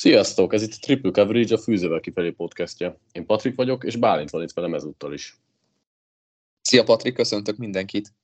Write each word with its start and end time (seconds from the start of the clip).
Sziasztok! 0.00 0.52
Ez 0.52 0.62
itt 0.62 0.72
a 0.72 0.76
Triple 0.80 1.10
Coverage, 1.10 1.54
a 1.54 1.58
Fűzővel 1.58 2.00
kifelé 2.00 2.30
podcastja. 2.30 2.98
Én 3.12 3.26
Patrik 3.26 3.54
vagyok, 3.54 3.84
és 3.84 3.96
Bálint 3.96 4.30
van 4.30 4.42
itt 4.42 4.52
velem 4.52 4.74
ezúttal 4.74 5.12
is. 5.12 5.36
Szia 6.60 6.84
Patrik, 6.84 7.14
köszöntök 7.14 7.56
mindenkit! 7.56 8.14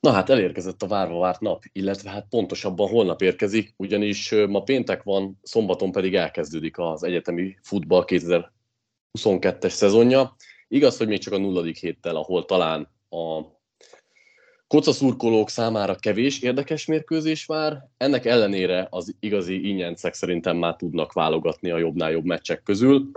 Na 0.00 0.10
hát 0.10 0.30
elérkezett 0.30 0.82
a 0.82 0.86
várva 0.86 1.18
várt 1.18 1.40
nap, 1.40 1.64
illetve 1.72 2.10
hát 2.10 2.26
pontosabban 2.28 2.88
holnap 2.88 3.22
érkezik, 3.22 3.74
ugyanis 3.76 4.34
ma 4.48 4.62
péntek 4.62 5.02
van, 5.02 5.38
szombaton 5.42 5.92
pedig 5.92 6.14
elkezdődik 6.14 6.78
az 6.78 7.02
egyetemi 7.02 7.58
futball 7.62 8.04
2022-es 8.06 9.68
szezonja. 9.68 10.36
Igaz, 10.68 10.96
hogy 10.96 11.08
még 11.08 11.18
csak 11.18 11.32
a 11.32 11.38
nulladik 11.38 11.76
héttel, 11.76 12.16
ahol 12.16 12.44
talán 12.44 12.88
a 13.08 13.42
kocaszurkolók 14.68 15.50
számára 15.50 15.94
kevés 15.94 16.40
érdekes 16.40 16.86
mérkőzés 16.86 17.44
vár, 17.44 17.88
ennek 17.96 18.24
ellenére 18.24 18.86
az 18.90 19.14
igazi 19.20 19.68
ingyencek 19.68 20.14
szerintem 20.14 20.56
már 20.56 20.76
tudnak 20.76 21.12
válogatni 21.12 21.70
a 21.70 21.78
jobbnál 21.78 22.10
jobb 22.10 22.24
meccsek 22.24 22.62
közül. 22.62 23.10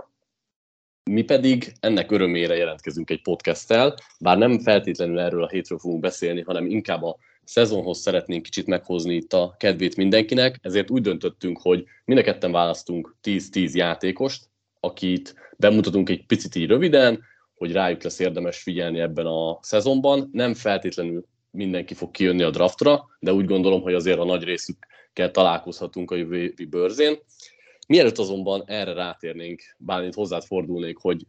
Mi 1.10 1.22
pedig 1.22 1.72
ennek 1.80 2.10
örömére 2.10 2.56
jelentkezünk 2.56 3.10
egy 3.10 3.22
podcasttel, 3.22 3.94
bár 4.20 4.38
nem 4.38 4.58
feltétlenül 4.60 5.20
erről 5.20 5.42
a 5.42 5.48
hétről 5.48 5.78
fogunk 5.78 6.00
beszélni, 6.00 6.40
hanem 6.40 6.66
inkább 6.66 7.02
a 7.02 7.16
szezonhoz 7.44 7.98
szeretnénk 7.98 8.42
kicsit 8.42 8.66
meghozni 8.66 9.14
itt 9.14 9.32
a 9.32 9.54
kedvét 9.58 9.96
mindenkinek, 9.96 10.58
ezért 10.62 10.90
úgy 10.90 11.02
döntöttünk, 11.02 11.60
hogy 11.60 11.84
mind 12.04 12.20
ketten 12.20 12.52
választunk 12.52 13.16
10-10 13.22 13.72
játékost, 13.72 14.48
akit 14.80 15.34
bemutatunk 15.56 16.08
egy 16.08 16.26
picit 16.26 16.54
így 16.54 16.68
röviden, 16.68 17.20
hogy 17.54 17.72
rájuk 17.72 18.02
lesz 18.02 18.18
érdemes 18.18 18.62
figyelni 18.62 19.00
ebben 19.00 19.26
a 19.26 19.58
szezonban. 19.60 20.28
Nem 20.32 20.54
feltétlenül 20.54 21.24
mindenki 21.52 21.94
fog 21.94 22.10
kijönni 22.10 22.42
a 22.42 22.50
draftra, 22.50 23.08
de 23.20 23.32
úgy 23.32 23.46
gondolom, 23.46 23.82
hogy 23.82 23.94
azért 23.94 24.18
a 24.18 24.24
nagy 24.24 24.42
részükkel 24.42 25.30
találkozhatunk 25.30 26.10
a 26.10 26.14
jövő 26.14 26.36
évi 26.36 26.64
bőrzén. 26.64 27.18
Mielőtt 27.88 28.18
azonban 28.18 28.62
erre 28.66 28.92
rátérnénk, 28.92 29.62
bármint 29.78 30.14
hozzád 30.14 30.44
fordulnék, 30.44 30.96
hogy 30.96 31.24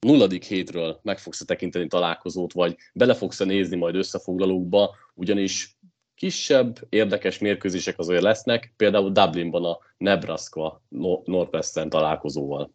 nulladik 0.00 0.44
hétről 0.44 1.00
meg 1.02 1.18
fogsz 1.18 1.44
tekinteni 1.44 1.86
találkozót, 1.86 2.52
vagy 2.52 2.76
bele 2.92 3.14
fogsz 3.14 3.38
nézni 3.38 3.76
majd 3.76 3.94
összefoglalókba, 3.94 4.94
ugyanis 5.14 5.76
kisebb, 6.14 6.78
érdekes 6.88 7.38
mérkőzések 7.38 7.98
azért 7.98 8.22
lesznek, 8.22 8.72
például 8.76 9.10
Dublinban 9.10 9.64
a 9.64 9.78
Nebraska 9.96 10.82
Northwestern 11.24 11.88
találkozóval. 11.88 12.70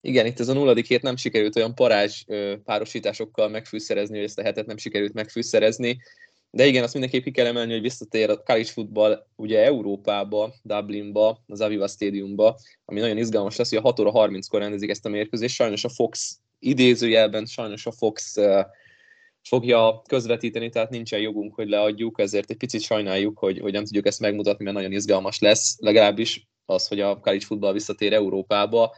Igen, 0.00 0.26
itt 0.26 0.40
ez 0.40 0.48
a 0.48 0.52
nulladik 0.52 0.86
hét 0.86 1.02
nem 1.02 1.16
sikerült 1.16 1.56
olyan 1.56 1.74
parázs 1.74 2.24
párosításokkal 2.64 3.48
megfűszerezni, 3.48 4.16
hogy 4.16 4.24
ezt 4.24 4.38
a 4.38 4.42
hetet 4.42 4.66
nem 4.66 4.76
sikerült 4.76 5.12
megfűszerezni. 5.12 5.98
De 6.50 6.66
igen, 6.66 6.82
azt 6.82 6.92
mindenképp 6.92 7.22
ki 7.22 7.30
kell 7.30 7.46
emelni, 7.46 7.72
hogy 7.72 7.80
visszatér 7.80 8.30
a 8.30 8.42
college 8.42 8.70
football 8.70 9.26
ugye 9.36 9.64
Európába, 9.64 10.54
Dublinba, 10.62 11.44
az 11.46 11.60
Aviva 11.60 11.88
Stadiumba, 11.88 12.58
ami 12.84 13.00
nagyon 13.00 13.18
izgalmas 13.18 13.56
lesz, 13.56 13.68
hogy 13.68 13.78
a 13.78 13.82
6 13.82 14.00
óra 14.00 14.10
30-kor 14.14 14.60
rendezik 14.60 14.90
ezt 14.90 15.06
a 15.06 15.08
mérkőzést. 15.08 15.54
Sajnos 15.54 15.84
a 15.84 15.88
Fox 15.88 16.38
idézőjelben, 16.58 17.46
sajnos 17.46 17.86
a 17.86 17.92
Fox 17.92 18.36
fogja 19.42 20.02
közvetíteni, 20.08 20.68
tehát 20.68 20.90
nincsen 20.90 21.20
jogunk, 21.20 21.54
hogy 21.54 21.68
leadjuk, 21.68 22.20
ezért 22.20 22.50
egy 22.50 22.56
picit 22.56 22.80
sajnáljuk, 22.80 23.38
hogy, 23.38 23.58
hogy 23.58 23.72
nem 23.72 23.84
tudjuk 23.84 24.06
ezt 24.06 24.20
megmutatni, 24.20 24.64
mert 24.64 24.76
nagyon 24.76 24.92
izgalmas 24.92 25.38
lesz, 25.38 25.76
legalábbis 25.78 26.48
az, 26.66 26.86
hogy 26.86 27.00
a 27.00 27.18
college 27.18 27.44
football 27.44 27.72
visszatér 27.72 28.12
Európába 28.12 28.94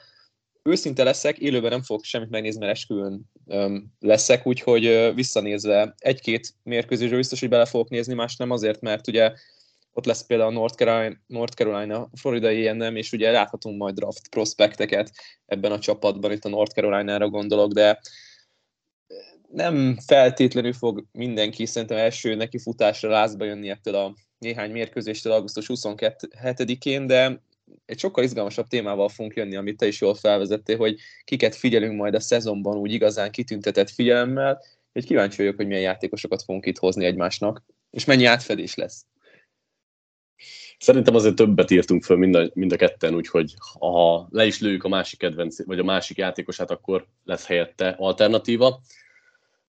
őszinte 0.63 1.03
leszek, 1.03 1.39
élőben 1.39 1.71
nem 1.71 1.83
fogok 1.83 2.05
semmit 2.05 2.31
megnézni, 2.31 2.61
mert 2.61 2.73
esküvőn 2.73 3.31
um, 3.45 3.93
leszek, 4.01 4.47
úgyhogy 4.47 4.87
uh, 4.87 5.15
visszanézve 5.15 5.95
egy-két 5.99 6.55
mérkőzésről 6.63 7.19
biztos, 7.19 7.41
hogy 7.41 7.49
bele 7.49 7.67
fogok 7.67 7.89
nézni, 7.89 8.15
más 8.15 8.37
nem 8.37 8.51
azért, 8.51 8.81
mert 8.81 9.09
ugye 9.09 9.33
ott 9.93 10.05
lesz 10.05 10.27
például 10.27 10.51
a 10.51 10.53
North 10.53 10.77
Carolina, 10.77 11.17
North 11.27 11.57
Carolina 11.57 12.09
Floridai 12.15 12.73
nem, 12.73 12.97
és 12.97 13.13
ugye 13.13 13.31
láthatunk 13.31 13.79
majd 13.79 13.95
draft 13.95 14.29
prospekteket 14.29 15.13
ebben 15.47 15.73
a 15.73 15.79
csapatban, 15.79 16.33
itt 16.33 16.45
a 16.45 16.49
North 16.49 16.75
Carolina-ra 16.75 17.29
gondolok, 17.29 17.73
de 17.73 18.01
nem 19.53 19.99
feltétlenül 20.07 20.73
fog 20.73 21.05
mindenki 21.13 21.67
szerintem 21.67 21.99
első 21.99 22.35
neki 22.35 22.59
futásra 22.59 23.11
lázba 23.11 23.45
jönni 23.45 23.71
ettől 23.71 23.95
a 23.95 24.15
néhány 24.39 24.71
mérkőzéstől 24.71 25.33
augusztus 25.33 25.67
27-én, 25.69 27.07
de 27.07 27.41
egy 27.87 27.99
sokkal 27.99 28.25
izgalmasabb 28.25 28.67
témával 28.67 29.09
fogunk 29.09 29.35
jönni, 29.35 29.57
amit 29.57 29.77
te 29.77 29.87
is 29.87 30.01
jól 30.01 30.15
felvezettél, 30.15 30.77
hogy 30.77 30.99
kiket 31.25 31.55
figyelünk 31.55 31.97
majd 31.97 32.15
a 32.15 32.21
szezonban 32.21 32.77
úgy 32.77 32.93
igazán 32.93 33.31
kitüntetett 33.31 33.91
figyelemmel, 33.91 34.63
hogy 34.93 35.05
kíváncsi 35.05 35.37
vagyok, 35.37 35.57
hogy 35.57 35.67
milyen 35.67 35.83
játékosokat 35.83 36.43
fogunk 36.43 36.67
itt 36.67 36.79
hozni 36.79 37.05
egymásnak, 37.05 37.63
és 37.91 38.05
mennyi 38.05 38.25
átfedés 38.25 38.75
lesz. 38.75 39.07
Szerintem 40.79 41.15
azért 41.15 41.35
többet 41.35 41.71
írtunk 41.71 42.05
föl 42.05 42.17
mind 42.17 42.35
a, 42.35 42.51
mind 42.55 42.73
a 42.73 42.77
ketten, 42.77 43.15
úgyhogy 43.15 43.55
ha 43.79 44.27
le 44.31 44.47
is 44.47 44.61
lőjük 44.61 44.85
a 44.85 44.89
másik 44.89 45.19
kedvenc, 45.19 45.65
vagy 45.65 45.79
a 45.79 45.85
másik 45.85 46.17
játékosát, 46.17 46.71
akkor 46.71 47.07
lesz 47.25 47.47
helyette 47.47 47.95
alternatíva. 47.99 48.81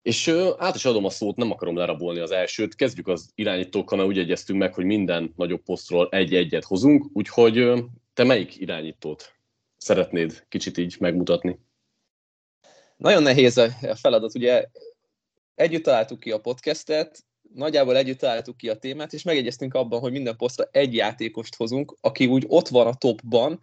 És 0.01 0.27
át 0.57 0.75
is 0.75 0.85
adom 0.85 1.05
a 1.05 1.09
szót, 1.09 1.35
nem 1.35 1.51
akarom 1.51 1.75
lerabolni 1.75 2.19
az 2.19 2.31
elsőt. 2.31 2.75
Kezdjük 2.75 3.07
az 3.07 3.31
irányítókkal, 3.35 3.97
mert 3.97 4.09
úgy 4.09 4.17
egyeztünk 4.17 4.59
meg, 4.59 4.73
hogy 4.73 4.85
minden 4.85 5.33
nagyobb 5.35 5.63
posztról 5.63 6.09
egy-egyet 6.11 6.63
hozunk, 6.63 7.05
úgyhogy 7.13 7.73
te 8.13 8.23
melyik 8.23 8.59
irányítót 8.59 9.35
szeretnéd 9.77 10.45
kicsit 10.49 10.77
így 10.77 10.95
megmutatni? 10.99 11.59
Nagyon 12.97 13.23
nehéz 13.23 13.57
a 13.57 13.69
feladat, 13.93 14.35
ugye 14.35 14.65
együtt 15.55 15.83
találtuk 15.83 16.19
ki 16.19 16.31
a 16.31 16.39
podcastet, 16.39 17.23
nagyjából 17.53 17.97
együtt 17.97 18.19
találtuk 18.19 18.57
ki 18.57 18.69
a 18.69 18.77
témát, 18.77 19.13
és 19.13 19.23
megegyeztünk 19.23 19.73
abban, 19.73 19.99
hogy 19.99 20.11
minden 20.11 20.37
posztra 20.37 20.67
egy 20.71 20.95
játékost 20.95 21.55
hozunk, 21.55 21.97
aki 22.01 22.25
úgy 22.25 22.45
ott 22.47 22.67
van 22.67 22.87
a 22.87 22.93
topban, 22.93 23.61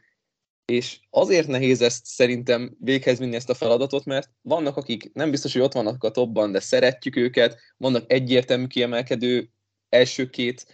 és 0.72 1.00
azért 1.10 1.46
nehéz 1.46 1.82
ezt 1.82 2.06
szerintem 2.06 2.76
véghez 2.80 3.18
vinni 3.18 3.34
ezt 3.34 3.50
a 3.50 3.54
feladatot, 3.54 4.04
mert 4.04 4.30
vannak, 4.42 4.76
akik 4.76 5.12
nem 5.12 5.30
biztos, 5.30 5.52
hogy 5.52 5.62
ott 5.62 5.72
vannak 5.72 6.04
a 6.04 6.10
topban, 6.10 6.52
de 6.52 6.60
szeretjük 6.60 7.16
őket, 7.16 7.58
vannak 7.76 8.12
egyértelmű 8.12 8.66
kiemelkedő 8.66 9.50
első 9.88 10.30
két 10.30 10.66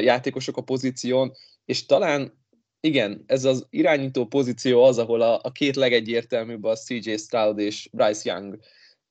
játékosok 0.00 0.56
a 0.56 0.62
pozíción, 0.62 1.32
és 1.64 1.86
talán 1.86 2.40
igen, 2.80 3.24
ez 3.26 3.44
az 3.44 3.66
irányító 3.70 4.26
pozíció 4.26 4.82
az, 4.82 4.98
ahol 4.98 5.20
a, 5.20 5.40
a 5.42 5.52
két 5.52 5.76
legegyértelműbb 5.76 6.64
a 6.64 6.76
CJ 6.76 7.16
Stroud 7.16 7.58
és 7.58 7.88
Bryce 7.92 8.32
Young 8.32 8.58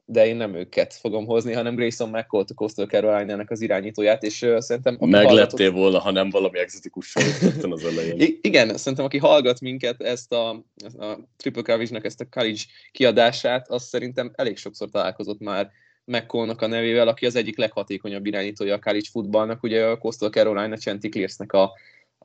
de 0.05 0.25
én 0.27 0.35
nem 0.35 0.55
őket 0.55 0.93
fogom 0.93 1.25
hozni, 1.25 1.53
hanem 1.53 1.75
Grayson 1.75 2.09
McCall 2.09 2.43
a 2.47 2.53
Coastal 2.55 2.85
carolina 2.85 3.43
az 3.47 3.61
irányítóját, 3.61 4.23
és 4.23 4.41
uh, 4.41 4.59
szerintem... 4.59 4.97
Meglettél 4.99 5.27
hallgatott... 5.27 5.71
volna, 5.71 5.99
ha 5.99 6.11
nem 6.11 6.29
valami 6.29 6.59
exotikus 6.59 7.15
az 7.61 7.85
elején. 7.85 8.19
I- 8.19 8.39
igen, 8.41 8.77
szerintem 8.77 9.05
aki 9.05 9.17
hallgat 9.17 9.59
minket 9.59 10.01
ezt 10.01 10.33
a, 10.33 10.49
a 10.97 11.17
Triple 11.37 11.61
coverage 11.61 11.99
ezt 12.01 12.21
a 12.21 12.27
college 12.29 12.61
kiadását, 12.91 13.69
az 13.69 13.83
szerintem 13.83 14.31
elég 14.35 14.57
sokszor 14.57 14.89
találkozott 14.89 15.39
már 15.39 15.71
McCallnak 16.05 16.61
a 16.61 16.67
nevével, 16.67 17.07
aki 17.07 17.25
az 17.25 17.35
egyik 17.35 17.57
leghatékonyabb 17.57 18.25
irányítója 18.25 18.73
a 18.73 18.79
college 18.79 19.09
footballnak, 19.11 19.63
ugye 19.63 19.85
a 19.85 19.97
Coastal 19.97 20.29
Carolina 20.29 20.77
Chanticleersnek 20.77 21.53
a, 21.53 21.71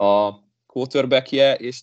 a 0.05 0.43
quarterbackje, 0.67 1.55
és 1.55 1.81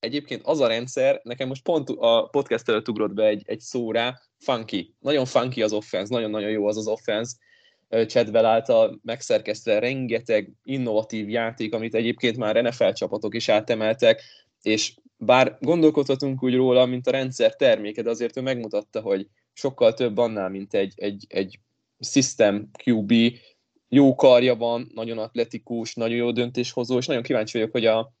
egyébként 0.00 0.42
az 0.44 0.60
a 0.60 0.66
rendszer, 0.66 1.20
nekem 1.22 1.48
most 1.48 1.62
pont 1.62 1.88
a 1.88 2.28
podcast 2.30 2.68
előtt 2.68 2.88
ugrott 2.88 3.12
be 3.14 3.24
egy, 3.24 3.42
egy 3.46 3.60
szó 3.60 3.92
rá, 3.92 4.20
funky. 4.38 4.94
Nagyon 5.00 5.24
funky 5.24 5.62
az 5.62 5.72
offense, 5.72 6.14
nagyon-nagyon 6.14 6.50
jó 6.50 6.66
az 6.66 6.76
az 6.76 6.86
offense. 6.86 7.36
Chadwell 7.88 8.44
által 8.44 9.00
megszerkesztve 9.02 9.78
rengeteg 9.78 10.52
innovatív 10.62 11.28
játék, 11.28 11.74
amit 11.74 11.94
egyébként 11.94 12.36
már 12.36 12.62
NFL 12.62 12.90
csapatok 12.90 13.34
is 13.34 13.48
átemeltek, 13.48 14.22
és 14.62 14.94
bár 15.16 15.56
gondolkodhatunk 15.60 16.42
úgy 16.42 16.54
róla, 16.54 16.86
mint 16.86 17.06
a 17.06 17.10
rendszer 17.10 17.56
terméke, 17.56 18.02
de 18.02 18.10
azért 18.10 18.36
ő 18.36 18.40
megmutatta, 18.40 19.00
hogy 19.00 19.26
sokkal 19.52 19.94
több 19.94 20.18
annál, 20.18 20.48
mint 20.48 20.74
egy, 20.74 20.92
egy, 20.96 21.24
egy 21.28 21.58
system 22.00 22.70
QB, 22.84 23.12
jó 23.88 24.14
karja 24.14 24.56
van, 24.56 24.90
nagyon 24.94 25.18
atletikus, 25.18 25.94
nagyon 25.94 26.16
jó 26.16 26.32
döntéshozó, 26.32 26.96
és 26.96 27.06
nagyon 27.06 27.22
kíváncsi 27.22 27.58
vagyok, 27.58 27.72
hogy 27.72 27.86
a, 27.86 28.12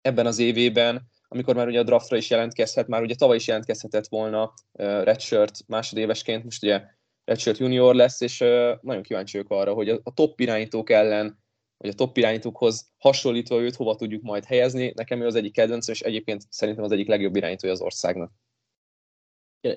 ebben 0.00 0.26
az 0.26 0.38
évében, 0.38 1.10
amikor 1.32 1.54
már 1.54 1.66
ugye 1.66 1.78
a 1.78 1.82
draftra 1.82 2.16
is 2.16 2.30
jelentkezhet, 2.30 2.86
már 2.86 3.02
ugye 3.02 3.14
tavaly 3.14 3.36
is 3.36 3.46
jelentkezhetett 3.46 4.08
volna 4.08 4.52
redshirt 4.78 5.58
másodévesként, 5.66 6.44
most 6.44 6.62
ugye 6.62 6.82
redshirt 7.24 7.58
junior 7.58 7.94
lesz, 7.94 8.20
és 8.20 8.38
nagyon 8.80 9.02
kíváncsi 9.02 9.36
vagyok 9.36 9.52
arra, 9.52 9.72
hogy 9.72 9.88
a, 9.88 10.12
top 10.14 10.40
irányítók 10.40 10.90
ellen, 10.90 11.40
vagy 11.76 11.90
a 11.90 11.94
top 11.94 12.16
irányítókhoz 12.16 12.90
hasonlítva 12.98 13.60
őt 13.60 13.76
hova 13.76 13.94
tudjuk 13.94 14.22
majd 14.22 14.44
helyezni. 14.44 14.92
Nekem 14.96 15.20
ő 15.20 15.26
az 15.26 15.34
egyik 15.34 15.52
kedvencem, 15.52 15.94
és 15.94 16.00
egyébként 16.00 16.42
szerintem 16.48 16.84
az 16.84 16.92
egyik 16.92 17.08
legjobb 17.08 17.36
irányítója 17.36 17.72
az 17.72 17.80
országnak. 17.80 18.32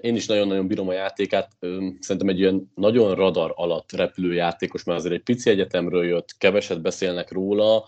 Én 0.01 0.16
is 0.16 0.25
nagyon-nagyon 0.25 0.68
bírom 0.68 0.88
a 0.88 0.94
játékát. 0.94 1.58
Szerintem 2.00 2.30
egy 2.30 2.40
ilyen 2.40 2.72
nagyon 2.75 3.16
radar 3.16 3.54
alatt 3.56 3.92
repülő 3.92 4.34
játékos, 4.34 4.84
mert 4.84 5.00
azért 5.00 5.13
egy 5.13 5.24
pici 5.24 5.50
egyetemről 5.50 6.06
jött, 6.06 6.38
keveset 6.38 6.81
beszélnek 6.81 7.31
róla, 7.31 7.86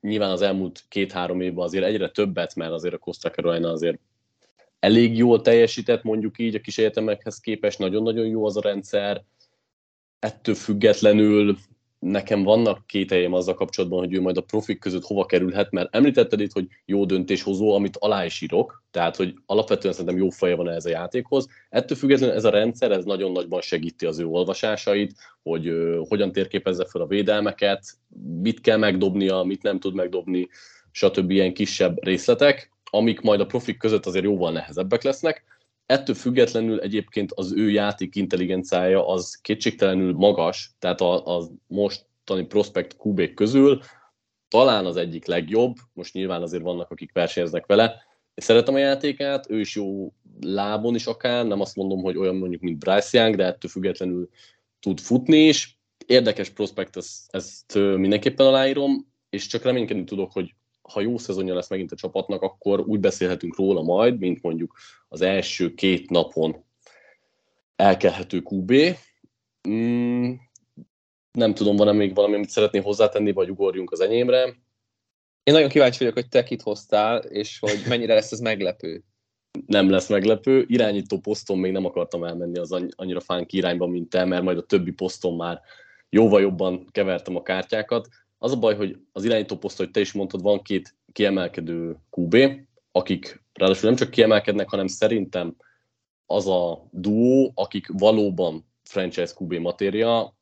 nyilván 0.00 0.30
az 0.30 0.42
elmúlt 0.42 0.84
két-három 0.88 1.40
évben 1.40 1.64
azért 1.64 1.84
egyre 1.84 2.10
többet, 2.10 2.54
mert 2.54 2.72
azért 2.72 2.94
a 2.94 2.98
Costa 2.98 3.30
Carolina 3.30 3.70
azért 3.70 3.98
elég 4.78 5.16
jól 5.16 5.40
teljesített, 5.40 6.02
mondjuk 6.02 6.38
így 6.38 6.54
a 6.54 6.60
kis 6.60 6.78
egyetemekhez 6.78 7.40
képest, 7.40 7.78
nagyon-nagyon 7.78 8.26
jó 8.26 8.46
az 8.46 8.56
a 8.56 8.60
rendszer, 8.60 9.24
ettől 10.18 10.54
függetlenül 10.54 11.56
nekem 12.00 12.42
vannak 12.42 12.86
kételjeim 12.86 13.32
azzal 13.32 13.54
kapcsolatban, 13.54 13.98
hogy 13.98 14.12
ő 14.12 14.20
majd 14.20 14.36
a 14.36 14.40
profik 14.40 14.78
között 14.78 15.04
hova 15.04 15.26
kerülhet, 15.26 15.70
mert 15.70 15.94
említetted 15.94 16.40
itt, 16.40 16.52
hogy 16.52 16.66
jó 16.84 17.04
döntéshozó, 17.04 17.74
amit 17.74 17.96
alá 17.96 18.24
is 18.24 18.40
írok, 18.40 18.84
tehát 18.90 19.16
hogy 19.16 19.34
alapvetően 19.46 19.94
szerintem 19.94 20.18
jó 20.18 20.28
feje 20.28 20.54
van 20.54 20.68
ez 20.68 20.86
a 20.86 20.90
játékhoz. 20.90 21.48
Ettől 21.68 21.96
függetlenül 21.96 22.34
ez 22.34 22.44
a 22.44 22.50
rendszer, 22.50 22.90
ez 22.90 23.04
nagyon 23.04 23.32
nagyban 23.32 23.60
segíti 23.60 24.06
az 24.06 24.18
ő 24.18 24.26
olvasásait, 24.26 25.14
hogy 25.42 25.68
uh, 25.68 26.08
hogyan 26.08 26.32
térképezze 26.32 26.84
fel 26.84 27.00
a 27.00 27.06
védelmeket, 27.06 27.84
mit 28.40 28.60
kell 28.60 28.76
megdobnia, 28.76 29.42
mit 29.42 29.62
nem 29.62 29.78
tud 29.78 29.94
megdobni, 29.94 30.48
stb. 30.90 31.30
ilyen 31.30 31.54
kisebb 31.54 32.04
részletek, 32.04 32.70
amik 32.90 33.20
majd 33.20 33.40
a 33.40 33.46
profik 33.46 33.78
között 33.78 34.06
azért 34.06 34.24
jóval 34.24 34.52
nehezebbek 34.52 35.02
lesznek. 35.02 35.44
Ettől 35.90 36.14
függetlenül 36.14 36.80
egyébként 36.80 37.32
az 37.32 37.52
ő 37.52 37.70
játék 37.70 38.16
intelligenciája 38.16 39.08
az 39.08 39.34
kétségtelenül 39.42 40.12
magas, 40.12 40.74
tehát 40.78 41.00
a, 41.00 41.38
a 41.38 41.48
mostani 41.66 42.46
prospekt 42.46 42.96
QB 42.98 43.34
közül 43.34 43.80
talán 44.48 44.86
az 44.86 44.96
egyik 44.96 45.26
legjobb, 45.26 45.76
most 45.92 46.14
nyilván 46.14 46.42
azért 46.42 46.62
vannak, 46.62 46.90
akik 46.90 47.12
versenyeznek 47.12 47.66
vele. 47.66 47.84
Én 48.34 48.44
szeretem 48.44 48.74
a 48.74 48.78
játékát, 48.78 49.50
ő 49.50 49.60
is 49.60 49.74
jó 49.74 50.12
lábon 50.40 50.94
is 50.94 51.06
akár, 51.06 51.46
nem 51.46 51.60
azt 51.60 51.76
mondom, 51.76 52.02
hogy 52.02 52.16
olyan 52.16 52.36
mondjuk, 52.36 52.62
mint 52.62 52.78
Bryce 52.78 53.18
Young, 53.18 53.36
de 53.36 53.44
ettől 53.44 53.70
függetlenül 53.70 54.28
tud 54.80 55.00
futni 55.00 55.38
is. 55.38 55.78
Érdekes 56.06 56.48
prospekt, 56.50 56.96
ezt, 56.96 57.34
ezt 57.34 57.74
mindenképpen 57.74 58.46
aláírom, 58.46 59.12
és 59.30 59.46
csak 59.46 59.62
reménykedni 59.62 60.04
tudok, 60.04 60.32
hogy 60.32 60.54
ha 60.90 61.00
jó 61.00 61.18
szezonja 61.18 61.54
lesz 61.54 61.70
megint 61.70 61.92
a 61.92 61.96
csapatnak, 61.96 62.42
akkor 62.42 62.80
úgy 62.80 63.00
beszélhetünk 63.00 63.56
róla 63.56 63.82
majd, 63.82 64.18
mint 64.18 64.42
mondjuk 64.42 64.76
az 65.08 65.20
első 65.20 65.74
két 65.74 66.10
napon 66.10 66.64
elkelhető 67.76 68.42
QB. 68.50 68.72
Mm, 69.68 70.32
nem 71.32 71.54
tudom, 71.54 71.76
van-e 71.76 71.92
még 71.92 72.14
valami, 72.14 72.34
amit 72.34 72.48
szeretné 72.48 72.78
hozzátenni, 72.78 73.32
vagy 73.32 73.50
ugorjunk 73.50 73.90
az 73.90 74.00
enyémre. 74.00 74.44
Én 75.42 75.54
nagyon 75.54 75.68
kíváncsi 75.68 75.98
vagyok, 75.98 76.14
hogy 76.14 76.28
te 76.28 76.42
kit 76.42 76.62
hoztál, 76.62 77.18
és 77.18 77.58
hogy 77.58 77.82
mennyire 77.88 78.14
lesz 78.14 78.32
ez 78.32 78.40
meglepő. 78.40 79.04
Nem 79.66 79.90
lesz 79.90 80.08
meglepő. 80.08 80.64
Irányító 80.68 81.18
poszton 81.18 81.58
még 81.58 81.72
nem 81.72 81.84
akartam 81.84 82.24
elmenni 82.24 82.58
az 82.58 82.72
annyira 82.96 83.20
fánk 83.20 83.52
irányba, 83.52 83.86
mint 83.86 84.08
te, 84.08 84.24
mert 84.24 84.42
majd 84.42 84.58
a 84.58 84.66
többi 84.66 84.90
poszton 84.90 85.36
már 85.36 85.60
jóval 86.08 86.40
jobban 86.40 86.86
kevertem 86.90 87.36
a 87.36 87.42
kártyákat. 87.42 88.08
Az 88.42 88.52
a 88.52 88.58
baj, 88.58 88.76
hogy 88.76 88.98
az 89.12 89.24
irányító 89.24 89.56
poszt, 89.56 89.76
hogy 89.76 89.90
te 89.90 90.00
is 90.00 90.12
mondtad, 90.12 90.42
van 90.42 90.62
két 90.62 90.96
kiemelkedő 91.12 91.96
QB, 92.10 92.36
akik 92.92 93.42
ráadásul 93.52 93.88
nem 93.88 93.98
csak 93.98 94.10
kiemelkednek, 94.10 94.68
hanem 94.68 94.86
szerintem 94.86 95.56
az 96.26 96.46
a 96.46 96.88
duó, 96.90 97.52
akik 97.54 97.86
valóban 97.92 98.66
franchise 98.82 99.32
QB 99.38 99.52
matéria. 99.52 100.36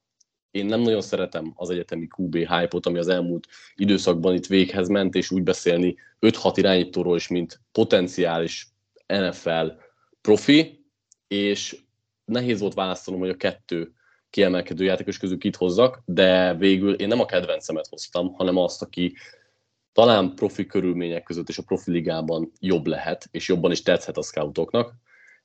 Én 0.50 0.66
nem 0.66 0.80
nagyon 0.80 1.00
szeretem 1.00 1.52
az 1.54 1.70
egyetemi 1.70 2.08
QB 2.16 2.34
hype-ot, 2.34 2.86
ami 2.86 2.98
az 2.98 3.08
elmúlt 3.08 3.46
időszakban 3.74 4.34
itt 4.34 4.46
véghez 4.46 4.88
ment, 4.88 5.14
és 5.14 5.30
úgy 5.30 5.42
beszélni 5.42 5.96
5-6 6.20 6.52
irányítóról 6.54 7.16
is, 7.16 7.28
mint 7.28 7.60
potenciális 7.72 8.68
NFL 9.06 9.66
profi, 10.20 10.84
és 11.28 11.82
nehéz 12.24 12.60
volt 12.60 12.74
választanom, 12.74 13.20
hogy 13.20 13.28
a 13.28 13.36
kettő 13.36 13.92
kiemelkedő 14.38 14.84
játékos 14.84 15.18
közül 15.18 15.38
kit 15.38 15.56
hozzak, 15.56 16.02
de 16.04 16.54
végül 16.54 16.94
én 16.94 17.08
nem 17.08 17.20
a 17.20 17.26
kedvencemet 17.26 17.86
hoztam, 17.86 18.32
hanem 18.32 18.56
azt, 18.56 18.82
aki 18.82 19.14
talán 19.92 20.34
profi 20.34 20.66
körülmények 20.66 21.22
között 21.22 21.48
és 21.48 21.58
a 21.58 21.62
profi 21.62 21.90
ligában 21.90 22.52
jobb 22.60 22.86
lehet, 22.86 23.28
és 23.30 23.48
jobban 23.48 23.70
is 23.70 23.82
tetszhet 23.82 24.16
a 24.16 24.22
scoutoknak. 24.22 24.94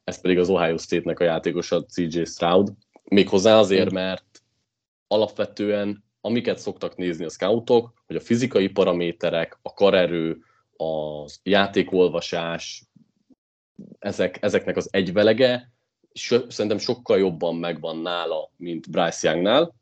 Ez 0.03 0.21
pedig 0.21 0.39
az 0.39 0.49
Ohio 0.49 0.77
State-nek 0.77 1.19
a 1.19 1.23
játékosa 1.23 1.85
CJ 1.85 2.23
Stroud. 2.23 2.69
Méghozzá 3.03 3.57
azért, 3.57 3.91
mert 3.91 4.43
alapvetően 5.07 6.03
amiket 6.21 6.59
szoktak 6.59 6.95
nézni 6.95 7.25
a 7.25 7.29
scoutok, 7.29 8.03
hogy 8.05 8.15
a 8.15 8.21
fizikai 8.21 8.67
paraméterek, 8.67 9.59
a 9.61 9.73
karerő, 9.73 10.37
a 10.77 11.25
játékolvasás, 11.43 12.83
ezek, 13.99 14.37
ezeknek 14.41 14.77
az 14.77 14.87
egyvelege 14.91 15.72
so, 16.13 16.49
szerintem 16.49 16.79
sokkal 16.79 17.17
jobban 17.17 17.55
megvan 17.55 17.97
nála, 17.97 18.51
mint 18.57 18.89
Bryce 18.89 19.29
Youngnál. 19.29 19.75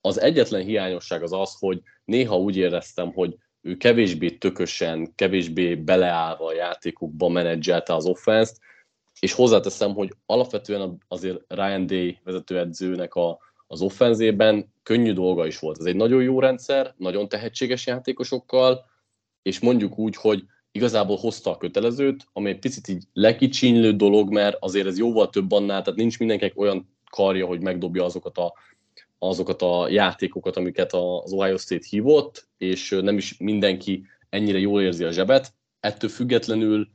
Az 0.00 0.20
egyetlen 0.20 0.62
hiányosság 0.62 1.22
az 1.22 1.32
az, 1.32 1.56
hogy 1.58 1.82
néha 2.04 2.38
úgy 2.38 2.56
éreztem, 2.56 3.12
hogy 3.12 3.36
ő 3.60 3.76
kevésbé 3.76 4.30
tökösen, 4.30 5.14
kevésbé 5.14 5.74
beleállva 5.74 6.46
a 6.46 6.54
játékokba 6.54 7.28
menedzselte 7.28 7.94
az 7.94 8.06
offenszt, 8.06 8.60
és 9.20 9.32
hozzáteszem, 9.32 9.94
hogy 9.94 10.14
alapvetően 10.26 10.98
azért 11.08 11.40
Ryan 11.48 11.86
Day 11.86 12.18
vezetőedzőnek 12.24 13.14
a, 13.14 13.38
az 13.66 13.80
offenzében 13.80 14.72
könnyű 14.82 15.12
dolga 15.12 15.46
is 15.46 15.58
volt. 15.58 15.78
Ez 15.78 15.84
egy 15.84 15.96
nagyon 15.96 16.22
jó 16.22 16.40
rendszer, 16.40 16.94
nagyon 16.96 17.28
tehetséges 17.28 17.86
játékosokkal, 17.86 18.86
és 19.42 19.60
mondjuk 19.60 19.98
úgy, 19.98 20.16
hogy 20.16 20.44
igazából 20.76 21.16
hozta 21.16 21.50
a 21.50 21.56
kötelezőt, 21.56 22.26
ami 22.32 22.50
egy 22.50 22.58
picit 22.58 22.88
így 22.88 23.04
lekicsinlő 23.12 23.92
dolog, 23.92 24.32
mert 24.32 24.56
azért 24.60 24.86
ez 24.86 24.98
jóval 24.98 25.30
több 25.30 25.52
annál, 25.52 25.82
tehát 25.82 25.98
nincs 25.98 26.18
mindenkinek 26.18 26.58
olyan 26.58 26.96
karja, 27.10 27.46
hogy 27.46 27.60
megdobja 27.60 28.04
azokat 28.04 28.38
a, 28.38 28.54
azokat 29.18 29.62
a 29.62 29.88
játékokat, 29.88 30.56
amiket 30.56 30.92
az 30.92 31.32
Ohio 31.32 31.56
State 31.56 31.86
hívott, 31.88 32.48
és 32.58 32.98
nem 33.02 33.16
is 33.16 33.36
mindenki 33.38 34.06
ennyire 34.28 34.58
jól 34.58 34.82
érzi 34.82 35.04
a 35.04 35.10
zsebet. 35.10 35.54
Ettől 35.80 36.10
függetlenül 36.10 36.88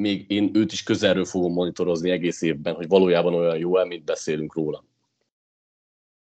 még 0.00 0.30
én 0.30 0.50
őt 0.54 0.72
is 0.72 0.82
közelről 0.82 1.24
fogom 1.24 1.52
monitorozni 1.52 2.10
egész 2.10 2.42
évben, 2.42 2.74
hogy 2.74 2.88
valójában 2.88 3.34
olyan 3.34 3.58
jó 3.58 3.84
mint 3.84 4.04
beszélünk 4.04 4.54
róla. 4.54 4.84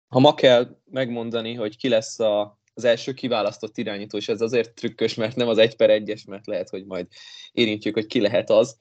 Ha 0.07 0.19
ma 0.19 0.33
kell 0.33 0.77
megmondani, 0.85 1.53
hogy 1.53 1.77
ki 1.77 1.89
lesz 1.89 2.19
a 2.19 2.58
az 2.79 2.85
első 2.85 3.13
kiválasztott 3.13 3.77
irányító, 3.77 4.17
és 4.17 4.29
ez 4.29 4.41
azért 4.41 4.73
trükkös, 4.73 5.13
mert 5.13 5.35
nem 5.35 5.47
az 5.47 5.57
egy 5.57 5.75
per 5.75 5.89
egyes, 5.89 6.25
mert 6.25 6.47
lehet, 6.47 6.69
hogy 6.69 6.85
majd 6.85 7.07
érintjük, 7.51 7.93
hogy 7.93 8.05
ki 8.05 8.21
lehet 8.21 8.49
az, 8.49 8.77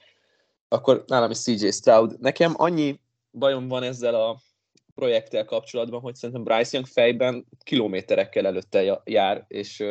akkor 0.68 1.04
nálam 1.06 1.30
is 1.30 1.38
CJ 1.38 1.68
Stroud. 1.68 2.20
Nekem 2.20 2.52
annyi 2.56 3.00
bajom 3.32 3.68
van 3.68 3.82
ezzel 3.82 4.14
a 4.14 4.40
projekttel 4.94 5.44
kapcsolatban, 5.44 6.00
hogy 6.00 6.14
szerintem 6.14 6.44
Bryce 6.44 6.70
Young 6.72 6.86
fejben 6.86 7.46
kilométerekkel 7.62 8.46
előtte 8.46 9.02
jár, 9.04 9.44
és 9.48 9.84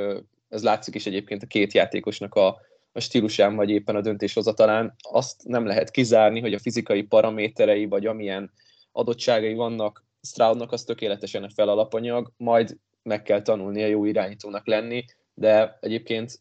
ez 0.50 0.63
látszik 0.63 0.95
is 0.95 1.06
egyébként 1.06 1.44
a 1.44 1.48
két 1.48 1.74
játékosnak 1.74 2.36
a, 2.36 2.48
a 2.92 3.00
stílusán, 3.00 3.56
vagy 3.56 3.69
éppen 3.69 3.95
a 3.95 4.01
döntéshozatalán. 4.01 4.95
Azt 5.01 5.44
nem 5.44 5.65
lehet 5.65 5.92
kizárni, 5.92 6.39
hogy 6.39 6.53
a 6.53 6.60
fizikai 6.60 7.03
paraméterei, 7.03 7.86
vagy 7.86 8.05
amilyen 8.05 8.51
adottságai 8.91 9.53
vannak 9.53 10.05
Stroudnak, 10.22 10.72
az 10.72 10.84
tökéletesen 10.84 11.43
a 11.43 11.50
felalapanyag, 11.50 12.32
majd 12.38 12.77
meg 13.08 13.24
kell 13.24 13.42
tanulnia 13.42 13.88
jó 13.88 14.06
irányítónak 14.06 14.68
lenni, 14.68 15.06
de 15.34 15.78
egyébként 15.82 16.40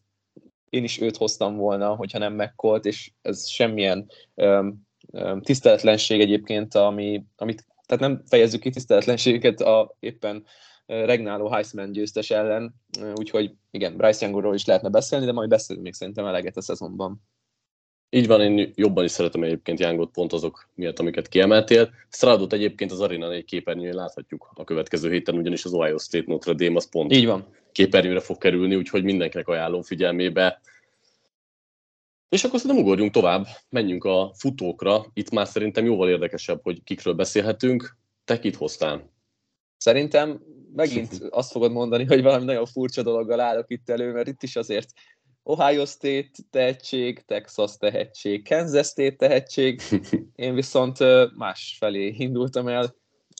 én 0.69 0.83
is 0.83 1.01
őt 1.01 1.17
hoztam 1.17 1.55
volna, 1.55 1.95
hogyha 1.95 2.17
nem 2.17 2.33
megkolt, 2.33 2.85
és 2.85 3.11
ez 3.21 3.47
semmilyen 3.47 4.09
öm, 4.35 4.75
öm, 5.11 5.41
tiszteletlenség 5.41 6.19
egyébként, 6.19 6.75
ami, 6.75 7.23
amit, 7.35 7.65
tehát 7.85 8.03
nem 8.03 8.23
fejezzük 8.29 8.61
ki 8.61 8.69
tiszteletlenségeket 8.69 9.61
a 9.61 9.95
éppen 9.99 10.45
regnáló 10.85 11.49
Heisman 11.49 11.91
győztes 11.91 12.31
ellen, 12.31 12.75
úgyhogy 13.15 13.53
igen, 13.71 13.97
Bryce 13.97 14.25
Youngról 14.25 14.55
is 14.55 14.65
lehetne 14.65 14.89
beszélni, 14.89 15.25
de 15.25 15.31
majd 15.31 15.49
beszélünk 15.49 15.83
még 15.85 15.93
szerintem 15.93 16.25
eleget 16.25 16.57
a 16.57 16.61
szezonban. 16.61 17.21
Így 18.09 18.27
van, 18.27 18.41
én 18.41 18.71
jobban 18.75 19.03
is 19.03 19.11
szeretem 19.11 19.43
egyébként 19.43 19.79
Youngot 19.79 20.11
pont 20.11 20.33
azok 20.33 20.69
miatt, 20.75 20.99
amiket 20.99 21.27
kiemeltél. 21.27 21.93
Stradot 22.09 22.53
egyébként 22.53 22.91
az 22.91 23.01
Arena 23.01 23.31
egy 23.31 23.45
képernyőjén 23.45 23.95
láthatjuk 23.95 24.49
a 24.53 24.63
következő 24.63 25.11
héten, 25.11 25.35
ugyanis 25.35 25.65
az 25.65 25.73
Ohio 25.73 25.97
State 25.97 26.25
Notre 26.27 26.53
Dame 26.53 26.75
az 26.75 26.89
pont 26.89 27.13
Így 27.13 27.25
van. 27.25 27.47
képernyőre 27.71 28.19
fog 28.19 28.37
kerülni, 28.37 28.75
úgyhogy 28.75 29.03
mindenkinek 29.03 29.47
ajánlom 29.47 29.81
figyelmébe. 29.81 30.61
És 32.29 32.43
akkor 32.43 32.59
szerintem 32.59 32.85
ugorjunk 32.85 33.11
tovább, 33.11 33.47
menjünk 33.69 34.03
a 34.03 34.31
futókra. 34.35 35.05
Itt 35.13 35.29
már 35.29 35.47
szerintem 35.47 35.85
jóval 35.85 36.09
érdekesebb, 36.09 36.59
hogy 36.63 36.83
kikről 36.83 37.13
beszélhetünk. 37.13 37.97
Te 38.25 38.39
kit 38.39 38.55
hoztál? 38.55 39.11
Szerintem 39.77 40.41
megint 40.75 41.27
azt 41.29 41.51
fogod 41.51 41.71
mondani, 41.71 42.05
hogy 42.05 42.21
valami 42.21 42.45
nagyon 42.45 42.65
furcsa 42.65 43.03
dologgal 43.03 43.39
állok 43.39 43.65
itt 43.67 43.89
elő, 43.89 44.11
mert 44.11 44.27
itt 44.27 44.43
is 44.43 44.55
azért 44.55 44.89
Ohio 45.49 45.85
State 45.85 46.29
tehetség, 46.49 47.25
Texas 47.25 47.77
tehetség, 47.77 48.47
Kansas 48.47 48.87
State 48.87 49.15
tehetség. 49.15 49.81
Én 50.35 50.53
viszont 50.53 50.97
más 51.37 51.75
felé 51.79 52.15
indultam 52.17 52.67
el, 52.67 52.95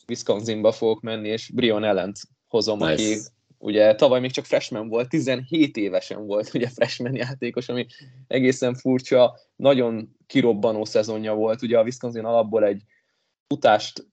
Wisconsinba 0.07 0.71
fogok 0.71 1.01
menni, 1.01 1.27
és 1.27 1.51
Brion 1.53 1.83
Ellent 1.83 2.19
hozom, 2.47 2.77
nice. 2.77 2.91
aki 2.91 3.17
ugye 3.57 3.95
tavaly 3.95 4.19
még 4.19 4.31
csak 4.31 4.45
freshman 4.45 4.87
volt, 4.87 5.09
17 5.09 5.77
évesen 5.77 6.25
volt 6.25 6.53
ugye 6.53 6.67
freshman 6.67 7.15
játékos, 7.15 7.69
ami 7.69 7.85
egészen 8.27 8.75
furcsa, 8.75 9.39
nagyon 9.55 10.15
kirobbanó 10.27 10.85
szezonja 10.85 11.33
volt, 11.33 11.61
ugye 11.61 11.77
a 11.77 11.83
Wisconsin 11.83 12.25
alapból 12.25 12.63
egy 12.63 12.83
futást 13.47 14.07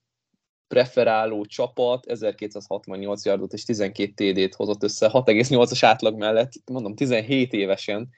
preferáló 0.75 1.45
csapat 1.45 2.07
1268 2.07 3.25
yardot 3.25 3.53
és 3.53 3.65
12 3.65 4.33
TD-t 4.33 4.55
hozott 4.55 4.83
össze 4.83 5.11
6,8-as 5.13 5.79
átlag 5.81 6.19
mellett, 6.19 6.53
mondom 6.73 6.95
17 6.95 7.53
évesen, 7.53 8.09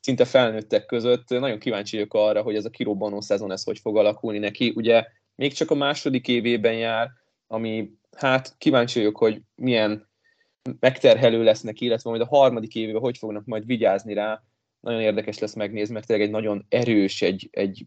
szinte 0.00 0.24
felnőttek 0.24 0.86
között. 0.86 1.28
Nagyon 1.28 1.58
kíváncsi 1.58 1.96
vagyok 1.96 2.14
arra, 2.14 2.42
hogy 2.42 2.54
ez 2.54 2.64
a 2.64 2.70
kirobbanó 2.70 3.20
szezon 3.20 3.52
ez 3.52 3.64
hogy 3.64 3.78
fog 3.78 3.96
alakulni 3.96 4.38
neki. 4.38 4.72
Ugye 4.76 5.04
még 5.34 5.52
csak 5.52 5.70
a 5.70 5.74
második 5.74 6.28
évében 6.28 6.74
jár, 6.74 7.10
ami 7.46 7.90
hát 8.16 8.54
kíváncsi 8.58 8.98
vagyok, 8.98 9.16
hogy 9.16 9.42
milyen 9.54 10.08
megterhelő 10.80 11.42
lesz 11.42 11.60
neki, 11.60 11.84
illetve 11.84 12.10
majd 12.10 12.22
a 12.22 12.26
harmadik 12.26 12.74
évében 12.74 13.00
hogy 13.00 13.18
fognak 13.18 13.44
majd 13.44 13.66
vigyázni 13.66 14.14
rá, 14.14 14.42
nagyon 14.86 15.00
érdekes 15.00 15.38
lesz 15.38 15.54
megnézni, 15.54 15.94
mert 15.94 16.06
tényleg 16.06 16.26
egy 16.26 16.32
nagyon 16.32 16.66
erős, 16.68 17.22
egy, 17.22 17.48
egy 17.50 17.86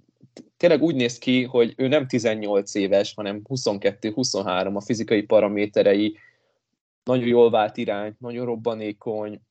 tényleg 0.57 0.81
úgy 0.81 0.95
néz 0.95 1.17
ki, 1.17 1.43
hogy 1.43 1.73
ő 1.77 1.87
nem 1.87 2.07
18 2.07 2.75
éves, 2.75 3.13
hanem 3.13 3.41
22-23 3.49 4.75
a 4.75 4.81
fizikai 4.81 5.21
paraméterei, 5.21 6.17
nagyon 7.03 7.27
jól 7.27 7.49
vált 7.49 7.77
irány, 7.77 8.15
nagyon 8.17 8.45
robbanékony, 8.45 9.41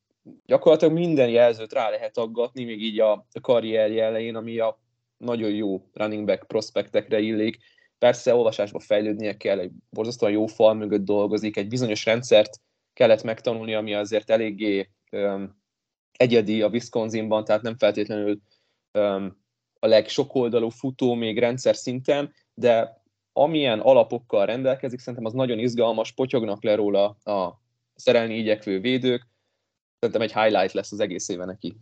gyakorlatilag 0.45 0.93
minden 0.93 1.29
jelzőt 1.29 1.73
rá 1.73 1.89
lehet 1.89 2.17
aggatni, 2.17 2.63
még 2.63 2.81
így 2.81 2.99
a 2.99 3.27
karrierje 3.41 4.03
elején, 4.03 4.35
ami 4.35 4.59
a 4.59 4.79
nagyon 5.17 5.51
jó 5.51 5.83
running 5.93 6.25
back 6.25 6.47
prospektekre 6.47 7.19
illik. 7.19 7.57
Persze 7.97 8.35
olvasásba 8.35 8.79
fejlődnie 8.79 9.37
kell, 9.37 9.59
egy 9.59 9.71
borzasztóan 9.89 10.31
jó 10.31 10.45
fal 10.45 10.73
mögött 10.73 11.03
dolgozik, 11.05 11.57
egy 11.57 11.67
bizonyos 11.67 12.05
rendszert 12.05 12.59
kellett 12.93 13.23
megtanulni, 13.23 13.73
ami 13.73 13.93
azért 13.93 14.29
eléggé 14.29 14.89
egyedi 16.19 16.61
a 16.61 16.67
Wisconsinban, 16.67 17.43
tehát 17.43 17.61
nem 17.61 17.77
feltétlenül 17.77 18.39
um, 18.93 19.37
a 19.79 19.87
legsokoldalú 19.87 20.69
futó 20.69 21.13
még 21.13 21.39
rendszer 21.39 21.75
szinten, 21.75 22.33
de 22.53 23.01
amilyen 23.33 23.79
alapokkal 23.79 24.45
rendelkezik, 24.45 24.99
szerintem 24.99 25.25
az 25.25 25.33
nagyon 25.33 25.59
izgalmas, 25.59 26.11
potyognak 26.11 26.63
le 26.63 26.75
róla 26.75 27.05
a 27.09 27.61
szerelni 27.95 28.37
igyekvő 28.37 28.79
védők, 28.79 29.27
szerintem 29.99 30.21
egy 30.21 30.33
highlight 30.33 30.73
lesz 30.73 30.91
az 30.91 30.99
egész 30.99 31.29
éve 31.29 31.45
neki. 31.45 31.77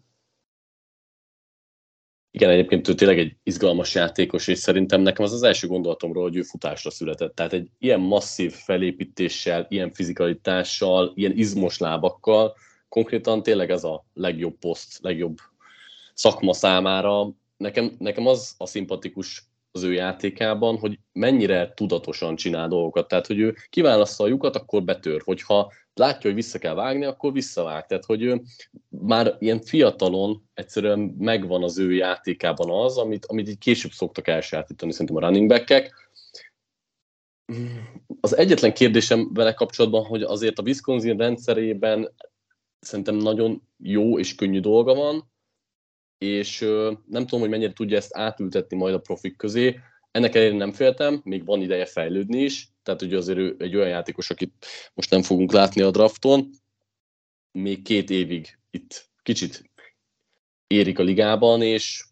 Igen, 2.32 2.50
egyébként 2.50 2.88
ő 2.88 2.94
tényleg 2.94 3.20
egy 3.20 3.36
izgalmas 3.44 3.96
játékos, 3.96 4.48
és 4.48 4.58
szerintem 4.58 5.02
nekem 5.02 5.26
az 5.26 5.34
az 5.34 5.44
első 5.44 5.68
gondolatomról, 5.68 6.24
hogy 6.24 6.36
ő 6.36 6.42
futásra 6.42 6.90
született. 6.90 7.36
Tehát 7.36 7.54
egy 7.54 7.70
ilyen 7.78 8.00
masszív 8.00 8.54
felépítéssel, 8.54 9.66
ilyen 9.70 9.92
fizikalitással, 9.92 11.12
ilyen 11.16 11.38
izmos 11.38 11.78
lábakkal, 11.78 12.56
konkrétan 12.90 13.44
tényleg 13.44 13.72
ez 13.72 13.84
a 13.84 14.06
legjobb 14.14 14.58
poszt, 14.60 15.00
legjobb 15.02 15.38
szakma 16.14 16.54
számára. 16.54 17.30
Nekem, 17.58 17.96
nekem 18.00 18.28
az 18.28 18.56
a 18.58 18.66
szimpatikus 18.66 19.48
az 19.72 19.84
ő 19.84 19.94
játékában, 19.94 20.78
hogy 20.78 21.00
mennyire 21.14 21.74
tudatosan 21.74 22.36
csinál 22.36 22.68
dolgokat. 22.68 23.08
Tehát, 23.08 23.28
hogy 23.28 23.40
ő 23.40 23.56
kiválaszza 23.70 24.24
a 24.24 24.28
lyukat, 24.28 24.56
akkor 24.56 24.84
betör. 24.84 25.22
Hogyha 25.26 25.72
látja, 25.94 26.22
hogy 26.22 26.34
vissza 26.34 26.60
kell 26.60 26.74
vágni, 26.74 27.06
akkor 27.06 27.32
visszavág. 27.32 27.86
Tehát, 27.86 28.06
hogy 28.06 28.22
ő 28.22 28.42
már 28.90 29.36
ilyen 29.40 29.62
fiatalon 29.62 30.50
egyszerűen 30.54 31.00
megvan 31.00 31.64
az 31.64 31.78
ő 31.78 31.94
játékában 31.94 32.84
az, 32.84 32.98
amit, 32.98 33.26
amit 33.26 33.50
így 33.50 33.58
később 33.58 33.92
szoktak 33.92 34.28
elsajátítani 34.28 34.92
szerintem 34.92 35.16
a 35.16 35.20
running 35.20 35.48
back-ek. 35.48 36.10
Az 38.22 38.38
egyetlen 38.38 38.74
kérdésem 38.74 39.34
vele 39.34 39.54
kapcsolatban, 39.54 40.06
hogy 40.06 40.22
azért 40.22 40.60
a 40.60 40.64
Wisconsin 40.64 41.18
rendszerében 41.18 42.14
szerintem 42.80 43.16
nagyon 43.16 43.68
jó 43.78 44.20
és 44.20 44.36
könnyű 44.36 44.60
dolga 44.60 44.94
van, 44.94 45.32
és 46.18 46.60
nem 47.06 47.22
tudom, 47.22 47.40
hogy 47.40 47.50
mennyire 47.50 47.74
tudja 47.74 47.98
ezt 47.98 48.18
átültetni 48.18 48.78
majd 48.78 48.94
a 48.94 49.00
profik 49.00 49.36
közé. 49.36 49.80
Ennek 50.12 50.36
ellenére 50.36 50.58
nem 50.58 50.72
féltem, 50.72 51.22
még 51.24 51.46
van 51.46 51.62
ideje 51.62 51.86
fejlődni 51.86 52.44
is, 52.44 52.70
tehát 52.84 53.02
ugye 53.02 53.18
azért 53.18 53.38
ő 53.38 53.56
egy 53.60 53.76
olyan 53.76 53.90
játékos, 53.90 54.30
akit 54.30 54.66
most 54.94 55.10
nem 55.10 55.22
fogunk 55.22 55.52
látni 55.52 55.82
a 55.82 55.92
drafton, 55.92 56.50
még 57.52 57.82
két 57.82 58.10
évig 58.10 58.60
itt 58.70 59.10
kicsit 59.24 59.72
érik 60.68 61.00
a 61.00 61.04
ligában, 61.04 61.62
és 61.62 62.06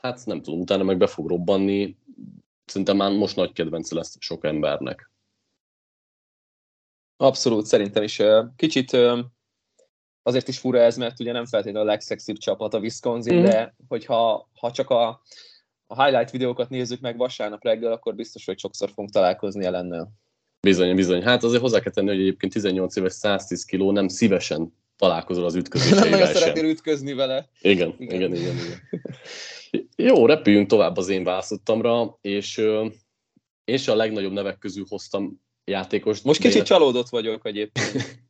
hát 0.00 0.26
nem 0.26 0.42
tudom, 0.42 0.60
utána 0.60 0.82
meg 0.82 0.98
be 0.98 1.06
fog 1.06 1.28
robbanni. 1.28 1.96
Szerintem 2.64 2.96
már 2.96 3.12
most 3.12 3.36
nagy 3.36 3.52
kedvence 3.52 3.94
lesz 3.94 4.16
sok 4.18 4.44
embernek. 4.44 5.10
Abszolút, 7.16 7.66
szerintem 7.66 8.02
is. 8.02 8.20
Kicsit 8.56 8.96
azért 10.22 10.48
is 10.48 10.58
fura 10.58 10.78
ez, 10.78 10.96
mert 10.96 11.20
ugye 11.20 11.32
nem 11.32 11.46
feltétlenül 11.46 11.88
a 11.88 11.90
legszexibb 11.90 12.36
csapat 12.36 12.74
a 12.74 12.78
Wisconsin, 12.78 13.38
mm. 13.38 13.42
de 13.42 13.74
hogyha 13.88 14.48
ha 14.54 14.70
csak 14.70 14.90
a, 14.90 15.22
a 15.86 16.02
highlight 16.02 16.30
videókat 16.30 16.68
nézzük 16.68 17.00
meg 17.00 17.16
vasárnap 17.16 17.64
reggel, 17.64 17.92
akkor 17.92 18.14
biztos, 18.14 18.44
hogy 18.44 18.58
sokszor 18.58 18.88
fogunk 18.88 19.10
találkozni 19.10 19.64
ellennel. 19.64 20.12
Bizony, 20.60 20.94
bizony. 20.94 21.22
Hát 21.22 21.42
azért 21.42 21.62
hozzá 21.62 21.80
kell 21.80 21.92
tenni, 21.92 22.08
hogy 22.08 22.20
egyébként 22.20 22.52
18 22.52 22.96
éves 22.96 23.12
110 23.12 23.64
kiló 23.64 23.92
nem 23.92 24.08
szívesen 24.08 24.74
találkozol 24.96 25.44
az 25.44 25.54
ütközéseivel 25.62 26.08
Nem 26.08 26.18
nagyon 26.18 26.34
szeretnél 26.34 26.70
ütközni 26.70 27.12
vele. 27.12 27.48
Igen, 27.60 27.94
igen, 27.98 28.14
igen, 28.14 28.34
igen. 28.34 28.54
igen. 28.56 29.86
Jó, 29.96 30.26
repüljünk 30.26 30.68
tovább 30.68 30.96
az 30.96 31.08
én 31.08 31.24
választottamra, 31.24 32.18
és 32.20 32.58
uh, 32.58 32.92
én 33.64 33.78
a 33.86 33.94
legnagyobb 33.94 34.32
nevek 34.32 34.58
közül 34.58 34.84
hoztam 34.88 35.40
játékost. 35.64 36.24
Most 36.24 36.40
kicsit 36.40 36.64
csalódott 36.64 37.08
vagyok 37.08 37.46
egyébként. 37.46 38.18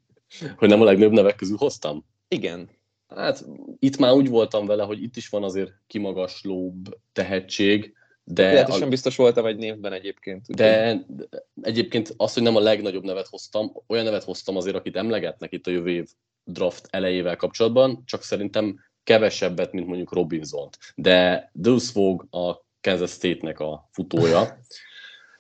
hogy 0.57 0.69
nem 0.69 0.81
a 0.81 0.85
legnagyobb 0.85 1.13
nevek 1.13 1.37
közül 1.37 1.57
hoztam? 1.57 2.05
Igen. 2.29 2.69
Hát 3.09 3.45
itt 3.79 3.97
már 3.97 4.13
úgy 4.13 4.29
voltam 4.29 4.67
vele, 4.67 4.83
hogy 4.83 5.03
itt 5.03 5.17
is 5.17 5.29
van 5.29 5.43
azért 5.43 5.73
kimagaslóbb 5.87 6.99
tehetség, 7.13 7.95
de... 8.25 8.53
Lehet, 8.53 8.69
a... 8.69 8.89
biztos 8.89 9.17
voltam 9.17 9.47
egy 9.47 9.57
névben 9.57 9.93
egyébként. 9.93 10.47
De, 10.55 11.05
de 11.09 11.25
egyébként 11.63 12.15
az, 12.17 12.35
hogy 12.35 12.43
nem 12.43 12.57
a 12.57 12.61
legnagyobb 12.61 13.05
nevet 13.05 13.27
hoztam, 13.27 13.73
olyan 13.87 14.05
nevet 14.05 14.25
hoztam 14.25 14.57
azért, 14.57 14.77
akit 14.77 14.97
emlegetnek 14.97 15.53
itt 15.53 15.67
a 15.67 15.71
jövő 15.71 15.91
év 15.91 16.09
draft 16.45 16.87
elejével 16.91 17.37
kapcsolatban, 17.37 18.03
csak 18.05 18.23
szerintem 18.23 18.81
kevesebbet, 19.05 19.73
mint 19.73 19.87
mondjuk 19.87 20.13
Robinson-t. 20.13 20.79
De 20.95 21.51
Deuce 21.53 21.91
Vogue 21.95 22.27
a 22.31 22.67
Kansas 22.81 23.11
State-nek 23.11 23.61
a 23.61 23.89
futója. 23.93 24.61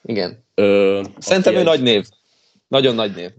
Igen. 0.02 0.44
Ö, 0.54 1.02
Szerintem 1.18 1.54
ő 1.54 1.58
egy... 1.58 1.64
nagy 1.64 1.82
név. 1.82 2.08
Nagyon 2.68 2.94
nagy 2.94 3.14
név. 3.14 3.30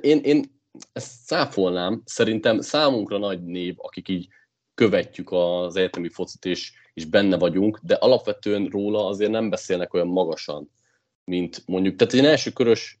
Én, 0.00 0.18
én 0.18 0.53
ezt 0.92 1.12
száfolnám, 1.24 2.02
szerintem 2.04 2.60
számunkra 2.60 3.18
nagy 3.18 3.44
név, 3.44 3.74
akik 3.76 4.08
így 4.08 4.28
követjük 4.74 5.32
az 5.32 5.76
egyetemi 5.76 6.08
focit, 6.08 6.44
és, 6.44 6.72
és 6.94 7.04
benne 7.04 7.38
vagyunk, 7.38 7.78
de 7.82 7.94
alapvetően 7.94 8.66
róla 8.66 9.06
azért 9.06 9.30
nem 9.30 9.50
beszélnek 9.50 9.94
olyan 9.94 10.06
magasan, 10.06 10.70
mint 11.24 11.62
mondjuk, 11.66 11.96
tehát 11.96 12.14
egy 12.14 12.24
első 12.24 12.50
körös 12.50 12.98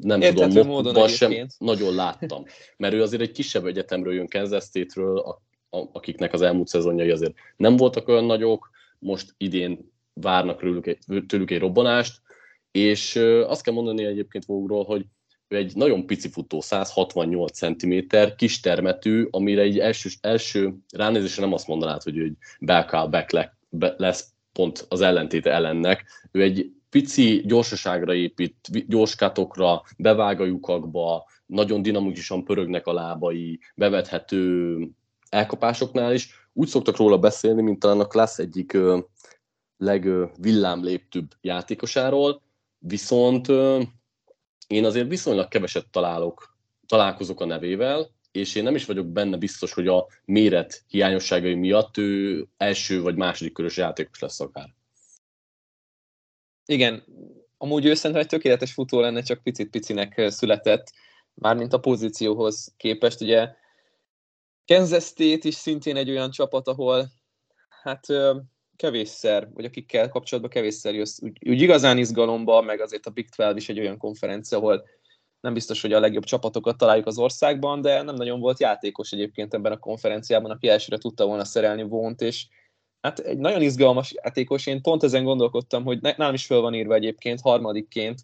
nem 0.00 0.20
Értető 0.20 0.48
tudom, 0.48 0.66
módon 0.66 1.08
sem 1.08 1.46
nagyon 1.58 1.94
láttam. 1.94 2.44
Mert 2.76 2.94
ő 2.94 3.02
azért 3.02 3.22
egy 3.22 3.32
kisebb 3.32 3.66
egyetemről 3.66 4.14
jön 4.14 4.28
Kansas 4.28 4.64
State-ről, 4.64 5.18
a, 5.18 5.42
a, 5.70 5.88
akiknek 5.92 6.32
az 6.32 6.42
elmúlt 6.42 6.68
szezonjai 6.68 7.10
azért 7.10 7.34
nem 7.56 7.76
voltak 7.76 8.08
olyan 8.08 8.24
nagyok, 8.24 8.70
most 8.98 9.34
idén 9.36 9.92
várnak 10.12 10.60
tőlük, 10.60 10.98
tőlük 11.26 11.50
egy 11.50 11.58
robbanást, 11.58 12.20
és 12.70 13.16
azt 13.46 13.62
kell 13.62 13.74
mondani 13.74 14.04
egyébként 14.04 14.44
Vógról, 14.44 14.84
hogy 14.84 15.06
ő 15.52 15.56
egy 15.56 15.74
nagyon 15.74 16.06
pici 16.06 16.28
futó, 16.28 16.60
168 16.60 17.56
cm, 17.56 17.94
kis 18.36 18.60
termetű, 18.60 19.26
amire 19.30 19.62
egy 19.62 19.78
első, 19.78 20.08
első 20.20 20.74
ránézésre 20.94 21.42
nem 21.42 21.52
azt 21.52 21.66
mondanád, 21.66 22.02
hogy 22.02 22.16
ő 22.16 22.24
egy 22.24 22.36
back 23.10 23.30
lesz 23.96 24.32
pont 24.52 24.86
az 24.88 25.00
ellentéte 25.00 25.50
ellennek. 25.50 26.04
Ő 26.30 26.42
egy 26.42 26.72
pici 26.90 27.42
gyorsaságra 27.46 28.14
épít, 28.14 28.88
gyorskátokra, 28.88 29.82
bevág 29.98 30.40
a 30.40 30.44
lyukakba, 30.44 31.24
nagyon 31.46 31.82
dinamikusan 31.82 32.44
pörögnek 32.44 32.86
a 32.86 32.92
lábai, 32.92 33.60
bevethető 33.74 34.76
elkapásoknál 35.28 36.14
is. 36.14 36.48
Úgy 36.52 36.68
szoktak 36.68 36.96
róla 36.96 37.18
beszélni, 37.18 37.62
mint 37.62 37.78
talán 37.78 38.00
a 38.00 38.06
klassz 38.06 38.38
egyik 38.38 38.78
legvillámléptőbb 39.76 41.30
játékosáról, 41.40 42.42
viszont 42.78 43.48
én 44.66 44.84
azért 44.84 45.08
viszonylag 45.08 45.48
keveset 45.48 45.88
találok, 45.90 46.56
találkozok 46.86 47.40
a 47.40 47.44
nevével, 47.44 48.10
és 48.32 48.54
én 48.54 48.62
nem 48.62 48.74
is 48.74 48.84
vagyok 48.84 49.06
benne 49.06 49.36
biztos, 49.36 49.72
hogy 49.72 49.88
a 49.88 50.06
méret 50.24 50.84
hiányosságai 50.88 51.54
miatt 51.54 51.96
ő 51.96 52.46
első 52.56 53.02
vagy 53.02 53.16
második 53.16 53.52
körös 53.52 53.76
játékos 53.76 54.18
lesz 54.18 54.40
akár. 54.40 54.74
Igen, 56.66 57.04
amúgy 57.58 57.84
ő 57.84 57.94
szerintem 57.94 58.20
egy 58.20 58.28
tökéletes 58.28 58.72
futó 58.72 59.00
lenne, 59.00 59.22
csak 59.22 59.42
picit-picinek 59.42 60.30
született, 60.30 60.92
mármint 61.34 61.72
a 61.72 61.80
pozícióhoz 61.80 62.74
képest. 62.76 63.20
Ugye 63.20 63.54
Kansas 64.66 65.04
State 65.04 65.48
is 65.48 65.54
szintén 65.54 65.96
egy 65.96 66.10
olyan 66.10 66.30
csapat, 66.30 66.68
ahol 66.68 67.10
hát 67.68 68.06
kevésszer, 68.76 69.48
vagy 69.54 69.64
akikkel 69.64 70.08
kapcsolatban 70.08 70.52
kevésszer 70.52 70.94
jössz 70.94 71.22
úgy, 71.22 71.48
úgy 71.48 71.60
igazán 71.60 71.98
izgalomba, 71.98 72.62
meg 72.62 72.80
azért 72.80 73.06
a 73.06 73.10
Big 73.10 73.28
12 73.28 73.58
is 73.58 73.68
egy 73.68 73.78
olyan 73.78 73.98
konferencia, 73.98 74.58
ahol 74.58 74.84
nem 75.40 75.54
biztos, 75.54 75.80
hogy 75.80 75.92
a 75.92 76.00
legjobb 76.00 76.24
csapatokat 76.24 76.76
találjuk 76.76 77.06
az 77.06 77.18
országban, 77.18 77.80
de 77.80 78.02
nem 78.02 78.14
nagyon 78.14 78.40
volt 78.40 78.60
játékos 78.60 79.12
egyébként 79.12 79.54
ebben 79.54 79.72
a 79.72 79.78
konferenciában, 79.78 80.50
aki 80.50 80.68
elsőre 80.68 80.98
tudta 80.98 81.26
volna 81.26 81.44
szerelni 81.44 81.82
vont, 81.82 82.20
és 82.20 82.46
hát 83.00 83.18
egy 83.18 83.38
nagyon 83.38 83.62
izgalmas 83.62 84.12
játékos, 84.22 84.66
én 84.66 84.82
pont 84.82 85.02
ezen 85.02 85.24
gondolkodtam, 85.24 85.84
hogy 85.84 86.00
nálam 86.00 86.34
is 86.34 86.46
föl 86.46 86.60
van 86.60 86.74
írva 86.74 86.94
egyébként 86.94 87.40
harmadikként 87.40 88.22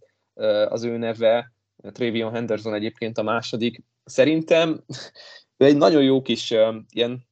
az 0.69 0.85
ő 0.85 0.97
neve, 0.97 1.53
Travion 1.93 2.33
Henderson 2.33 2.75
egyébként 2.75 3.19
a 3.19 3.23
második. 3.23 3.83
Szerintem 4.05 4.85
ő 5.57 5.65
egy 5.65 5.77
nagyon 5.77 6.03
jó 6.03 6.23
kis 6.23 6.55
ilyen 6.91 7.28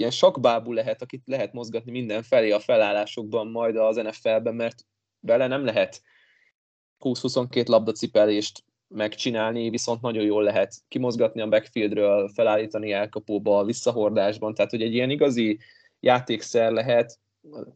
ilyen 0.00 0.12
sakbábú 0.12 0.72
lehet, 0.72 1.02
akit 1.02 1.22
lehet 1.26 1.52
mozgatni 1.52 1.90
mindenfelé 1.90 2.50
a 2.50 2.60
felállásokban, 2.60 3.46
majd 3.46 3.76
az 3.76 3.96
NFL-ben, 3.96 4.54
mert 4.54 4.86
vele 5.20 5.46
nem 5.46 5.64
lehet 5.64 6.02
20-22 7.00 7.66
labdacipelést 7.66 8.64
megcsinálni, 8.88 9.70
viszont 9.70 10.00
nagyon 10.00 10.24
jól 10.24 10.42
lehet 10.42 10.74
kimozgatni 10.88 11.40
a 11.40 11.48
backfieldről, 11.48 12.28
felállítani 12.28 12.92
elkapóba, 12.92 13.64
visszahordásban, 13.64 14.54
tehát 14.54 14.70
hogy 14.70 14.82
egy 14.82 14.94
ilyen 14.94 15.10
igazi 15.10 15.58
játékszer 16.00 16.72
lehet, 16.72 17.18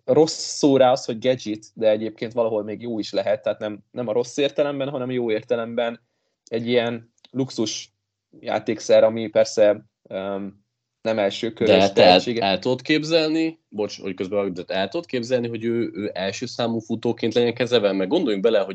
rossz 0.04 0.56
szó 0.56 0.76
rá 0.76 0.90
az, 0.90 1.04
hogy 1.04 1.18
gadget, 1.18 1.66
de 1.74 1.90
egyébként 1.90 2.32
valahol 2.32 2.62
még 2.62 2.82
jó 2.82 2.98
is 2.98 3.12
lehet, 3.12 3.42
tehát 3.42 3.58
nem, 3.58 3.78
nem 3.90 4.08
a 4.08 4.12
rossz 4.12 4.36
értelemben, 4.36 4.88
hanem 4.88 5.10
jó 5.10 5.30
értelemben 5.30 6.00
egy 6.44 6.66
ilyen 6.66 7.12
luxus 7.30 7.92
játékszer, 8.40 9.04
ami 9.04 9.28
persze 9.28 9.84
um, 10.02 10.63
nem 11.04 11.18
első 11.18 11.52
körös 11.52 11.78
De 11.78 11.92
te 11.92 12.04
el, 12.04 12.20
el 12.38 12.58
tudod 12.58 12.82
képzelni, 12.82 13.58
bocs, 13.68 14.00
hogy 14.00 14.14
közben 14.14 14.52
de 14.52 14.64
el 14.66 14.88
tudod 14.88 15.06
képzelni, 15.06 15.48
hogy 15.48 15.64
ő, 15.64 15.90
ő 15.94 16.10
első 16.14 16.46
számú 16.46 16.78
futóként 16.78 17.34
legyen 17.34 17.54
kezelve, 17.54 17.92
mert 17.92 18.10
gondoljunk 18.10 18.44
bele, 18.44 18.58
hogy 18.58 18.74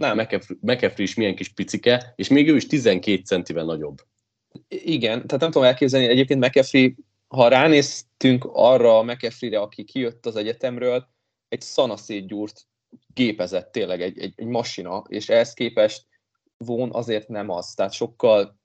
McAfee 0.60 1.04
is 1.04 1.16
milyen 1.16 1.36
kis 1.36 1.50
picike, 1.50 2.14
és 2.16 2.28
még 2.28 2.50
ő 2.50 2.56
is 2.56 2.68
12 2.68 3.22
centivel 3.26 3.66
nagyobb. 3.66 3.98
Igen, 4.68 5.14
tehát 5.14 5.40
nem 5.40 5.52
tudom 5.52 5.68
elképzelni, 5.68 6.08
egyébként 6.08 6.40
McAfee, 6.40 6.92
ha 7.28 7.48
ránéztünk 7.48 8.50
arra 8.54 8.98
a 8.98 9.04
McAfee-re, 9.04 9.60
aki 9.60 9.84
kijött 9.84 10.26
az 10.26 10.36
egyetemről, 10.36 11.08
egy 11.48 11.62
szanaszétgyúrt 11.62 12.68
gépezett 13.14 13.72
tényleg, 13.72 14.02
egy, 14.02 14.20
egy, 14.20 14.34
egy 14.36 14.46
masina, 14.46 15.04
és 15.08 15.30
ehhez 15.30 15.54
képest 15.54 16.06
von 16.58 16.90
azért 16.94 17.28
nem 17.28 17.50
az, 17.50 17.74
tehát 17.74 17.94
sokkal 17.94 18.60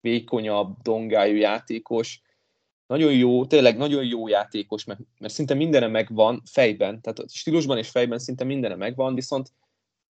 vékonyabb, 0.00 0.76
dongájú 0.82 1.36
játékos, 1.36 2.20
nagyon 2.88 3.12
jó, 3.12 3.46
tényleg 3.46 3.76
nagyon 3.76 4.04
jó 4.04 4.28
játékos, 4.28 4.84
mert, 4.84 5.00
mert 5.18 5.32
szinte 5.32 5.54
mindene 5.54 5.86
megvan 5.86 6.42
fejben, 6.50 7.00
tehát 7.00 7.30
stílusban 7.30 7.78
és 7.78 7.88
fejben 7.88 8.18
szinte 8.18 8.44
mindene 8.44 8.74
megvan, 8.74 9.14
viszont 9.14 9.52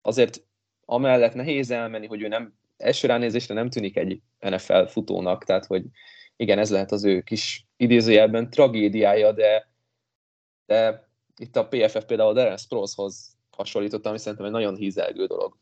azért 0.02 0.44
amellett 0.86 1.34
nehéz 1.34 1.72
elmenni, 1.72 2.08
hogy 2.08 2.22
ő 2.22 2.28
nem 2.28 2.54
első 2.78 3.08
ránézésre 3.08 3.54
nem 3.54 3.70
tűnik 3.70 3.98
egy 3.98 4.22
NFL 4.40 4.84
futónak, 4.84 5.44
tehát 5.44 5.66
hogy 5.66 5.84
igen, 6.36 6.60
ez 6.60 6.72
lehet 6.72 6.92
az 6.92 7.04
ő 7.04 7.22
kis 7.22 7.66
idézőjelben 7.78 8.50
tragédiája, 8.50 9.32
de, 9.32 9.74
de 10.66 11.10
itt 11.38 11.56
a 11.56 11.68
PFF 11.68 12.06
például 12.06 12.34
Darren 12.34 12.58
Sproulshoz 12.58 13.38
hasonlítottam, 13.50 14.12
ami 14.12 14.20
szerintem 14.20 14.46
egy 14.46 14.52
nagyon 14.52 14.76
hízelgő 14.76 15.26
dolog. 15.26 15.58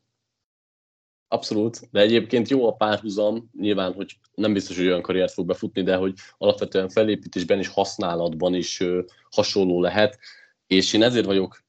Abszolút, 1.32 1.80
de 1.92 2.00
egyébként 2.00 2.50
jó 2.50 2.68
a 2.68 2.74
párhuzam, 2.74 3.50
nyilván, 3.60 3.94
hogy 3.94 4.18
nem 4.34 4.54
biztos, 4.54 4.78
hogy 4.78 4.86
olyan 4.88 5.02
karriert 5.02 5.34
fog 5.34 5.46
befutni, 5.46 5.84
de 5.84 5.96
hogy 5.96 6.14
alapvetően 6.38 6.90
felépítésben 6.90 7.60
és 7.60 7.68
használatban 7.68 8.54
is 8.54 8.80
ö, 8.80 9.02
hasonló 9.32 9.82
lehet, 9.82 10.20
és 10.68 10.94
én 10.94 11.04
ezért 11.04 11.26
vagyok 11.26 11.64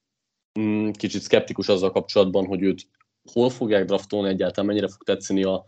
mm, 0.60 0.90
kicsit 0.90 1.22
szkeptikus 1.22 1.68
azzal 1.68 1.90
kapcsolatban, 1.90 2.46
hogy 2.46 2.62
őt 2.62 2.88
hol 3.32 3.50
fogják 3.50 3.84
draftolni 3.84 4.28
egyáltalán, 4.28 4.66
mennyire 4.66 4.88
fog 4.88 5.02
tetszeni 5.02 5.42
a, 5.42 5.64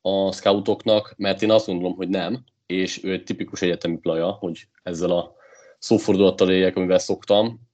a 0.00 0.32
scoutoknak, 0.32 1.14
mert 1.16 1.42
én 1.42 1.50
azt 1.50 1.66
gondolom, 1.66 1.96
hogy 1.96 2.08
nem, 2.08 2.44
és 2.66 3.04
ő 3.04 3.12
egy 3.12 3.24
tipikus 3.24 3.62
egyetemi 3.62 3.96
plaja, 3.96 4.30
hogy 4.30 4.66
ezzel 4.82 5.10
a 5.10 5.34
szófordulattal 5.78 6.50
éljek, 6.50 6.76
amivel 6.76 6.98
szoktam, 6.98 7.69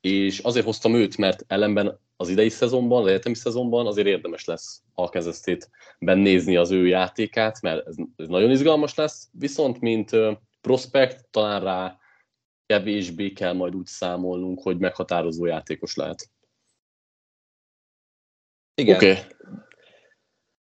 és 0.00 0.38
azért 0.38 0.64
hoztam 0.64 0.94
őt, 0.94 1.16
mert 1.16 1.44
ellenben 1.46 1.98
az 2.16 2.28
idei 2.28 2.48
szezonban, 2.48 3.00
az 3.00 3.06
egyetemi 3.06 3.34
szezonban 3.34 3.86
azért 3.86 4.06
érdemes 4.06 4.44
lesz 4.44 4.82
alkezesztétben 4.94 6.18
nézni 6.18 6.56
az 6.56 6.70
ő 6.70 6.86
játékát, 6.86 7.60
mert 7.60 7.86
ez, 7.86 7.94
ez 8.16 8.28
nagyon 8.28 8.50
izgalmas 8.50 8.94
lesz, 8.94 9.28
viszont 9.32 9.80
mint 9.80 10.10
prospekt 10.60 11.28
talán 11.30 11.60
rá 11.60 11.98
kevésbé 12.66 13.32
kell 13.32 13.52
majd 13.52 13.74
úgy 13.74 13.86
számolnunk, 13.86 14.62
hogy 14.62 14.78
meghatározó 14.78 15.44
játékos 15.44 15.94
lehet. 15.94 16.30
Igen. 18.74 18.96
Okay. 18.96 19.16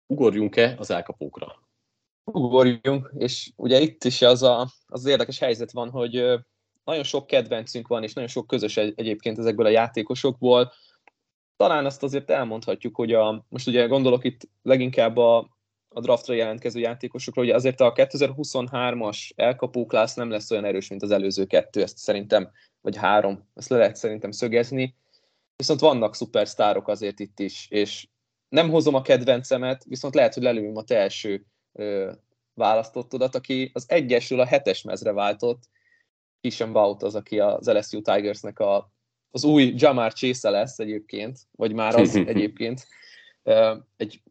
Ugorjunk-e 0.06 0.74
az 0.78 0.90
elkapókra? 0.90 1.62
Ugorjunk, 2.24 3.10
és 3.16 3.52
ugye 3.56 3.80
itt 3.80 4.04
is 4.04 4.22
az, 4.22 4.42
a, 4.42 4.68
az 4.86 5.06
érdekes 5.06 5.38
helyzet 5.38 5.72
van, 5.72 5.90
hogy 5.90 6.44
nagyon 6.84 7.02
sok 7.02 7.26
kedvencünk 7.26 7.88
van, 7.88 8.02
és 8.02 8.12
nagyon 8.12 8.30
sok 8.30 8.46
közös 8.46 8.76
egyébként 8.76 9.38
ezekből 9.38 9.66
a 9.66 9.70
játékosokból, 9.70 10.72
talán 11.56 11.84
azt 11.84 12.02
azért 12.02 12.30
elmondhatjuk, 12.30 12.96
hogy 12.96 13.12
a, 13.12 13.46
most 13.48 13.66
ugye 13.66 13.86
gondolok 13.86 14.24
itt 14.24 14.48
leginkább 14.62 15.16
a, 15.16 15.38
a 15.88 16.00
draftra 16.00 16.34
jelentkező 16.34 16.80
játékosokra, 16.80 17.40
hogy 17.40 17.50
azért 17.50 17.80
a 17.80 17.92
2023-as 17.92 19.30
elkapó 19.36 19.86
klász 19.86 20.14
nem 20.14 20.30
lesz 20.30 20.50
olyan 20.50 20.64
erős, 20.64 20.88
mint 20.88 21.02
az 21.02 21.10
előző 21.10 21.44
kettő, 21.44 21.82
ezt 21.82 21.98
szerintem, 21.98 22.50
vagy 22.80 22.96
három, 22.96 23.48
ezt 23.54 23.68
le 23.68 23.76
lehet 23.76 23.96
szerintem 23.96 24.30
szögezni. 24.30 24.96
Viszont 25.56 25.80
vannak 25.80 26.14
szupersztárok 26.14 26.88
azért 26.88 27.20
itt 27.20 27.38
is, 27.38 27.66
és 27.70 28.08
nem 28.48 28.70
hozom 28.70 28.94
a 28.94 29.02
kedvencemet, 29.02 29.84
viszont 29.84 30.14
lehet, 30.14 30.34
hogy 30.34 30.42
lelőm 30.42 30.76
a 30.76 30.82
te 30.82 30.96
első 30.96 31.44
ö, 31.72 32.12
választottodat, 32.54 33.34
aki 33.34 33.70
az 33.74 33.84
egyesről 33.88 34.40
a 34.40 34.46
hetes 34.46 34.82
mezre 34.82 35.12
váltott, 35.12 35.62
Kishan 36.44 36.72
Baut 36.72 37.02
az, 37.02 37.14
aki 37.14 37.38
az 37.38 37.66
LSU 37.66 38.00
Tigersnek 38.00 38.58
a 38.58 38.92
az 39.30 39.44
új 39.44 39.74
Jamar 39.76 40.12
Chase 40.12 40.50
lesz 40.50 40.78
egyébként, 40.78 41.38
vagy 41.56 41.72
már 41.72 41.94
az 41.94 42.16
egyébként, 42.32 42.86
egy, 43.96 44.22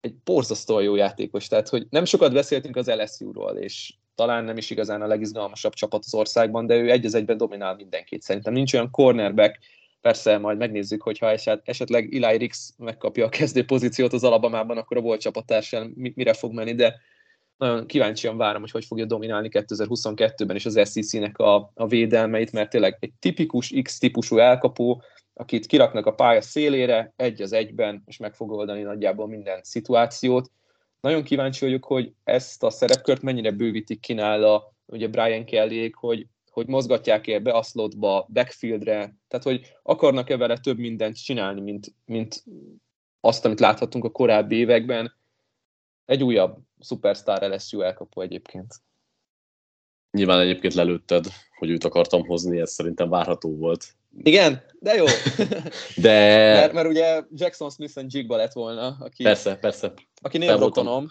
egy 0.00 0.14
borzasztóan 0.24 0.82
jó 0.82 0.94
játékos, 0.94 1.46
tehát 1.46 1.68
hogy 1.68 1.86
nem 1.90 2.04
sokat 2.04 2.32
beszéltünk 2.32 2.76
az 2.76 2.90
LSU-ról, 2.90 3.56
és 3.56 3.94
talán 4.14 4.44
nem 4.44 4.56
is 4.56 4.70
igazán 4.70 5.02
a 5.02 5.06
legizgalmasabb 5.06 5.72
csapat 5.72 6.04
az 6.04 6.14
országban, 6.14 6.66
de 6.66 6.76
ő 6.76 6.90
egy 6.90 7.06
az 7.06 7.14
egyben 7.14 7.36
dominál 7.36 7.74
mindenkit. 7.74 8.22
Szerintem 8.22 8.52
nincs 8.52 8.74
olyan 8.74 8.90
cornerback, 8.90 9.58
persze 10.00 10.38
majd 10.38 10.58
megnézzük, 10.58 11.02
hogyha 11.02 11.34
esetleg 11.64 12.14
Eli 12.14 12.36
Rix 12.36 12.74
megkapja 12.78 13.24
a 13.24 13.28
kezdő 13.28 13.64
pozíciót 13.64 14.12
az 14.12 14.24
Alabamában, 14.24 14.78
akkor 14.78 14.96
a 14.96 15.00
volt 15.00 15.20
csapattársán 15.20 15.92
mire 15.94 16.32
fog 16.32 16.52
menni, 16.52 16.74
de 16.74 17.00
nagyon 17.56 17.86
kíváncsian 17.86 18.36
várom, 18.36 18.60
hogy 18.60 18.70
hogy 18.70 18.84
fogja 18.84 19.04
dominálni 19.04 19.48
2022-ben 19.52 20.56
is 20.56 20.66
az 20.66 20.90
SEC-nek 20.92 21.38
a, 21.38 21.70
a 21.74 21.86
védelmeit, 21.86 22.52
mert 22.52 22.70
tényleg 22.70 22.96
egy 23.00 23.12
tipikus 23.18 23.74
X-típusú 23.82 24.38
elkapó, 24.38 25.02
akit 25.34 25.66
kiraknak 25.66 26.06
a 26.06 26.14
pálya 26.14 26.40
szélére, 26.40 27.12
egy 27.16 27.42
az 27.42 27.52
egyben, 27.52 28.02
és 28.06 28.16
meg 28.16 28.34
fog 28.34 28.50
oldani 28.50 28.82
nagyjából 28.82 29.26
minden 29.26 29.60
szituációt. 29.62 30.50
Nagyon 31.00 31.22
kíváncsi 31.22 31.64
vagyok, 31.64 31.84
hogy 31.84 32.12
ezt 32.24 32.62
a 32.62 32.70
szerepkört 32.70 33.22
mennyire 33.22 33.50
bővítik 33.50 34.00
ki 34.00 34.12
nála, 34.12 34.74
ugye 34.86 35.08
Brian 35.08 35.44
kelly 35.44 35.90
hogy, 35.94 36.26
hogy 36.50 36.66
mozgatják-e 36.66 37.38
be 37.38 37.52
a 37.52 37.62
slotba, 37.62 38.26
backfieldre, 38.32 39.16
tehát 39.28 39.44
hogy 39.44 39.72
akarnak-e 39.82 40.36
vele 40.36 40.58
több 40.58 40.78
mindent 40.78 41.22
csinálni, 41.22 41.60
mint, 41.60 41.94
mint 42.04 42.44
azt, 43.20 43.44
amit 43.44 43.60
láthattunk 43.60 44.04
a 44.04 44.10
korábbi 44.10 44.56
években. 44.56 45.12
Egy 46.04 46.22
újabb 46.22 46.58
szupersztár 46.80 47.50
LSU 47.50 47.80
elkapó 47.80 48.20
egyébként. 48.20 48.74
Nyilván 50.10 50.40
egyébként 50.40 50.74
lelőtted, 50.74 51.26
hogy 51.58 51.70
őt 51.70 51.84
akartam 51.84 52.26
hozni, 52.26 52.60
ez 52.60 52.72
szerintem 52.72 53.08
várható 53.08 53.56
volt. 53.56 53.86
Igen, 54.22 54.62
de 54.78 54.94
jó. 54.94 55.04
De... 55.96 56.10
mert, 56.52 56.72
mert 56.72 56.88
ugye 56.88 57.22
Jackson 57.32 57.70
Smith 57.70 57.98
and 57.98 58.14
Jigba 58.14 58.36
lett 58.36 58.52
volna, 58.52 58.96
aki, 59.00 59.22
persze, 59.22 59.56
persze. 59.56 59.92
aki 60.20 60.38
név 60.38 60.58
voltam, 60.58 61.06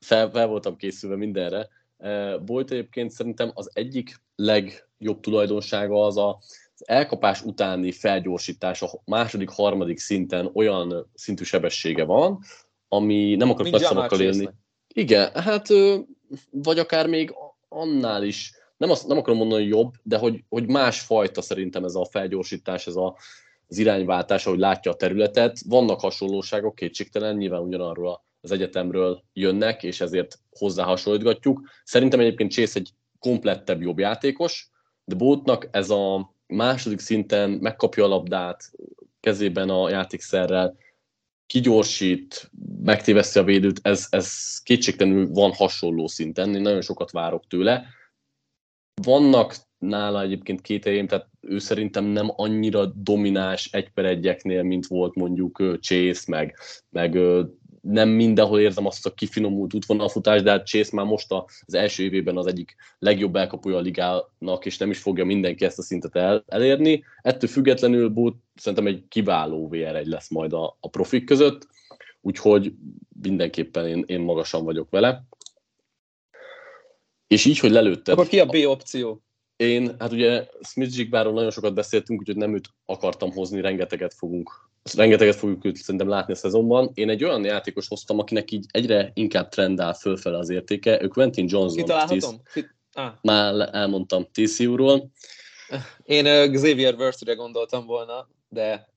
fel, 0.00 0.30
fel 0.30 0.46
voltam 0.46 0.76
készülve 0.76 1.16
mindenre. 1.16 1.68
Bolt 2.44 2.70
egyébként 2.70 3.10
szerintem 3.10 3.50
az 3.54 3.70
egyik 3.72 4.22
legjobb 4.36 5.20
tulajdonsága 5.20 6.04
az 6.04 6.16
a, 6.16 6.38
az 6.74 6.88
elkapás 6.88 7.42
utáni 7.42 7.92
felgyorsítás 7.92 8.82
a 8.82 9.00
második, 9.04 9.48
harmadik 9.48 9.98
szinten 9.98 10.50
olyan 10.52 11.10
szintű 11.14 11.44
sebessége 11.44 12.04
van, 12.04 12.40
ami 12.94 13.34
nem 13.34 13.50
akarok 13.50 13.72
nagy 13.72 13.82
szavakkal 13.82 14.20
élni. 14.20 14.48
Igen, 14.94 15.30
hát 15.34 15.68
vagy 16.50 16.78
akár 16.78 17.06
még 17.06 17.34
annál 17.68 18.22
is, 18.22 18.52
nem, 18.76 18.90
azt, 18.90 19.06
nem 19.06 19.18
akarom 19.18 19.38
mondani, 19.38 19.62
hogy 19.62 19.70
jobb, 19.70 19.92
de 20.02 20.18
hogy, 20.18 20.44
hogy 20.48 20.66
másfajta 20.66 21.42
szerintem 21.42 21.84
ez 21.84 21.94
a 21.94 22.04
felgyorsítás, 22.04 22.86
ez 22.86 22.96
a, 22.96 23.16
az 23.68 23.78
irányváltás, 23.78 24.46
ahogy 24.46 24.58
látja 24.58 24.90
a 24.90 24.96
területet. 24.96 25.58
Vannak 25.68 26.00
hasonlóságok, 26.00 26.74
kétségtelen, 26.74 27.36
nyilván 27.36 27.60
ugyanarról 27.60 28.24
az 28.40 28.50
egyetemről 28.50 29.22
jönnek, 29.32 29.82
és 29.82 30.00
ezért 30.00 30.38
hozzá 30.50 30.84
hasonlítgatjuk. 30.84 31.60
Szerintem 31.84 32.20
egyébként 32.20 32.52
Chase 32.52 32.78
egy 32.78 32.90
komplettebb 33.18 33.82
jobb 33.82 33.98
játékos, 33.98 34.68
de 35.04 35.14
Bótnak 35.14 35.68
ez 35.70 35.90
a 35.90 36.34
második 36.46 36.98
szinten 36.98 37.50
megkapja 37.50 38.04
a 38.04 38.08
labdát, 38.08 38.70
kezében 39.20 39.68
a 39.68 39.90
játékszerrel, 39.90 40.76
kigyorsít, 41.46 42.50
megtéveszti 42.82 43.38
a 43.38 43.44
védőt, 43.44 43.80
ez, 43.82 44.06
ez 44.10 44.58
kétségtelenül 44.62 45.28
van 45.28 45.52
hasonló 45.52 46.06
szinten, 46.06 46.54
én 46.54 46.60
nagyon 46.60 46.80
sokat 46.80 47.10
várok 47.10 47.46
tőle. 47.46 47.86
Vannak 49.02 49.56
nála 49.78 50.22
egyébként 50.22 50.60
két 50.60 50.82
tehát 50.82 51.28
ő 51.40 51.58
szerintem 51.58 52.04
nem 52.04 52.32
annyira 52.36 52.86
domináns 52.86 53.72
egy 53.72 53.90
per 53.90 54.04
egyeknél, 54.04 54.62
mint 54.62 54.86
volt 54.86 55.14
mondjuk 55.14 55.62
Chase, 55.80 56.22
meg, 56.26 56.58
meg 56.90 57.18
nem 57.84 58.08
mindenhol 58.08 58.60
érzem 58.60 58.86
azt 58.86 59.06
a 59.06 59.14
kifinomult 59.14 59.74
útvonalfutás, 59.74 60.42
de 60.42 60.50
hát 60.50 60.66
Chase 60.66 60.90
már 60.92 61.06
most 61.06 61.32
az 61.66 61.74
első 61.74 62.02
évében 62.02 62.36
az 62.36 62.46
egyik 62.46 62.76
legjobb 62.98 63.36
elkapója 63.36 63.76
a 63.76 63.80
ligának, 63.80 64.64
és 64.64 64.78
nem 64.78 64.90
is 64.90 64.98
fogja 64.98 65.24
mindenki 65.24 65.64
ezt 65.64 65.78
a 65.78 65.82
szintet 65.82 66.16
el, 66.16 66.44
elérni. 66.46 67.04
Ettől 67.22 67.50
függetlenül 67.50 68.08
Boot 68.08 68.36
szerintem 68.54 68.86
egy 68.86 69.04
kiváló 69.08 69.68
VR1 69.72 70.06
lesz 70.06 70.30
majd 70.30 70.52
a, 70.52 70.76
a 70.80 70.88
profik 70.88 71.24
között. 71.24 71.66
úgyhogy 72.20 72.72
mindenképpen 73.22 73.86
én, 73.86 74.04
én 74.06 74.20
magasan 74.20 74.64
vagyok 74.64 74.90
vele. 74.90 75.24
És 77.26 77.44
így, 77.44 77.58
hogy 77.58 77.70
lelőtted... 77.70 78.14
Akkor 78.14 78.26
ki 78.26 78.40
a 78.40 78.46
B 78.46 78.54
opció? 78.66 79.22
Én, 79.56 79.94
hát 79.98 80.12
ugye 80.12 80.46
Smith 80.60 80.96
Jigbáról 80.98 81.32
nagyon 81.32 81.50
sokat 81.50 81.74
beszéltünk, 81.74 82.20
úgyhogy 82.20 82.36
nem 82.36 82.54
őt 82.54 82.68
akartam 82.84 83.30
hozni, 83.30 83.60
rengeteget 83.60 84.14
fogunk 84.14 84.50
rengeteget 84.92 85.34
fogjuk 85.34 85.64
őt 85.64 85.76
szerintem 85.76 86.08
látni 86.08 86.32
a 86.32 86.36
szezonban. 86.36 86.90
Én 86.94 87.08
egy 87.08 87.24
olyan 87.24 87.44
játékos 87.44 87.88
hoztam, 87.88 88.18
akinek 88.18 88.50
így 88.50 88.66
egyre 88.70 89.10
inkább 89.14 89.48
trendál 89.48 89.94
fölfele 89.94 90.38
az 90.38 90.50
értéke. 90.50 91.02
Ő 91.02 91.08
Quentin 91.08 91.46
Johnson. 91.48 91.76
Kitalálhatom? 91.76 92.40
Kit- 92.52 92.74
ah. 92.92 93.12
Már 93.22 93.68
elmondtam 93.72 94.26
TCU-ról. 94.32 95.10
Én 96.02 96.26
uh, 96.26 96.52
Xavier 96.52 96.94
Worth-re 96.94 97.34
gondoltam 97.34 97.86
volna, 97.86 98.28
de... 98.48 98.92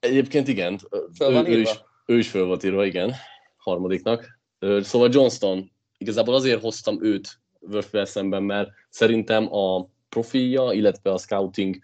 Egyébként 0.00 0.48
igen. 0.48 0.80
Föl 1.16 1.32
van 1.32 1.46
ő, 1.46 1.56
ő, 1.56 1.60
is, 1.60 1.70
ő 2.06 2.18
is 2.18 2.28
föl 2.28 2.46
volt 2.46 2.64
írva, 2.64 2.84
igen. 2.84 3.14
Harmadiknak. 3.56 4.40
Szóval 4.80 5.08
Johnston, 5.12 5.72
igazából 5.98 6.34
azért 6.34 6.60
hoztam 6.60 7.04
őt 7.04 7.40
worth 7.60 8.04
szemben, 8.04 8.42
mert 8.42 8.70
szerintem 8.88 9.54
a 9.54 9.88
profilja, 10.08 10.72
illetve 10.72 11.12
a 11.12 11.18
scouting 11.18 11.78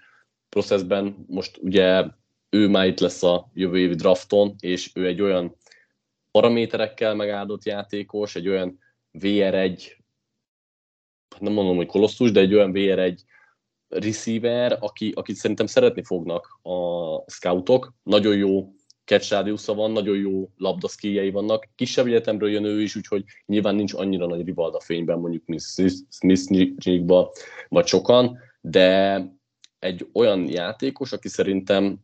processben 0.48 1.24
most 1.26 1.58
ugye 1.60 2.04
ő 2.54 2.68
már 2.68 2.86
itt 2.86 3.00
lesz 3.00 3.22
a 3.22 3.50
jövő 3.54 3.78
évi 3.78 3.94
drafton, 3.94 4.54
és 4.60 4.90
ő 4.94 5.06
egy 5.06 5.22
olyan 5.22 5.56
paraméterekkel 6.30 7.14
megáldott 7.14 7.64
játékos, 7.64 8.36
egy 8.36 8.48
olyan 8.48 8.78
VR1, 9.12 9.92
nem 11.38 11.52
mondom, 11.52 11.76
hogy 11.76 11.86
kolosszus, 11.86 12.30
de 12.30 12.40
egy 12.40 12.54
olyan 12.54 12.72
VR1 12.74 13.18
receiver, 13.88 14.76
aki, 14.80 15.12
akit 15.14 15.36
szerintem 15.36 15.66
szeretni 15.66 16.04
fognak 16.04 16.58
a 16.62 17.30
scoutok. 17.30 17.94
Nagyon 18.02 18.36
jó 18.36 18.72
catch 19.04 19.66
van, 19.66 19.90
nagyon 19.90 20.16
jó 20.16 20.50
labdaszkíjei 20.56 21.30
vannak. 21.30 21.68
Kisebb 21.74 22.06
egyetemről 22.06 22.50
jön 22.50 22.64
ő 22.64 22.82
is, 22.82 22.96
úgyhogy 22.96 23.24
nyilván 23.46 23.74
nincs 23.74 23.94
annyira 23.94 24.26
nagy 24.26 24.44
rivalda 24.44 24.80
fényben, 24.80 25.18
mondjuk 25.18 25.46
mint 25.46 25.62
smith 26.10 27.28
vagy 27.68 27.86
sokan, 27.86 28.38
de 28.60 29.20
egy 29.78 30.08
olyan 30.12 30.48
játékos, 30.48 31.12
aki 31.12 31.28
szerintem 31.28 31.98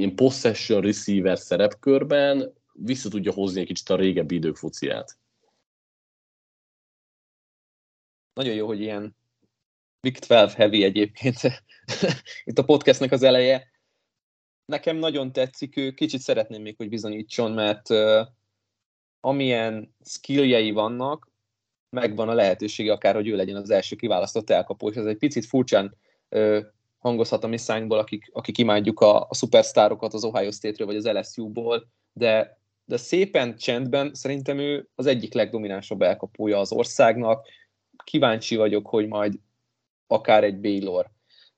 ilyen 0.00 0.14
possession 0.14 0.80
receiver 0.80 1.38
szerepkörben 1.38 2.52
vissza 2.72 3.08
tudja 3.08 3.32
hozni 3.32 3.60
egy 3.60 3.66
kicsit 3.66 3.88
a 3.88 3.96
régebbi 3.96 4.34
idők 4.34 4.56
fociát. 4.56 5.18
Nagyon 8.32 8.54
jó, 8.54 8.66
hogy 8.66 8.80
ilyen 8.80 9.16
Big 10.00 10.18
12 10.18 10.52
heavy 10.56 10.84
egyébként 10.84 11.36
itt 12.44 12.58
a 12.58 12.64
podcastnek 12.64 13.12
az 13.12 13.22
eleje. 13.22 13.70
Nekem 14.64 14.96
nagyon 14.96 15.32
tetszik 15.32 15.76
ő, 15.76 15.90
kicsit 15.90 16.20
szeretném 16.20 16.62
még, 16.62 16.76
hogy 16.76 16.88
bizonyítson, 16.88 17.52
mert 17.52 17.90
uh, 17.90 18.26
amilyen 19.20 19.94
skilljei 20.04 20.70
vannak, 20.70 21.28
megvan 21.96 22.28
a 22.28 22.34
lehetősége 22.34 22.92
akár, 22.92 23.14
hogy 23.14 23.28
ő 23.28 23.36
legyen 23.36 23.56
az 23.56 23.70
első 23.70 23.96
kiválasztott 23.96 24.50
elkapó, 24.50 24.88
és 24.88 24.96
ez 24.96 25.06
egy 25.06 25.18
picit 25.18 25.44
furcsán 25.44 25.96
uh, 26.28 26.64
hangozhat 27.00 27.44
a 27.44 27.46
mi 27.46 27.56
szánkból, 27.56 27.98
akik, 27.98 28.30
akik 28.32 28.58
imádjuk 28.58 29.00
a, 29.00 29.20
a 29.20 29.34
szupersztárokat 29.34 30.14
az 30.14 30.24
Ohio 30.24 30.50
State-ről 30.50 30.86
vagy 30.86 30.96
az 30.96 31.06
LSU-ból, 31.06 31.88
de, 32.12 32.58
de 32.84 32.96
szépen 32.96 33.56
csendben 33.56 34.14
szerintem 34.14 34.58
ő 34.58 34.88
az 34.94 35.06
egyik 35.06 35.34
legdominánsabb 35.34 36.02
elkapója 36.02 36.58
az 36.58 36.72
országnak. 36.72 37.46
Kíváncsi 38.04 38.56
vagyok, 38.56 38.86
hogy 38.86 39.06
majd 39.06 39.34
akár 40.06 40.44
egy 40.44 40.60
Baylor, 40.60 41.10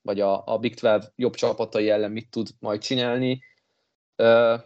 vagy 0.02 0.20
a, 0.20 0.46
a 0.46 0.59
Big 0.59 0.74
12 0.74 1.12
jobb 1.16 1.35
csapatai 1.35 1.90
ellen 1.90 2.11
mit 2.11 2.31
tud 2.31 2.48
majd 2.59 2.81
csinálni. 2.81 3.42
Uh, 4.16 4.61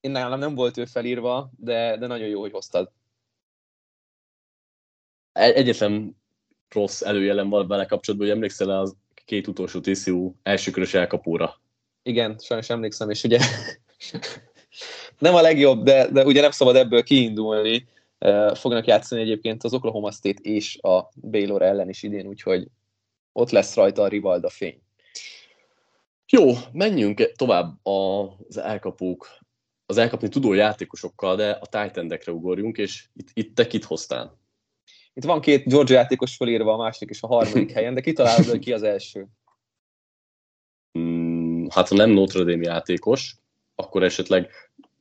én 0.00 0.10
nálam 0.10 0.38
nem 0.38 0.54
volt 0.54 0.76
ő 0.76 0.84
felírva, 0.84 1.50
de, 1.56 1.96
de 1.96 2.06
nagyon 2.06 2.28
jó, 2.28 2.40
hogy 2.40 2.52
hoztad. 2.52 2.92
Egyetlen 5.32 6.16
rossz 6.68 7.02
előjelem 7.02 7.48
van 7.48 7.66
vele 7.66 7.86
kapcsolatban, 7.86 8.28
hogy 8.28 8.36
emlékszel 8.36 8.70
az 8.70 8.96
két 9.24 9.46
utolsó 9.46 9.80
TCU 9.80 10.32
elsőkörös 10.42 10.94
elkapóra. 10.94 11.60
Igen, 12.02 12.38
sajnos 12.38 12.70
emlékszem, 12.70 13.10
és 13.10 13.24
ugye 13.24 13.38
nem 15.18 15.34
a 15.34 15.40
legjobb, 15.40 15.82
de, 15.82 16.08
de 16.08 16.24
ugye 16.24 16.40
nem 16.40 16.50
szabad 16.50 16.76
ebből 16.76 17.02
kiindulni. 17.02 17.88
Fognak 18.54 18.86
játszani 18.86 19.20
egyébként 19.20 19.64
az 19.64 19.74
Oklahoma 19.74 20.10
State 20.10 20.40
és 20.42 20.78
a 20.80 21.08
Baylor 21.14 21.62
ellen 21.62 21.88
is 21.88 22.02
idén, 22.02 22.26
úgyhogy 22.26 22.68
ott 23.32 23.50
lesz 23.50 23.74
rajta 23.74 24.02
a 24.02 24.08
Rivalda 24.08 24.48
fény. 24.48 24.80
Jó, 26.28 26.52
menjünk 26.72 27.32
tovább 27.36 27.86
az 27.86 28.56
elkapók, 28.56 29.28
az 29.86 29.98
elkapni 29.98 30.28
tudó 30.28 30.52
játékosokkal, 30.52 31.36
de 31.36 31.50
a 31.50 31.66
titan 31.66 32.18
ugorjunk, 32.26 32.78
és 32.78 33.04
itt, 33.14 33.28
itt 33.32 33.54
te 33.54 33.66
kit 33.66 33.84
hoztál? 33.84 34.40
Itt 35.14 35.24
van 35.24 35.40
két 35.40 35.68
Georgia 35.68 35.96
játékos 35.96 36.36
felírva, 36.36 36.72
a 36.72 36.76
második 36.76 37.10
és 37.10 37.22
a 37.22 37.26
harmadik 37.26 37.70
helyen, 37.76 37.94
de 37.94 38.00
kitalálod, 38.00 38.44
hogy 38.44 38.58
ki 38.58 38.72
az 38.72 38.82
első? 38.82 39.26
Hmm, 40.92 41.66
hát 41.70 41.88
ha 41.88 41.94
nem 41.94 42.10
Notre 42.10 42.44
Dame 42.44 42.62
játékos, 42.62 43.36
akkor 43.74 44.02
esetleg 44.02 44.50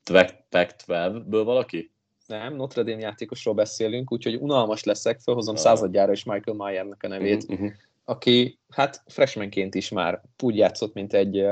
Pac-12-ből 0.03 1.41
valaki? 1.43 1.91
Nem, 2.27 2.55
Notre 2.55 2.83
Dame 2.83 2.99
játékosról 2.99 3.53
beszélünk, 3.53 4.11
úgyhogy 4.11 4.35
unalmas 4.35 4.83
leszek, 4.83 5.19
felhozom 5.19 5.55
ah. 5.55 5.61
századjára 5.61 6.11
is 6.11 6.23
Michael 6.23 6.57
Mayernek 6.57 7.03
a 7.03 7.07
nevét, 7.07 7.43
uh-huh, 7.43 7.59
uh-huh. 7.59 7.71
aki 8.05 8.59
hát 8.69 9.03
freshmanként 9.07 9.75
is 9.75 9.89
már 9.89 10.21
úgy 10.43 10.55
játszott, 10.55 10.93
mint 10.93 11.13
egy, 11.13 11.45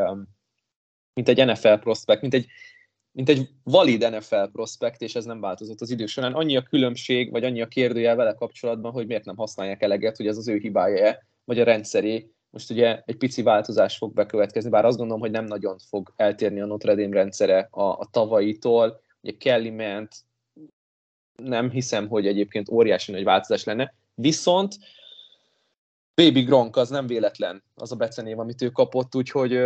mint 1.14 1.30
egy 1.30 1.46
NFL 1.46 1.74
prospect, 1.74 2.22
mint 2.22 2.34
egy 2.34 2.48
mint 3.12 3.30
egy 3.30 3.50
valid 3.64 4.10
NFL 4.10 4.44
prospekt, 4.52 5.02
és 5.02 5.16
ez 5.16 5.26
nem 5.26 5.42
változott 5.42 5.82
az 5.82 5.90
idő 5.90 6.06
során. 6.06 6.34
Annyi 6.34 6.58
a 6.58 6.64
különbség, 6.64 7.32
vagy 7.32 7.44
annyi 7.44 7.62
a 7.62 7.68
kérdőjel 7.68 8.16
vele 8.16 8.34
kapcsolatban, 8.34 8.92
hogy 8.92 9.08
miért 9.08 9.26
nem 9.26 9.36
használják 9.36 9.82
eleget, 9.82 10.18
hogy 10.18 10.28
ez 10.28 10.38
az 10.38 10.48
ő 10.48 10.58
hibája 10.58 11.28
vagy 11.44 11.60
a 11.60 11.64
rendszeré. 11.64 12.32
Most 12.50 12.72
ugye 12.72 13.02
egy 13.06 13.18
pici 13.18 13.42
változás 13.42 13.98
fog 13.98 14.14
bekövetkezni, 14.14 14.70
bár 14.70 14.86
azt 14.86 14.98
gondolom, 14.98 15.22
hogy 15.22 15.32
nem 15.32 15.46
nagyon 15.46 15.78
fog 15.78 16.14
eltérni 16.16 16.62
a 16.62 16.66
Notre 16.66 16.96
Dame 16.96 17.16
rendszere 17.16 17.68
a, 17.72 17.84
a 17.84 18.08
tavaitól. 18.12 19.02
Ugye 19.22 19.38
Kelly 19.38 19.70
ment, 19.70 20.16
nem 21.36 21.70
hiszem, 21.70 22.08
hogy 22.08 22.28
egyébként 22.28 22.70
óriási 22.70 23.12
nagy 23.12 23.24
változás 23.24 23.64
lenne. 23.64 23.94
Viszont 24.16 24.78
Baby 26.16 26.42
Gronk 26.42 26.76
az 26.76 26.90
nem 26.90 27.08
véletlen 27.08 27.64
az 27.76 27.92
a 27.92 27.96
becenév, 27.96 28.40
amit 28.40 28.62
ő 28.62 28.70
kapott, 28.70 29.16
úgyhogy 29.16 29.60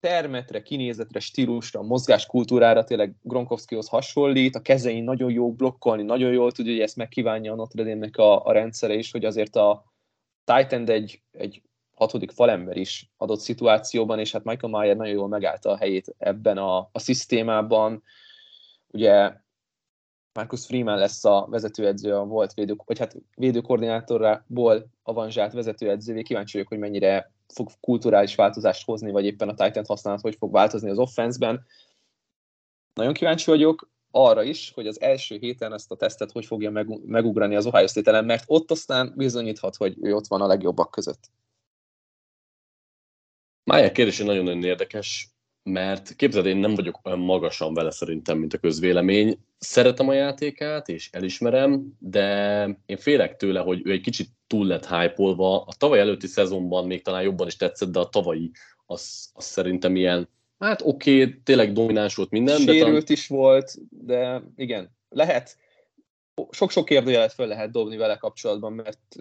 termetre, 0.00 0.62
kinézetre, 0.62 1.20
stílusra, 1.20 1.82
mozgáskultúrára 1.82 2.84
tényleg 2.84 3.14
Gronkowskihoz 3.22 3.88
hasonlít, 3.88 4.54
a 4.54 4.62
kezein 4.62 5.04
nagyon 5.04 5.30
jó 5.30 5.52
blokkolni, 5.52 6.02
nagyon 6.02 6.32
jól 6.32 6.52
tudja, 6.52 6.72
hogy 6.72 6.80
ezt 6.80 6.96
megkívánja 6.96 7.52
a 7.52 7.56
Notre 7.56 7.82
Dame-nek 7.82 8.16
a, 8.16 8.44
a 8.44 8.52
rendszere 8.52 8.94
is, 8.94 9.10
hogy 9.10 9.24
azért 9.24 9.56
a 9.56 9.84
Titan 10.44 10.88
egy, 10.88 11.22
egy 11.32 11.62
hatodik 11.94 12.30
falember 12.30 12.76
is 12.76 13.10
adott 13.16 13.40
szituációban, 13.40 14.18
és 14.18 14.32
hát 14.32 14.44
Michael 14.44 14.72
Mayer 14.72 14.96
nagyon 14.96 15.14
jól 15.14 15.28
megállta 15.28 15.70
a 15.70 15.76
helyét 15.76 16.14
ebben 16.18 16.58
a, 16.58 16.78
a 16.78 16.98
szisztémában. 16.98 18.02
Ugye 18.86 19.32
Marcus 20.32 20.66
Freeman 20.66 20.98
lesz 20.98 21.24
a 21.24 21.46
vezetőedző, 21.50 22.14
a 22.14 22.24
volt 22.24 22.54
védő, 22.54 22.76
vagy 22.84 22.98
hát 22.98 23.16
védőkoordinátorrából 23.34 24.86
avanzsált 25.02 25.52
vezetőedzővé. 25.52 26.22
Kíváncsi 26.22 26.52
vagyok, 26.52 26.68
hogy 26.68 26.78
mennyire 26.78 27.32
fog 27.52 27.70
kulturális 27.80 28.34
változást 28.34 28.84
hozni, 28.84 29.10
vagy 29.10 29.24
éppen 29.24 29.48
a 29.48 29.54
Titan 29.54 29.84
használat 29.86 30.20
hogy 30.20 30.36
fog 30.36 30.52
változni 30.52 30.90
az 30.90 30.98
offenszben. 30.98 31.66
Nagyon 32.94 33.12
kíváncsi 33.12 33.50
vagyok 33.50 33.90
arra 34.10 34.42
is, 34.42 34.70
hogy 34.74 34.86
az 34.86 35.00
első 35.00 35.36
héten 35.36 35.72
ezt 35.72 35.90
a 35.90 35.96
tesztet 35.96 36.32
hogy 36.32 36.46
fogja 36.46 36.70
megugrani 37.04 37.56
az 37.56 37.66
Ohio 37.66 37.86
State 37.86 38.20
mert 38.20 38.44
ott 38.46 38.70
aztán 38.70 39.12
bizonyíthat, 39.16 39.76
hogy 39.76 39.96
ő 40.00 40.14
ott 40.14 40.26
van 40.26 40.40
a 40.40 40.46
legjobbak 40.46 40.90
között. 40.90 41.30
Mája 43.64 43.92
kérdése 43.92 44.24
nagyon-nagyon 44.24 44.64
érdekes, 44.64 45.28
mert 45.62 46.16
képzeld, 46.16 46.46
én 46.46 46.56
nem 46.56 46.74
vagyok 46.74 47.00
olyan 47.02 47.18
magasan 47.18 47.74
vele 47.74 47.90
szerintem, 47.90 48.38
mint 48.38 48.54
a 48.54 48.58
közvélemény. 48.58 49.38
Szeretem 49.58 50.08
a 50.08 50.12
játékát, 50.12 50.88
és 50.88 51.08
elismerem, 51.12 51.96
de 51.98 52.64
én 52.86 52.96
félek 52.96 53.36
tőle, 53.36 53.60
hogy 53.60 53.80
ő 53.84 53.90
egy 53.90 54.00
kicsit 54.00 54.28
túl 54.46 54.66
lett 54.66 54.86
hype 54.86 55.22
A 55.42 55.74
tavaly 55.78 55.98
előtti 55.98 56.26
szezonban 56.26 56.86
még 56.86 57.02
talán 57.02 57.22
jobban 57.22 57.46
is 57.46 57.56
tetszett, 57.56 57.90
de 57.90 57.98
a 57.98 58.08
tavalyi 58.08 58.50
az, 58.86 59.30
az 59.32 59.44
szerintem 59.44 59.96
ilyen, 59.96 60.28
hát 60.58 60.82
oké, 60.84 61.22
okay, 61.22 61.40
tényleg 61.44 61.72
domináns 61.72 62.14
volt 62.14 62.30
minden. 62.30 62.56
Sérült 62.56 62.78
de 62.78 62.84
talán... 62.84 63.02
is 63.06 63.26
volt, 63.26 63.72
de 63.90 64.42
igen, 64.56 64.96
lehet, 65.08 65.56
sok-sok 66.50 66.84
kérdőjelet 66.84 67.32
föl 67.32 67.46
lehet 67.46 67.70
dobni 67.70 67.96
vele 67.96 68.16
kapcsolatban, 68.16 68.72
mert 68.72 69.16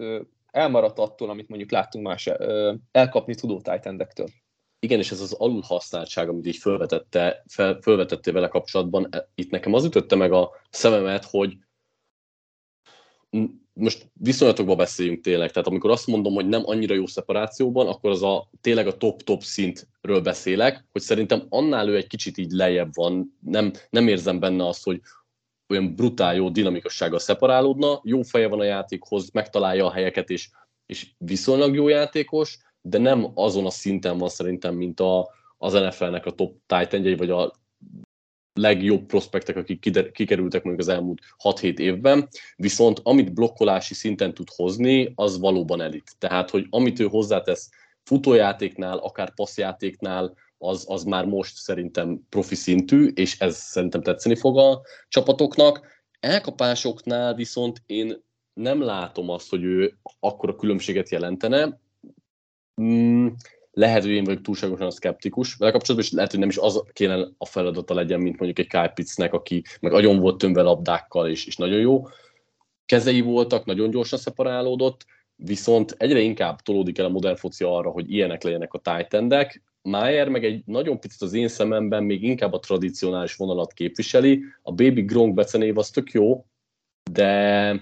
elmaradt 0.52 1.00
attól, 1.00 1.30
amit 1.30 1.50
mondjuk 1.50 1.72
láttunk 1.72 2.06
más 2.06 2.30
elkapni 2.92 3.36
tudó 3.36 3.62
titan 3.62 3.98
igen, 4.80 5.00
és 5.00 5.12
ez 5.12 5.22
az 5.22 5.34
alulhasználtság, 5.34 6.30
amit 6.30 6.46
így 6.46 6.58
felvetette, 6.58 7.44
fel, 7.48 7.80
felvetette 7.82 8.32
vele 8.32 8.48
kapcsolatban, 8.48 9.08
e, 9.12 9.30
itt 9.36 9.52
nekem 9.52 9.74
az 9.74 9.86
ütötte 9.86 10.16
meg 10.16 10.32
a 10.32 10.52
szememet, 10.70 11.26
hogy 11.26 11.58
most 13.74 14.12
viszonylatokban 14.14 14.78
beszéljünk 14.78 15.22
tényleg, 15.22 15.52
tehát 15.52 15.68
amikor 15.68 15.92
azt 15.92 16.08
mondom, 16.08 16.34
hogy 16.34 16.48
nem 16.48 16.62
annyira 16.66 16.94
jó 16.94 17.06
szeparációban, 17.06 17.88
akkor 17.88 18.10
az 18.10 18.24
a 18.24 18.50
tényleg 18.62 18.88
a 18.88 18.98
top-top 18.98 19.44
szintről 19.44 20.22
beszélek, 20.22 20.86
hogy 20.92 21.02
szerintem 21.02 21.46
annál 21.50 21.90
ő 21.90 21.96
egy 21.96 22.08
kicsit 22.08 22.38
így 22.38 22.52
lejjebb 22.52 22.90
van, 22.94 23.38
nem, 23.40 23.72
nem 23.90 24.08
érzem 24.08 24.40
benne 24.40 24.68
azt, 24.68 24.84
hogy 24.84 25.02
olyan 25.68 25.96
brutál 25.96 26.36
jó 26.36 26.50
dinamikossággal 26.50 27.20
szeparálódna, 27.20 28.02
jó 28.04 28.22
feje 28.22 28.48
van 28.48 28.60
a 28.60 28.64
játékhoz, 28.64 29.30
megtalálja 29.32 29.86
a 29.86 29.92
helyeket, 29.92 30.30
és, 30.30 30.50
és 30.86 31.12
viszonylag 31.18 31.76
jó 31.76 31.88
játékos, 31.88 32.58
de 32.90 32.98
nem 32.98 33.32
azon 33.34 33.66
a 33.66 33.70
szinten 33.70 34.18
van 34.18 34.30
szerintem, 34.30 34.76
mint 34.76 35.00
a, 35.00 35.30
az 35.58 35.74
NFL-nek 35.74 36.26
a 36.26 36.32
top 36.32 36.56
titan 36.66 37.16
vagy 37.18 37.30
a 37.30 37.54
legjobb 38.54 39.06
prospektek, 39.06 39.56
akik 39.56 40.12
kikerültek 40.12 40.64
mondjuk 40.64 40.88
az 40.88 40.94
elmúlt 40.94 41.22
6-7 41.44 41.78
évben, 41.78 42.28
viszont 42.56 43.00
amit 43.04 43.34
blokkolási 43.34 43.94
szinten 43.94 44.34
tud 44.34 44.48
hozni, 44.56 45.12
az 45.16 45.40
valóban 45.40 45.82
elit. 45.82 46.12
Tehát, 46.18 46.50
hogy 46.50 46.68
amit 46.70 47.00
ő 47.00 47.06
hozzátesz 47.06 47.70
futójátéknál, 48.04 48.98
akár 48.98 49.34
passzjátéknál, 49.34 50.34
az, 50.58 50.86
az 50.88 51.04
már 51.04 51.26
most 51.26 51.56
szerintem 51.56 52.20
profi 52.30 52.56
szintű, 52.56 53.08
és 53.14 53.40
ez 53.40 53.58
szerintem 53.58 54.02
tetszeni 54.02 54.36
fog 54.36 54.58
a 54.58 54.82
csapatoknak. 55.08 55.88
Elkapásoknál 56.20 57.34
viszont 57.34 57.82
én 57.86 58.24
nem 58.54 58.82
látom 58.82 59.30
azt, 59.30 59.50
hogy 59.50 59.64
ő 59.64 59.98
akkora 60.20 60.56
különbséget 60.56 61.10
jelentene. 61.10 61.80
Mm, 62.82 63.28
lehet, 63.72 64.02
hogy 64.02 64.12
én 64.12 64.24
vagyok 64.24 64.42
túlságosan 64.42 64.88
a 64.88 64.92
szkeptikus 64.92 65.56
vele 65.56 65.72
kapcsolatban, 65.72 66.10
és 66.10 66.16
lehet, 66.16 66.32
hogy 66.32 66.40
nem 66.40 66.50
is 66.50 66.58
az 66.58 66.84
kéne 66.94 67.28
a 67.38 67.46
feladata 67.46 67.94
legyen, 67.94 68.20
mint 68.20 68.40
mondjuk 68.40 68.60
egy 68.60 68.68
Kyle 68.72 68.92
Pittsnek, 68.94 69.34
aki 69.34 69.64
meg 69.80 69.94
agyon 69.94 70.20
volt 70.20 70.38
tömve 70.38 70.62
labdákkal, 70.62 71.30
és, 71.30 71.46
és 71.46 71.56
nagyon 71.56 71.80
jó. 71.80 72.08
Kezei 72.86 73.22
voltak, 73.22 73.66
nagyon 73.66 73.90
gyorsan 73.90 74.20
szeparálódott, 74.20 75.06
viszont 75.36 75.96
egyre 75.98 76.20
inkább 76.20 76.62
tolódik 76.62 76.98
el 76.98 77.06
a 77.06 77.10
modern 77.10 77.36
foci 77.36 77.64
arra, 77.64 77.90
hogy 77.90 78.12
ilyenek 78.12 78.44
legyenek 78.44 78.74
a 78.74 78.80
tight 78.80 79.62
Mayer 79.82 80.30
meg 80.30 80.46
egy 80.46 80.62
nagyon 80.66 81.00
picit 81.00 81.22
az 81.22 81.34
én 81.34 81.48
szememben 81.48 82.04
még 82.04 82.24
inkább 82.24 82.54
a 82.54 82.60
tradicionális 82.60 83.36
vonalat 83.36 83.74
képviseli. 83.74 84.44
A 84.62 84.72
Baby 84.72 85.02
Gronk 85.02 85.34
becenév 85.34 85.78
az 85.78 85.90
tök 85.90 86.12
jó, 86.12 86.46
de, 87.12 87.82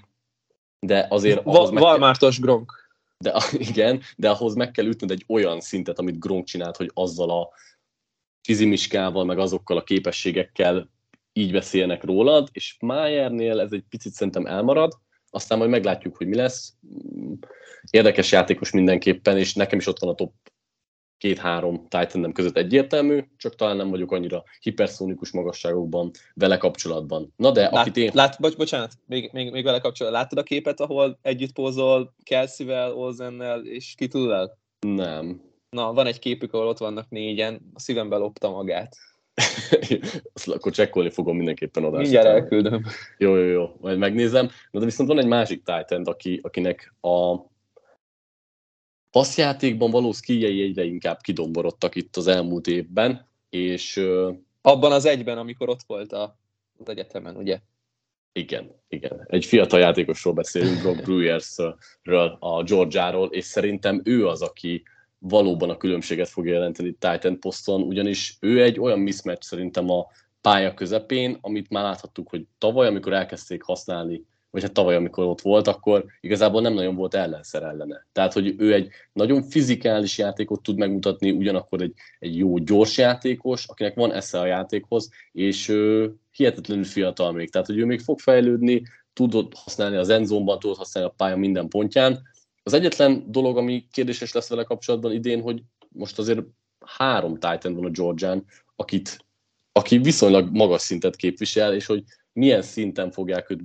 de 0.79 1.07
azért... 1.09 1.43
Va- 1.43 1.79
Valmártos 1.79 2.39
Gronk 2.39 2.86
de 3.17 3.33
igen, 3.71 4.01
de 4.17 4.29
ahhoz 4.29 4.55
meg 4.55 4.71
kell 4.71 4.85
ütnöd 4.85 5.11
egy 5.11 5.23
olyan 5.27 5.59
szintet, 5.59 5.99
amit 5.99 6.19
Gronk 6.19 6.45
csinált, 6.45 6.77
hogy 6.77 6.91
azzal 6.93 7.29
a 7.29 7.49
fizimiskával, 8.41 9.25
meg 9.25 9.39
azokkal 9.39 9.77
a 9.77 9.83
képességekkel 9.83 10.89
így 11.33 11.51
beszélnek 11.51 12.03
rólad, 12.03 12.49
és 12.51 12.75
Mayernél 12.79 13.59
ez 13.59 13.71
egy 13.71 13.83
picit 13.89 14.13
szerintem 14.13 14.45
elmarad, 14.45 14.93
aztán 15.29 15.57
majd 15.57 15.69
meglátjuk, 15.69 16.17
hogy 16.17 16.27
mi 16.27 16.35
lesz. 16.35 16.73
Érdekes 17.89 18.31
játékos 18.31 18.71
mindenképpen, 18.71 19.37
és 19.37 19.53
nekem 19.53 19.79
is 19.79 19.87
ott 19.87 19.99
van 19.99 20.09
a 20.09 20.15
top 20.15 20.33
két-három 21.17 21.87
titan 21.87 22.33
között 22.33 22.57
egyértelmű, 22.57 23.23
csak 23.37 23.55
talán 23.55 23.77
nem 23.77 23.89
vagyok 23.89 24.11
annyira 24.11 24.43
hiperszónikus 24.61 25.31
magasságokban 25.31 26.11
vele 26.33 26.57
kapcsolatban. 26.57 27.33
Na 27.35 27.51
de, 27.51 27.61
lát, 27.61 27.73
akit 27.73 27.97
én... 27.97 28.11
Lát, 28.13 28.39
bocs, 28.39 28.55
bocsánat, 28.55 28.93
még, 29.05 29.29
még, 29.33 29.51
még 29.51 29.63
vele 29.63 29.79
kapcsolatban. 29.79 30.21
Láttad 30.21 30.37
a 30.37 30.43
képet, 30.43 30.79
ahol 30.79 31.19
együtt 31.21 31.53
pózol 31.53 32.13
Kelsey-vel, 32.23 32.93
Olsennel 32.93 33.65
és 33.65 33.93
Kitudel? 33.97 34.57
Nem. 34.79 35.41
Na, 35.69 35.93
van 35.93 36.07
egy 36.07 36.19
képük, 36.19 36.53
ahol 36.53 36.67
ott 36.67 36.77
vannak 36.77 37.09
négyen, 37.09 37.71
a 37.73 37.79
szívembe 37.79 38.15
lopta 38.15 38.49
magát. 38.49 38.95
Azt 40.33 40.47
akkor 40.47 40.71
csekkolni 40.71 41.09
fogom 41.09 41.35
mindenképpen 41.35 41.83
oda. 41.83 41.97
Mindjárt 41.97 42.27
elküldöm. 42.27 42.83
Jó, 43.17 43.35
jó, 43.35 43.45
jó, 43.45 43.75
majd 43.81 43.97
megnézem. 43.97 44.49
Na, 44.71 44.79
de 44.79 44.85
viszont 44.85 45.09
van 45.09 45.19
egy 45.19 45.27
másik 45.27 45.63
Titan, 45.63 46.03
aki, 46.03 46.39
akinek 46.43 46.93
a 47.01 47.35
passzjátékban 49.17 49.91
való 49.91 50.11
skijei 50.11 50.61
egyre 50.61 50.83
inkább 50.83 51.21
kidomborodtak 51.21 51.95
itt 51.95 52.15
az 52.15 52.27
elmúlt 52.27 52.67
évben, 52.67 53.27
és... 53.49 54.01
Abban 54.61 54.91
az 54.91 55.05
egyben, 55.05 55.37
amikor 55.37 55.69
ott 55.69 55.83
volt 55.87 56.13
a, 56.13 56.37
az 56.77 56.89
egyetemen, 56.89 57.35
ugye? 57.35 57.59
Igen, 58.31 58.71
igen. 58.87 59.25
Egy 59.27 59.45
fiatal 59.45 59.79
játékosról 59.79 60.33
beszélünk, 60.33 60.81
Brock 60.81 61.03
Brewersről, 61.03 62.37
a 62.39 62.63
Georgiáról, 62.63 63.27
és 63.27 63.45
szerintem 63.45 64.01
ő 64.03 64.27
az, 64.27 64.41
aki 64.41 64.83
valóban 65.19 65.69
a 65.69 65.77
különbséget 65.77 66.29
fog 66.29 66.47
jelenteni 66.47 66.91
Titan 66.99 67.39
poszton, 67.39 67.81
ugyanis 67.81 68.37
ő 68.39 68.63
egy 68.63 68.79
olyan 68.79 68.99
mismatch 68.99 69.47
szerintem 69.47 69.89
a 69.89 70.07
pálya 70.41 70.73
közepén, 70.73 71.37
amit 71.41 71.69
már 71.69 71.83
láthattuk, 71.83 72.29
hogy 72.29 72.45
tavaly, 72.57 72.87
amikor 72.87 73.13
elkezdték 73.13 73.63
használni 73.63 74.25
vagy 74.57 74.65
hát 74.65 74.75
tavaly, 74.75 74.95
amikor 74.95 75.25
ott 75.25 75.41
volt, 75.41 75.67
akkor 75.67 76.05
igazából 76.19 76.61
nem 76.61 76.73
nagyon 76.73 76.95
volt 76.95 77.13
ellenszer 77.13 77.63
ellene. 77.63 78.07
Tehát, 78.11 78.33
hogy 78.33 78.55
ő 78.57 78.73
egy 78.73 78.89
nagyon 79.13 79.43
fizikális 79.43 80.17
játékot 80.17 80.61
tud 80.61 80.77
megmutatni, 80.77 81.31
ugyanakkor 81.31 81.81
egy, 81.81 81.93
egy 82.19 82.37
jó, 82.37 82.57
gyors 82.57 82.97
játékos, 82.97 83.65
akinek 83.67 83.95
van 83.95 84.13
esze 84.13 84.39
a 84.39 84.45
játékhoz, 84.45 85.09
és 85.31 85.67
ő 85.67 86.13
hihetetlenül 86.31 86.83
fiatal 86.83 87.31
még. 87.31 87.49
Tehát, 87.49 87.67
hogy 87.67 87.77
ő 87.77 87.85
még 87.85 87.99
fog 87.99 88.19
fejlődni, 88.19 88.83
tudod 89.13 89.53
használni 89.55 89.95
az 89.95 90.09
endzónban, 90.09 90.59
tudod 90.59 90.77
használni 90.77 91.09
a 91.09 91.13
pálya 91.17 91.35
minden 91.35 91.67
pontján. 91.67 92.21
Az 92.63 92.73
egyetlen 92.73 93.23
dolog, 93.31 93.57
ami 93.57 93.87
kérdéses 93.91 94.33
lesz 94.33 94.49
vele 94.49 94.63
kapcsolatban 94.63 95.11
idén, 95.11 95.41
hogy 95.41 95.61
most 95.89 96.19
azért 96.19 96.41
három 96.85 97.33
Titan 97.33 97.73
van 97.73 97.85
a 97.85 97.89
Georgian, 97.89 98.45
akit, 98.75 99.25
aki 99.71 99.97
viszonylag 99.97 100.49
magas 100.51 100.81
szintet 100.81 101.15
képvisel, 101.15 101.73
és 101.73 101.85
hogy 101.85 102.03
milyen 102.33 102.61
szinten 102.61 103.11
fogják 103.11 103.49
őt 103.49 103.61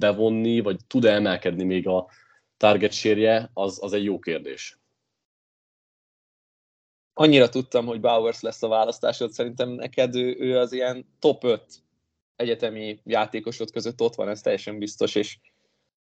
bevonni, 0.00 0.60
vagy 0.60 0.76
tud-e 0.86 1.12
emelkedni 1.12 1.64
még 1.64 1.88
a 1.88 2.08
target 2.56 2.92
sérje, 2.92 3.50
az, 3.54 3.78
az 3.82 3.92
egy 3.92 4.04
jó 4.04 4.18
kérdés. 4.18 4.78
Annyira 7.14 7.48
tudtam, 7.48 7.86
hogy 7.86 8.00
Bowers 8.00 8.40
lesz 8.40 8.62
a 8.62 8.68
választásod, 8.68 9.30
szerintem 9.30 9.68
neked 9.68 10.14
ő, 10.14 10.36
ő 10.38 10.58
az 10.58 10.72
ilyen 10.72 11.06
top 11.18 11.44
5 11.44 11.82
egyetemi 12.36 13.00
játékosod 13.04 13.70
között 13.70 14.00
ott 14.00 14.14
van, 14.14 14.28
ez 14.28 14.40
teljesen 14.40 14.78
biztos, 14.78 15.14
és 15.14 15.38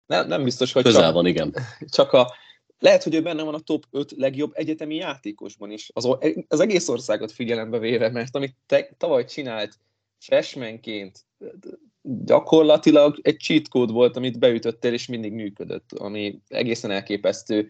nem, 0.06 0.28
nem 0.28 0.44
biztos, 0.44 0.72
hogy 0.72 0.84
Közel 0.84 1.02
csak, 1.02 1.14
van, 1.14 1.26
igen. 1.26 1.56
Csak 1.98 2.14
a, 2.14 2.34
lehet, 2.80 3.04
hogy 3.04 3.16
ő 3.16 3.22
benne 3.22 3.44
van 3.44 3.54
a 3.54 3.60
top 3.60 3.86
5 3.92 4.12
legjobb 4.12 4.52
egyetemi 4.54 4.96
játékosban 4.96 5.72
is, 5.72 5.90
az, 5.94 6.18
az 6.48 6.60
egész 6.60 6.88
országot 6.88 7.32
figyelembe 7.32 7.78
véve, 7.78 8.10
mert 8.10 8.36
amit 8.36 8.56
te 8.66 8.90
tavaly 8.98 9.26
csinált 9.26 9.80
freshmanként, 10.20 11.26
gyakorlatilag 12.02 13.20
egy 13.22 13.38
cheat 13.38 13.68
code 13.68 13.92
volt, 13.94 14.16
amit 14.16 14.40
beütöttél, 14.40 14.94
és 14.94 15.08
mindig 15.08 15.34
működött, 15.34 15.92
ami 15.92 16.40
egészen 16.48 16.92
elképesztő. 16.92 17.70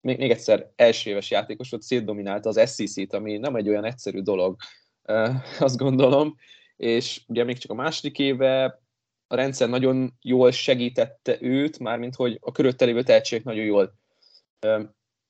Még, 0.00 0.18
még 0.18 0.30
egyszer 0.30 0.70
első 0.76 1.10
éves 1.10 1.30
játékos 1.30 1.70
volt, 1.70 1.82
szétdominálta 1.82 2.48
az 2.48 2.74
SEC-t, 2.74 3.12
ami 3.12 3.36
nem 3.36 3.56
egy 3.56 3.68
olyan 3.68 3.84
egyszerű 3.84 4.20
dolog, 4.20 4.56
azt 5.58 5.76
gondolom, 5.76 6.36
és 6.76 7.20
ugye 7.26 7.44
még 7.44 7.58
csak 7.58 7.70
a 7.70 7.74
második 7.74 8.18
éve 8.18 8.80
a 9.26 9.34
rendszer 9.34 9.68
nagyon 9.68 10.12
jól 10.22 10.50
segítette 10.50 11.36
őt, 11.40 11.78
mármint 11.78 12.14
hogy 12.14 12.38
a 12.40 12.52
körülötte 12.52 12.84
lévő 12.84 13.02
tehetségek 13.02 13.44
nagyon 13.44 13.64
jól 13.64 13.94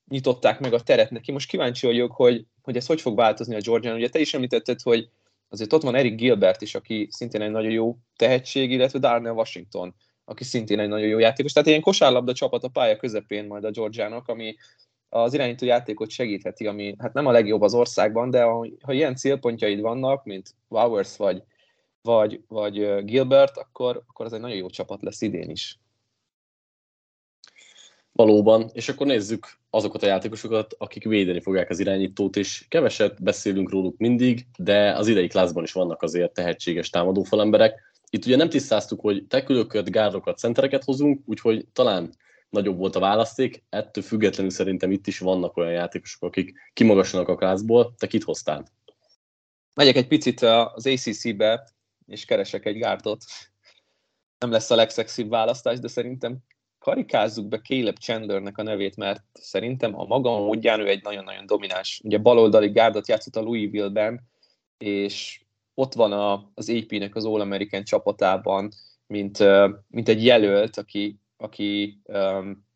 nyitották 0.08 0.60
meg 0.60 0.72
a 0.72 0.80
teret 0.80 1.10
neki. 1.10 1.32
Most 1.32 1.48
kíváncsi 1.48 1.86
vagyok, 1.86 2.12
hogy, 2.12 2.46
hogy 2.62 2.76
ez 2.76 2.86
hogy 2.86 3.00
fog 3.00 3.16
változni 3.16 3.54
a 3.54 3.60
Georgian. 3.60 3.94
Ugye 3.94 4.08
te 4.08 4.18
is 4.18 4.34
említetted, 4.34 4.80
hogy 4.80 5.08
azért 5.48 5.72
ott 5.72 5.82
van 5.82 5.94
Eric 5.94 6.16
Gilbert 6.16 6.62
is, 6.62 6.74
aki 6.74 7.08
szintén 7.10 7.40
egy 7.40 7.50
nagyon 7.50 7.70
jó 7.70 7.96
tehetség, 8.16 8.70
illetve 8.70 8.98
Darnell 8.98 9.32
Washington, 9.32 9.94
aki 10.24 10.44
szintén 10.44 10.78
egy 10.78 10.88
nagyon 10.88 11.08
jó 11.08 11.18
játékos. 11.18 11.52
Tehát 11.52 11.68
ilyen 11.68 11.80
kosárlabda 11.80 12.32
csapat 12.32 12.64
a 12.64 12.68
pálya 12.68 12.96
közepén 12.96 13.46
majd 13.46 13.64
a 13.64 13.70
Georgiának, 13.70 14.28
ami 14.28 14.56
az 15.08 15.34
irányító 15.34 15.66
játékot 15.66 16.10
segítheti, 16.10 16.66
ami 16.66 16.94
hát 16.98 17.12
nem 17.12 17.26
a 17.26 17.30
legjobb 17.30 17.62
az 17.62 17.74
országban, 17.74 18.30
de 18.30 18.42
ha, 18.42 18.92
ilyen 18.92 19.16
célpontjaid 19.16 19.80
vannak, 19.80 20.24
mint 20.24 20.54
Wowers 20.68 21.16
vagy, 21.16 21.42
vagy, 22.02 22.40
vagy 22.48 23.04
Gilbert, 23.04 23.56
akkor, 23.56 24.02
akkor 24.06 24.26
ez 24.26 24.32
egy 24.32 24.40
nagyon 24.40 24.56
jó 24.56 24.68
csapat 24.68 25.02
lesz 25.02 25.20
idén 25.20 25.50
is. 25.50 25.78
Valóban, 28.12 28.70
és 28.72 28.88
akkor 28.88 29.06
nézzük 29.06 29.57
azokat 29.70 30.02
a 30.02 30.06
játékosokat, 30.06 30.74
akik 30.78 31.04
védeni 31.04 31.40
fogják 31.40 31.70
az 31.70 31.78
irányítót, 31.78 32.36
és 32.36 32.64
keveset 32.68 33.22
beszélünk 33.22 33.70
róluk 33.70 33.96
mindig, 33.96 34.46
de 34.58 34.92
az 34.92 35.08
idei 35.08 35.26
klászban 35.26 35.62
is 35.62 35.72
vannak 35.72 36.02
azért 36.02 36.32
tehetséges 36.32 36.90
támadófalemberek. 36.90 37.80
Itt 38.10 38.24
ugye 38.24 38.36
nem 38.36 38.48
tisztáztuk, 38.48 39.00
hogy 39.00 39.26
tekülököt, 39.26 39.90
gárdokat, 39.90 40.38
centereket 40.38 40.84
hozunk, 40.84 41.22
úgyhogy 41.24 41.66
talán 41.72 42.12
nagyobb 42.50 42.78
volt 42.78 42.96
a 42.96 43.00
választék, 43.00 43.62
ettől 43.68 44.04
függetlenül 44.04 44.50
szerintem 44.50 44.90
itt 44.90 45.06
is 45.06 45.18
vannak 45.18 45.56
olyan 45.56 45.72
játékosok, 45.72 46.22
akik 46.22 46.54
kimagaslanak 46.72 47.28
a 47.28 47.36
klászból. 47.36 47.94
Te 47.98 48.06
kit 48.06 48.24
hoztál? 48.24 48.66
Megyek 49.74 49.96
egy 49.96 50.06
picit 50.06 50.40
az 50.40 50.86
ACC-be, 50.86 51.68
és 52.06 52.24
keresek 52.24 52.66
egy 52.66 52.78
gárdot. 52.78 53.24
Nem 54.38 54.50
lesz 54.50 54.70
a 54.70 54.74
legszexibb 54.74 55.28
választás, 55.30 55.78
de 55.78 55.88
szerintem 55.88 56.38
karikázzuk 56.78 57.48
be 57.48 57.60
Caleb 57.60 57.98
Chandlernek 57.98 58.58
a 58.58 58.62
nevét, 58.62 58.96
mert 58.96 59.24
szerintem 59.32 59.98
a 59.98 60.04
maga 60.04 60.38
módján 60.38 60.80
ő 60.80 60.88
egy 60.88 61.02
nagyon-nagyon 61.02 61.46
domináns, 61.46 62.00
ugye 62.04 62.18
baloldali 62.18 62.68
gárdot 62.68 63.08
játszott 63.08 63.36
a 63.36 63.40
Louisville-ben, 63.40 64.20
és 64.78 65.40
ott 65.74 65.94
van 65.94 66.12
a, 66.12 66.50
az 66.54 66.70
AP-nek 66.70 67.14
az 67.14 67.24
All-American 67.24 67.84
csapatában, 67.84 68.70
mint, 69.06 69.38
mint 69.88 70.08
egy 70.08 70.24
jelölt, 70.24 70.76
aki 70.76 71.20
aki 71.38 72.00
um, 72.04 72.66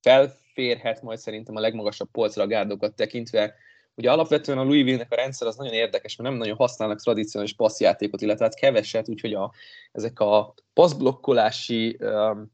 felférhet 0.00 1.02
majd 1.02 1.18
szerintem 1.18 1.56
a 1.56 1.60
legmagasabb 1.60 2.10
polcra 2.10 2.42
a 2.42 2.46
gárdokat 2.46 2.94
tekintve. 2.94 3.54
Ugye 3.94 4.10
alapvetően 4.10 4.58
a 4.58 4.62
Louisville-nek 4.62 5.12
a 5.12 5.14
rendszer 5.14 5.46
az 5.46 5.56
nagyon 5.56 5.72
érdekes, 5.72 6.16
mert 6.16 6.30
nem 6.30 6.38
nagyon 6.38 6.56
használnak 6.56 7.00
tradicionális 7.00 7.54
passzjátékot, 7.54 8.20
illetve 8.20 8.44
hát 8.44 8.54
keveset, 8.54 9.08
úgyhogy 9.08 9.34
a, 9.34 9.52
ezek 9.92 10.20
a 10.20 10.54
passzblokkolási 10.72 11.96
um, 12.00 12.52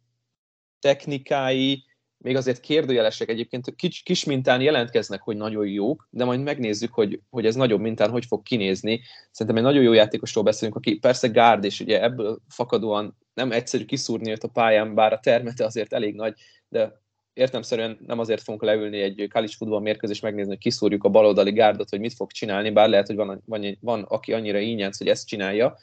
technikái 0.81 1.87
még 2.19 2.37
azért 2.37 2.61
kérdőjelesek 2.61 3.29
egyébként, 3.29 3.75
kis, 3.77 4.03
kis 4.03 4.25
mintán 4.25 4.61
jelentkeznek, 4.61 5.21
hogy 5.21 5.37
nagyon 5.37 5.67
jók, 5.67 6.09
de 6.11 6.25
majd 6.25 6.41
megnézzük, 6.41 6.95
hogy, 6.95 7.21
hogy 7.31 7.47
ez 7.47 7.55
nagyobb 7.55 7.81
mintán 7.81 8.11
hogy 8.11 8.25
fog 8.25 8.43
kinézni. 8.43 9.01
Szerintem 9.31 9.57
egy 9.57 9.71
nagyon 9.71 9.83
jó 9.83 9.93
játékosról 9.93 10.45
beszélünk, 10.45 10.77
aki 10.77 10.99
persze 10.99 11.29
gárd, 11.29 11.65
és 11.65 11.81
ugye 11.81 12.03
ebből 12.03 12.39
fakadóan 12.49 13.17
nem 13.35 13.53
egyszerű 13.53 13.85
kiszúrni 13.85 14.31
őt 14.31 14.45
a 14.45 14.49
pályán, 14.49 14.95
bár 14.95 15.13
a 15.13 15.21
termete 15.21 15.65
azért 15.65 15.93
elég 15.93 16.15
nagy, 16.15 16.35
de 16.69 17.01
értemszerűen 17.33 17.99
nem 18.07 18.19
azért 18.19 18.43
fogunk 18.43 18.63
leülni 18.63 19.01
egy 19.01 19.29
college 19.33 19.53
futball 19.57 19.81
mérkőzést 19.81 20.23
megnézni, 20.23 20.51
hogy 20.51 20.59
kiszúrjuk 20.59 21.05
a 21.05 21.09
baloldali 21.09 21.53
gárdot, 21.53 21.89
hogy 21.89 22.01
mit 22.01 22.15
fog 22.15 22.31
csinálni, 22.31 22.71
bár 22.71 22.89
lehet, 22.89 23.07
hogy 23.07 23.17
van, 23.17 23.43
van, 23.47 23.79
van 23.81 24.03
aki 24.03 24.33
annyira 24.33 24.59
ínyenc, 24.59 24.99
hogy 24.99 25.09
ezt 25.09 25.27
csinálja. 25.27 25.79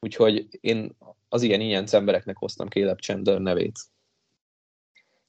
Úgyhogy 0.00 0.46
én 0.60 0.96
az 1.28 1.42
ilyen 1.42 1.60
ínyenc 1.60 1.92
embereknek 1.92 2.36
hoztam 2.36 2.68
Caleb 2.68 3.00
Chandler 3.00 3.40
nevét. 3.40 3.78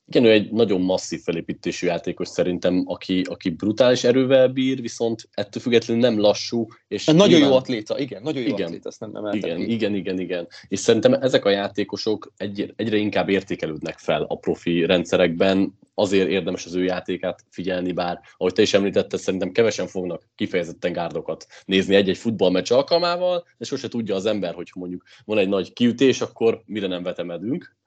Igen, 0.09 0.25
ő 0.25 0.31
egy 0.31 0.51
nagyon 0.51 0.81
masszív 0.81 1.21
felépítésű 1.21 1.87
játékos 1.87 2.27
szerintem, 2.27 2.83
aki, 2.85 3.21
aki 3.29 3.49
brutális 3.49 4.03
erővel 4.03 4.47
bír, 4.47 4.81
viszont 4.81 5.29
ettől 5.33 5.61
függetlenül 5.61 6.01
nem 6.03 6.19
lassú. 6.19 6.67
És 6.87 7.05
nagyon 7.05 7.27
nyilván... 7.27 7.49
jó 7.49 7.55
atléta, 7.55 7.99
igen, 7.99 8.21
nagyon 8.21 8.41
jó 8.41 8.47
igen, 8.47 8.67
atléta, 8.67 8.89
ezt 8.89 8.99
nem 8.99 9.15
emeltem 9.15 9.39
igen, 9.39 9.59
igen, 9.59 9.95
igen, 9.95 10.19
igen. 10.19 10.47
És 10.67 10.79
szerintem 10.79 11.13
ezek 11.13 11.45
a 11.45 11.49
játékosok 11.49 12.31
egy, 12.37 12.73
egyre 12.75 12.97
inkább 12.97 13.29
értékelődnek 13.29 13.97
fel 13.97 14.23
a 14.23 14.35
profi 14.35 14.85
rendszerekben, 14.85 15.77
azért 15.93 16.29
érdemes 16.29 16.65
az 16.65 16.75
ő 16.75 16.83
játékát 16.83 17.43
figyelni, 17.49 17.91
bár 17.91 18.19
ahogy 18.37 18.53
te 18.53 18.61
is 18.61 18.73
említetted, 18.73 19.19
szerintem 19.19 19.51
kevesen 19.51 19.87
fognak 19.87 20.27
kifejezetten 20.35 20.93
gárdokat 20.93 21.47
nézni 21.65 21.95
egy-egy 21.95 22.17
futballmeccs 22.17 22.71
alkalmával, 22.71 23.45
de 23.57 23.65
sose 23.65 23.87
tudja 23.87 24.15
az 24.15 24.25
ember, 24.25 24.53
hogy 24.53 24.69
mondjuk 24.75 25.03
van 25.25 25.37
egy 25.37 25.49
nagy 25.49 25.73
kiütés, 25.73 26.21
akkor 26.21 26.61
mire 26.65 26.87
nem 26.87 27.03
vetemedünk 27.03 27.77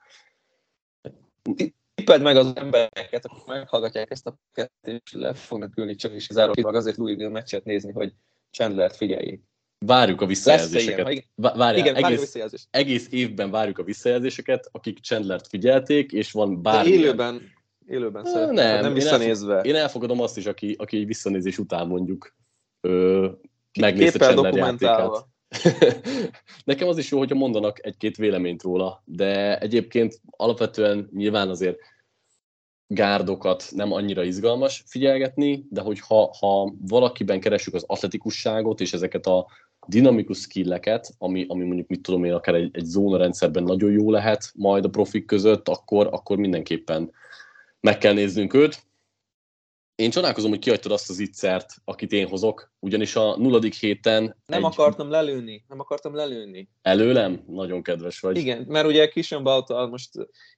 tippeld 2.04 2.22
meg 2.22 2.36
az 2.36 2.52
embereket, 2.54 3.24
akik 3.24 3.44
meghallgatják 3.46 4.10
ezt 4.10 4.26
a 4.26 4.38
kettőt, 4.52 5.02
és 5.04 5.12
le 5.12 5.34
fognak 5.34 5.76
ülni 5.76 5.94
csak 5.94 6.14
is 6.14 6.26
zárólag 6.30 6.74
azért 6.74 6.96
Louisville 6.96 7.30
meccset 7.30 7.64
nézni, 7.64 7.92
hogy 7.92 8.12
Chandler 8.50 8.92
figyeljék. 8.92 9.42
Várjuk 9.86 10.20
a 10.20 10.26
visszajelzéseket. 10.26 11.08
Ilyen, 11.08 11.24
Várjál, 11.34 11.76
igen, 11.76 12.04
egész, 12.04 12.20
visszajelzés. 12.20 12.66
egész 12.70 13.08
évben 13.10 13.50
várjuk 13.50 13.78
a 13.78 13.82
visszajelzéseket, 13.82 14.68
akik 14.72 14.98
Chandlert 14.98 15.46
figyelték, 15.46 16.12
és 16.12 16.32
van 16.32 16.62
bármi. 16.62 16.90
Élőben, 16.90 17.42
élőben 17.86 18.24
szeretném, 18.24 18.54
nem, 18.54 18.80
nem 18.80 18.92
visszanézve. 18.92 19.52
Én, 19.52 19.56
elfog, 19.56 19.66
én 19.66 19.74
elfogadom 19.74 20.20
azt 20.20 20.36
is, 20.36 20.46
aki, 20.46 20.74
aki 20.78 21.04
visszanézés 21.04 21.58
után 21.58 21.86
mondjuk 21.86 22.34
ö, 22.80 23.28
megnézte 23.80 24.18
Chandler 24.18 24.54
játékát. 24.54 25.30
Nekem 26.64 26.88
az 26.88 26.98
is 26.98 27.10
jó, 27.10 27.18
hogyha 27.18 27.36
mondanak 27.36 27.86
egy-két 27.86 28.16
véleményt 28.16 28.62
róla, 28.62 29.02
de 29.04 29.58
egyébként 29.58 30.20
alapvetően 30.30 31.08
nyilván 31.12 31.48
azért 31.48 31.78
gárdokat 32.86 33.64
nem 33.74 33.92
annyira 33.92 34.24
izgalmas 34.24 34.84
figyelgetni, 34.86 35.66
de 35.70 35.80
hogyha 35.80 36.34
ha 36.38 36.74
valakiben 36.80 37.40
keresünk 37.40 37.76
az 37.76 37.84
atletikusságot 37.86 38.80
és 38.80 38.92
ezeket 38.92 39.26
a 39.26 39.46
dinamikus 39.86 40.38
skilleket, 40.38 41.14
ami, 41.18 41.44
ami 41.48 41.64
mondjuk 41.64 41.88
mit 41.88 42.02
tudom 42.02 42.24
én, 42.24 42.32
akár 42.32 42.54
egy, 42.54 42.70
egy 42.72 42.84
zóna 42.84 43.16
rendszerben 43.16 43.62
nagyon 43.62 43.90
jó 43.90 44.10
lehet 44.10 44.52
majd 44.54 44.84
a 44.84 44.88
profik 44.88 45.24
között, 45.24 45.68
akkor, 45.68 46.08
akkor 46.10 46.36
mindenképpen 46.36 47.12
meg 47.80 47.98
kell 47.98 48.12
néznünk 48.12 48.54
őt. 48.54 48.82
Én 49.94 50.11
csodálkozom, 50.11 50.50
hogy 50.50 50.59
kihagytad 50.59 50.92
azt 50.92 51.11
az 51.11 51.18
ittszert, 51.18 51.74
akit 51.85 52.12
én 52.12 52.28
hozok, 52.28 52.72
ugyanis 52.78 53.16
a 53.16 53.37
nulladik 53.37 53.74
héten... 53.74 54.37
Nem 54.46 54.64
egy... 54.64 54.70
akartam 54.72 55.11
lelőni, 55.11 55.64
nem 55.68 55.81
akartam 55.81 56.14
lelőni. 56.14 56.68
Előlem? 56.83 57.44
Nagyon 57.46 57.83
kedves 57.83 58.20
vagy. 58.20 58.37
Igen, 58.37 58.64
mert 58.68 58.87
ugye 58.87 59.11
Bautal 59.42 59.88
most 59.88 60.11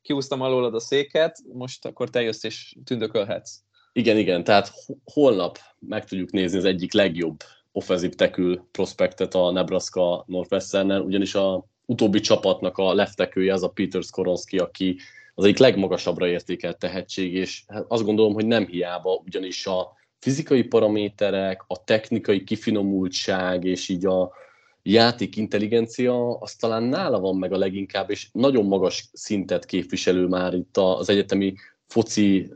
kiúztam 0.03 0.41
alólad 0.41 0.75
a 0.75 0.81
széket, 0.81 1.39
most 1.53 1.87
akkor 1.87 2.11
te 2.11 2.23
jössz 2.23 2.43
és 2.43 2.77
tündökölhetsz. 2.85 3.61
Igen, 3.93 4.19
igen, 4.19 4.45
tehát 4.45 4.73
holnap 5.05 5.59
meg 5.79 6.05
tudjuk 6.05 6.31
nézni 6.31 6.59
az 6.59 6.65
egyik 6.65 6.93
legjobb 6.93 7.37
offenzív 7.73 8.15
tekül 8.15 8.69
prospektet 8.71 9.35
a 9.35 9.51
Nebraska 9.51 10.25
Northwestern-nel, 10.27 11.01
ugyanis 11.01 11.35
a 11.35 11.67
utóbbi 11.87 12.21
csapatnak 12.21 12.79
a 12.79 12.95
leftekője 12.95 13.53
az 13.53 13.63
a 13.63 13.69
Peter 13.69 14.03
Skoronski, 14.03 14.59
aki 14.59 14.97
az 15.35 15.45
egyik 15.45 15.59
legmagasabbra 15.59 16.27
értékelt 16.27 16.79
tehetség, 16.79 17.35
és 17.35 17.63
hát 17.67 17.85
azt 17.89 18.05
gondolom, 18.05 18.33
hogy 18.33 18.47
nem 18.47 18.67
hiába, 18.67 19.23
ugyanis 19.25 19.67
a 19.67 19.93
fizikai 20.19 20.63
paraméterek, 20.63 21.65
a 21.67 21.85
technikai 21.85 22.45
kifinomultság 22.45 23.65
és 23.65 23.89
így 23.89 24.07
a 24.07 24.33
játék 24.83 25.37
intelligencia, 25.37 26.39
az 26.39 26.55
talán 26.55 26.83
nála 26.83 27.21
van 27.21 27.37
meg 27.37 27.53
a 27.53 27.59
leginkább, 27.59 28.11
és 28.11 28.29
nagyon 28.33 28.65
magas 28.65 29.09
szintet 29.13 29.65
képviselő 29.65 30.27
már 30.27 30.55
itt 30.55 30.77
az 30.77 31.09
egyetemi 31.09 31.55
foci 31.87 32.53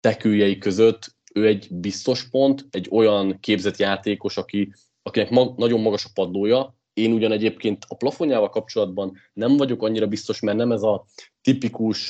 tekőjei 0.00 0.58
között. 0.58 1.16
Ő 1.34 1.46
egy 1.46 1.66
biztos 1.70 2.28
pont, 2.28 2.66
egy 2.70 2.88
olyan 2.90 3.40
képzett 3.40 3.76
játékos, 3.76 4.36
aki, 4.36 4.72
akinek 5.02 5.30
mag, 5.30 5.58
nagyon 5.58 5.80
magas 5.80 6.04
a 6.04 6.10
padlója, 6.14 6.77
én 6.98 7.12
ugyan 7.12 7.32
egyébként 7.32 7.84
a 7.88 7.96
plafonjával 7.96 8.50
kapcsolatban 8.50 9.16
nem 9.32 9.56
vagyok 9.56 9.82
annyira 9.82 10.06
biztos, 10.06 10.40
mert 10.40 10.56
nem 10.56 10.72
ez 10.72 10.82
a 10.82 11.04
tipikus, 11.40 12.08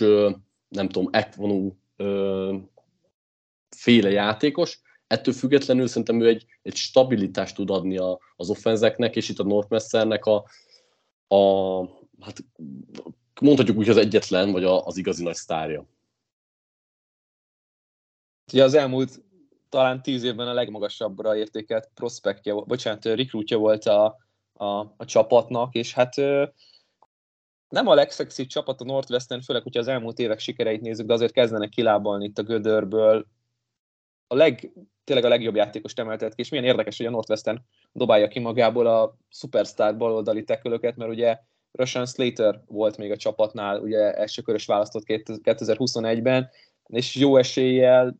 nem 0.68 0.88
tudom, 0.88 1.08
ekvonú 1.12 1.76
féle 3.76 4.10
játékos, 4.10 4.80
ettől 5.06 5.34
függetlenül 5.34 5.86
szerintem 5.86 6.20
ő 6.20 6.26
egy, 6.26 6.44
egy 6.62 6.74
stabilitást 6.74 7.54
tud 7.54 7.70
adni 7.70 7.96
a, 7.96 8.18
az 8.36 8.50
offenzeknek, 8.50 9.16
és 9.16 9.28
itt 9.28 9.38
a 9.38 9.44
Northwesternek 9.44 10.24
a, 10.24 10.44
a 11.34 11.80
hát 12.20 12.44
mondhatjuk 13.40 13.76
úgy 13.76 13.88
az 13.88 13.96
egyetlen, 13.96 14.52
vagy 14.52 14.64
a, 14.64 14.86
az 14.86 14.96
igazi 14.96 15.22
nagy 15.22 15.34
sztárja. 15.34 15.86
Ugye 18.52 18.64
az 18.64 18.74
elmúlt 18.74 19.22
talán 19.68 20.02
tíz 20.02 20.22
évben 20.22 20.48
a 20.48 20.52
legmagasabbra 20.52 21.36
értékelt 21.36 21.90
prospektje, 21.94 22.52
bocsánat, 22.52 23.04
rekrútja 23.04 23.58
volt 23.58 23.84
a, 23.84 24.16
a, 24.58 24.94
a 24.96 25.04
csapatnak, 25.04 25.74
és 25.74 25.94
hát 25.94 26.14
nem 27.68 27.86
a 27.86 27.94
legszexibb 27.94 28.46
csapat 28.46 28.80
a 28.80 28.84
Northwestern, 28.84 29.40
főleg, 29.40 29.62
hogyha 29.62 29.80
az 29.80 29.88
elmúlt 29.88 30.18
évek 30.18 30.38
sikereit 30.38 30.80
nézzük, 30.80 31.06
de 31.06 31.12
azért 31.12 31.32
kezdenek 31.32 31.68
kilábalni 31.68 32.24
itt 32.24 32.38
a 32.38 32.42
gödörből. 32.42 33.26
A 34.26 34.34
leg, 34.34 34.72
tényleg 35.04 35.24
a 35.24 35.28
legjobb 35.28 35.54
játékos 35.54 35.92
emeltet 35.92 36.34
ki, 36.34 36.40
és 36.40 36.48
milyen 36.48 36.64
érdekes, 36.64 36.96
hogy 36.96 37.06
a 37.06 37.10
Northwestern 37.10 37.58
dobálja 37.92 38.28
ki 38.28 38.38
magából 38.38 38.86
a 38.86 39.16
superstar 39.28 39.96
baloldali 39.96 40.44
tekölöket, 40.44 40.96
mert 40.96 41.10
ugye 41.10 41.38
Russian 41.72 42.06
Slater 42.06 42.62
volt 42.66 42.96
még 42.96 43.10
a 43.10 43.16
csapatnál, 43.16 43.80
ugye 43.80 44.12
elsőkörös 44.12 44.66
választott 44.66 45.02
2021-ben, 45.06 46.50
és 46.86 47.14
jó 47.14 47.36
eséllyel 47.36 48.18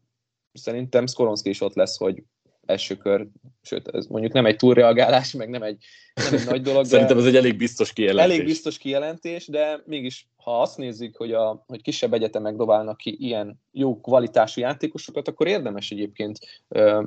szerintem 0.53 1.07
Skoronski 1.07 1.49
is 1.49 1.61
ott 1.61 1.75
lesz, 1.75 1.97
hogy 1.97 2.23
első 2.69 2.97
kör, 2.97 3.27
sőt, 3.63 3.89
ez 3.89 4.07
mondjuk 4.07 4.33
nem 4.33 4.47
egy 4.47 4.57
túlreagálás, 4.57 5.33
meg 5.33 5.49
nem 5.49 5.63
egy, 5.63 5.85
nem 6.15 6.41
egy 6.41 6.47
nagy 6.47 6.61
dolog. 6.61 6.85
Szerintem 6.85 7.19
ez 7.19 7.25
egy 7.25 7.37
elég 7.37 7.57
biztos 7.57 7.93
kijelentés. 7.93 8.35
Elég 8.35 8.47
biztos 8.47 8.79
kijelentés, 8.79 9.47
de 9.47 9.83
mégis, 9.87 10.29
ha 10.37 10.61
azt 10.61 10.77
nézzük, 10.77 11.17
hogy, 11.17 11.33
a, 11.33 11.65
hogy 11.67 11.83
kisebb 11.83 12.13
egyetemek 12.13 12.57
dobálnak 12.57 12.97
ki 12.97 13.17
ilyen 13.21 13.61
jó 13.73 14.01
kvalitású 14.01 14.61
játékosokat, 14.61 15.29
akkor 15.29 15.47
érdemes 15.47 15.91
egyébként 15.91 16.39
ö, 16.69 17.03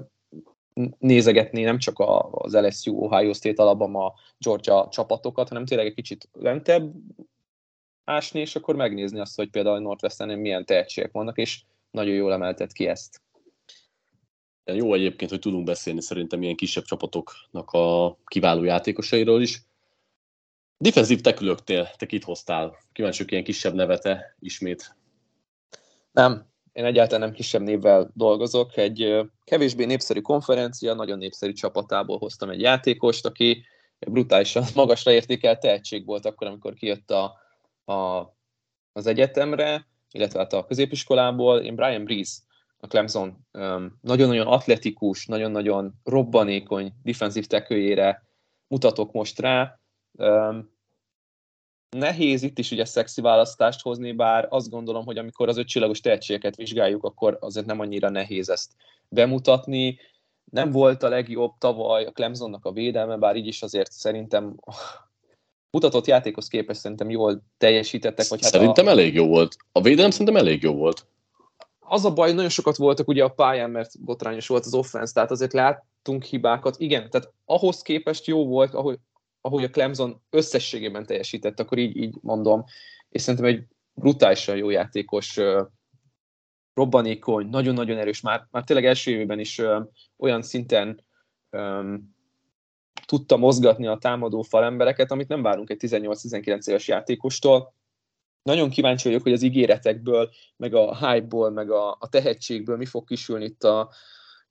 nézegetni 1.00 1.64
nem 1.64 1.78
csak 1.78 1.96
az 2.32 2.54
LSU, 2.54 2.96
Ohio 2.96 3.34
State, 3.34 3.62
Alabama, 3.62 4.14
Georgia 4.38 4.88
csapatokat, 4.92 5.48
hanem 5.48 5.66
tényleg 5.66 5.88
egy 5.88 5.94
kicsit 5.94 6.30
lentebb 6.34 6.94
ásni, 8.04 8.40
és 8.40 8.56
akkor 8.56 8.76
megnézni 8.76 9.20
azt, 9.20 9.36
hogy 9.36 9.50
például 9.50 9.76
a 9.76 9.80
Northwestern 9.80 10.40
milyen 10.40 10.66
tehetségek 10.66 11.12
vannak, 11.12 11.38
és 11.38 11.62
nagyon 11.92 12.14
jól 12.14 12.34
emeltet 12.34 12.74
ki 12.74 12.88
ezt. 12.88 13.22
Jó 14.66 14.94
egyébként, 14.94 15.32
hogy 15.32 15.40
tudunk 15.40 15.66
beszélni 15.66 16.02
szerintem 16.02 16.42
ilyen 16.42 16.56
kisebb 16.56 16.84
csapatoknak 16.84 17.72
a 17.72 18.18
kiváló 18.26 18.64
játékosairól 18.64 19.42
is. 19.42 19.62
Defensív 20.78 21.22
tekülöknél 21.22 21.90
te 21.98 22.06
kit 22.06 22.24
hoztál? 22.24 22.78
Kíváncsiak 22.94 23.32
ilyen 23.32 23.44
kisebb 23.44 23.74
nevete 23.74 24.36
ismét. 24.40 24.96
Nem, 26.12 26.46
én 26.74 26.86
egyáltalán 26.86 27.20
nem 27.20 27.32
kisebb 27.32 27.62
névvel 27.62 28.12
dolgozok. 28.14 28.78
Egy 28.78 29.20
kevésbé 29.44 29.86
népszerű 29.86 30.22
konferencia, 30.22 30.94
nagyon 30.94 31.18
népszerű 31.18 31.54
csapatából 31.54 32.18
hoztam 32.18 32.50
egy 32.50 32.62
játékost, 32.62 33.26
aki 33.26 33.66
brutálisan 34.00 34.64
magasra 34.76 35.12
értékelt 35.12 35.60
tehetség 35.60 36.06
volt 36.06 36.26
akkor, 36.26 36.48
amikor 36.48 36.74
kijött 36.74 37.12
a, 37.12 37.38
a, 37.94 38.20
az 38.94 39.06
egyetemre, 39.06 39.88
illetve 40.12 40.40
hát 40.40 40.54
a 40.54 40.66
középiskolából. 40.66 41.60
Én 41.60 41.76
Brian 41.76 42.04
Breeze 42.04 42.38
a 42.84 42.88
Clemson 42.88 43.48
nagyon-nagyon 44.02 44.48
atletikus, 44.48 45.26
nagyon-nagyon 45.26 45.94
robbanékony 46.04 46.94
defensív 47.04 47.46
tekőjére 47.46 48.24
mutatok 48.68 49.12
most 49.12 49.40
rá. 49.40 49.80
nehéz 51.90 52.42
itt 52.44 52.58
is 52.58 52.72
ugye 52.72 52.86
szexi 52.86 53.22
választást 53.22 53.82
hozni, 53.82 54.12
bár 54.12 54.48
azt 54.50 54.70
gondolom, 54.70 55.06
hogy 55.06 55.18
amikor 55.18 55.48
az 55.48 55.58
ötcsillagos 55.58 56.00
tehetségeket 56.00 56.56
vizsgáljuk, 56.56 57.04
akkor 57.04 57.38
azért 57.42 57.66
nem 57.66 57.80
annyira 57.80 58.10
nehéz 58.10 58.50
ezt 58.50 58.72
bemutatni. 59.10 60.00
Nem 60.52 60.72
volt 60.72 61.04
a 61.04 61.10
legjobb 61.10 61.54
tavaly 61.58 62.06
a 62.06 62.12
Clemsonnak 62.12 62.66
a 62.66 62.72
védelme, 62.72 63.18
bár 63.18 63.36
így 63.36 63.48
is 63.48 63.62
azért 63.62 63.92
szerintem 63.92 64.56
mutatott 65.76 66.06
játékhoz 66.06 66.48
képest 66.48 66.80
szerintem 66.80 67.10
jól 67.10 67.44
teljesítettek. 67.58 68.28
Vagy 68.28 68.42
hát 68.42 68.52
szerintem 68.52 68.88
a... 68.88 68.90
elég 68.90 69.14
jó 69.14 69.28
volt. 69.28 69.56
A 69.72 69.82
védelem 69.82 70.12
szerintem 70.12 70.36
elég 70.36 70.62
jó 70.62 70.74
volt. 70.74 71.06
Az 71.92 72.06
a 72.06 72.14
baj, 72.14 72.34
nagyon 72.34 72.50
sokat 72.50 72.76
voltak 72.76 73.08
ugye 73.08 73.24
a 73.24 73.30
pályán, 73.30 73.70
mert 73.70 74.04
botrányos 74.04 74.48
volt 74.48 74.66
az 74.66 74.74
offense, 74.74 75.14
tehát 75.14 75.32
azért 75.32 75.54
láttunk 75.54 76.24
hibákat. 76.24 76.76
Igen, 76.80 77.10
tehát 77.10 77.34
ahhoz 77.46 77.82
képest 77.82 78.26
jó 78.26 78.48
volt, 78.48 78.74
ahogy, 78.74 79.00
ahogy 79.42 79.64
a 79.64 79.70
Clemson 79.70 80.22
összességében 80.30 81.06
teljesített, 81.06 81.60
akkor 81.60 81.78
így, 81.78 81.98
így 81.98 82.16
mondom, 82.22 82.64
és 83.10 83.22
szerintem 83.22 83.50
egy 83.50 83.64
brutálisan 83.94 84.58
jó 84.58 84.70
játékos, 84.70 85.40
robbanékony, 86.74 87.48
nagyon-nagyon 87.48 87.98
erős, 87.98 88.22
már, 88.22 88.48
már 88.52 88.64
tényleg 88.64 88.86
első 88.86 89.12
évben 89.12 89.40
is 89.40 89.62
olyan 90.18 90.42
szinten 90.42 91.04
ö, 91.50 91.94
tudta 93.06 93.38
mozgatni 93.38 93.88
a 93.88 93.98
támadó 93.98 94.42
falembereket, 94.42 95.12
amit 95.12 95.28
nem 95.28 95.42
várunk 95.42 95.70
egy 95.70 95.80
18-19 95.82 96.68
éves 96.68 96.88
játékostól. 96.88 97.74
Nagyon 98.44 98.70
kíváncsi 98.70 99.08
vagyok, 99.08 99.24
hogy 99.24 99.34
az 99.34 99.42
ígéretekből, 99.42 100.30
meg 100.58 100.74
a 100.74 101.08
hype-ból, 101.08 101.50
meg 101.50 101.72
a, 101.72 101.92
a 102.00 102.10
tehetségből 102.10 102.78
mi 102.78 102.86
fog 102.86 103.08
kisülni 103.08 103.46
itt 103.46 103.64
a 103.64 103.92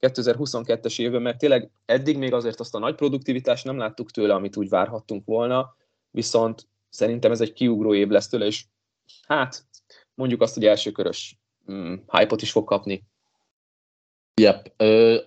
2022-es 0.01 1.01
évben, 1.01 1.23
mert 1.23 1.39
tényleg 1.39 1.71
eddig 1.85 2.19
még 2.19 2.33
azért 2.33 2.61
azt 2.61 2.75
a 2.75 2.79
nagy 2.79 2.95
produktivitást 2.95 3.65
nem 3.65 3.79
láttuk 3.79 4.11
tőle, 4.11 4.35
amit 4.35 4.57
úgy 4.57 4.69
várhattunk 4.69 5.25
volna, 5.25 5.77
viszont 6.11 6.69
szerintem 6.89 7.31
ez 7.31 7.41
egy 7.41 7.53
kiugró 7.53 7.95
év 7.95 8.09
lesz 8.09 8.29
tőle, 8.29 8.47
és 8.47 8.65
hát 9.27 9.65
mondjuk 10.15 10.43
azt, 10.43 10.55
hogy 10.55 10.67
elsőkörös 10.67 11.39
mm, 11.73 11.95
hype-ot 12.07 12.43
is 12.43 12.51
fog 12.51 12.65
kapni. 12.65 13.09
Yep. 14.41 14.73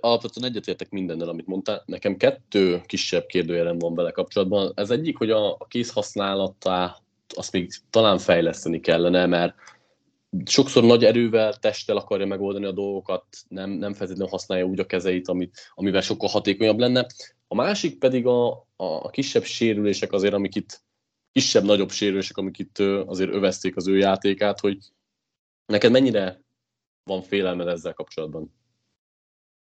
alapvetően 0.02 0.50
egyetértek 0.50 0.90
mindennel, 0.90 1.30
amit 1.30 1.48
mondtál. 1.48 1.84
Nekem 1.86 2.18
kettő 2.18 2.82
kisebb 2.86 3.26
kérdőjelem 3.26 3.78
van 3.78 3.94
vele 3.94 4.12
kapcsolatban. 4.12 4.72
Ez 4.76 4.90
egyik, 4.90 5.18
hogy 5.18 5.32
a, 5.32 5.54
a 5.54 5.66
kézhasználatá 5.68 7.03
azt 7.36 7.52
még 7.52 7.72
talán 7.90 8.18
fejleszteni 8.18 8.80
kellene, 8.80 9.26
mert 9.26 9.56
sokszor 10.46 10.84
nagy 10.84 11.06
erővel, 11.06 11.54
testtel 11.54 11.98
akarja 11.98 12.26
megoldani 12.26 12.66
a 12.66 12.72
dolgokat, 12.72 13.26
nem, 13.48 13.70
nem 13.70 13.94
feltétlenül 13.94 14.32
használja 14.32 14.66
úgy 14.66 14.80
a 14.80 14.86
kezeit, 14.86 15.28
amit, 15.28 15.72
amivel 15.74 16.02
sokkal 16.02 16.30
hatékonyabb 16.30 16.80
lenne. 16.80 17.08
A 17.48 17.56
másik 17.56 18.00
pedig 18.00 18.26
a, 18.26 18.68
a, 18.76 19.10
kisebb 19.10 19.44
sérülések 19.44 20.12
azért, 20.12 20.34
amik 20.34 20.56
itt 20.56 20.82
kisebb-nagyobb 21.32 21.92
sérülések, 21.92 22.38
amik 22.38 22.58
itt 22.58 22.80
azért 23.06 23.34
övezték 23.34 23.76
az 23.76 23.88
ő 23.88 23.98
játékát, 23.98 24.60
hogy 24.60 24.78
neked 25.66 25.92
mennyire 25.92 26.42
van 27.04 27.22
félelmed 27.22 27.68
ezzel 27.68 27.94
kapcsolatban? 27.94 28.54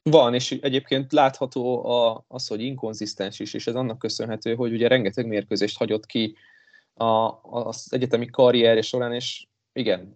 Van, 0.10 0.34
és 0.34 0.52
egyébként 0.52 1.12
látható 1.12 1.86
a, 1.86 2.26
az, 2.28 2.48
hogy 2.48 2.62
inkonzisztens 2.62 3.40
is, 3.40 3.54
és 3.54 3.68
ez 3.68 3.76
annak 3.76 4.00
köszönhető, 4.00 4.56
hogy 4.56 4.74
ugye 4.74 4.88
rengeteg 4.88 5.28
mérkőzést 5.28 5.78
hagyott 5.78 6.06
ki 6.06 6.36
a, 7.00 7.40
az 7.42 7.88
egyetemi 7.90 8.26
karrierje 8.26 8.82
során, 8.82 9.14
és 9.14 9.48
igen, 9.74 10.16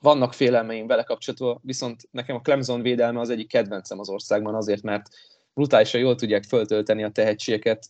vannak 0.00 0.32
félelmeim 0.32 0.86
vele 0.86 1.02
kapcsolatban, 1.02 1.58
viszont 1.62 2.08
nekem 2.10 2.36
a 2.36 2.40
Clemson 2.40 2.82
védelme 2.82 3.20
az 3.20 3.30
egyik 3.30 3.48
kedvencem 3.48 3.98
az 3.98 4.08
országban 4.08 4.54
azért, 4.54 4.82
mert 4.82 5.08
brutálisan 5.54 6.00
jól 6.00 6.14
tudják 6.14 6.44
föltölteni 6.44 7.04
a 7.04 7.10
tehetségeket, 7.10 7.86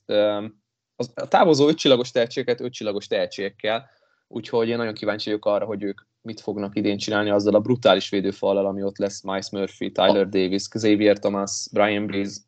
a 1.14 1.28
távozó 1.28 1.68
ötcsillagos 1.68 2.10
tehetségeket 2.10 2.60
ötcsillagos 2.60 3.06
tehetségekkel, 3.06 3.90
úgyhogy 4.28 4.68
én 4.68 4.76
nagyon 4.76 4.94
kíváncsi 4.94 5.28
vagyok 5.28 5.46
arra, 5.46 5.64
hogy 5.64 5.82
ők 5.82 6.00
mit 6.22 6.40
fognak 6.40 6.76
idén 6.76 6.98
csinálni 6.98 7.30
azzal 7.30 7.54
a 7.54 7.60
brutális 7.60 8.08
védőfallal, 8.08 8.66
ami 8.66 8.82
ott 8.82 8.98
lesz 8.98 9.22
Miles 9.22 9.50
Murphy, 9.50 9.92
Tyler 9.92 10.28
Davis, 10.28 10.68
Xavier 10.68 11.18
Thomas, 11.18 11.66
Brian 11.72 12.06
Breeze. 12.06 12.40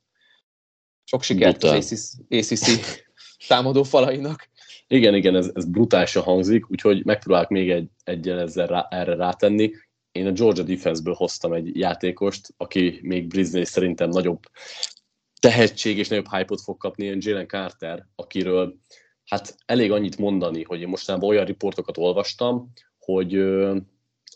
Sok 1.04 1.22
sikert 1.22 1.62
az 1.62 2.18
ACC 2.28 2.70
támadó 3.48 3.82
falainak. 3.82 4.48
Igen, 4.92 5.14
igen, 5.14 5.36
ez, 5.36 5.50
ez 5.54 5.64
brutálisan 5.64 6.22
hangzik, 6.22 6.70
úgyhogy 6.70 7.04
megpróbálok 7.04 7.48
még 7.48 7.70
egy, 7.70 7.88
egyen 8.04 8.38
ezzel 8.38 8.66
rá, 8.66 8.86
erre 8.90 9.14
rátenni. 9.14 9.72
Én 10.10 10.26
a 10.26 10.32
Georgia 10.32 10.64
Defense-ből 10.64 11.14
hoztam 11.14 11.52
egy 11.52 11.76
játékost, 11.76 12.54
aki 12.56 12.98
még 13.02 13.26
Brisbane 13.26 13.64
szerintem 13.64 14.08
nagyobb 14.08 14.42
tehetség 15.40 15.98
és 15.98 16.08
nagyobb 16.08 16.28
hype-ot 16.30 16.60
fog 16.60 16.76
kapni, 16.76 17.04
ilyen 17.04 17.18
Jalen 17.20 17.46
Carter, 17.46 18.06
akiről 18.14 18.76
hát 19.24 19.54
elég 19.66 19.92
annyit 19.92 20.18
mondani, 20.18 20.62
hogy 20.62 20.80
én 20.80 20.88
mostanában 20.88 21.28
olyan 21.28 21.44
riportokat 21.44 21.98
olvastam, 21.98 22.72
hogy 22.98 23.38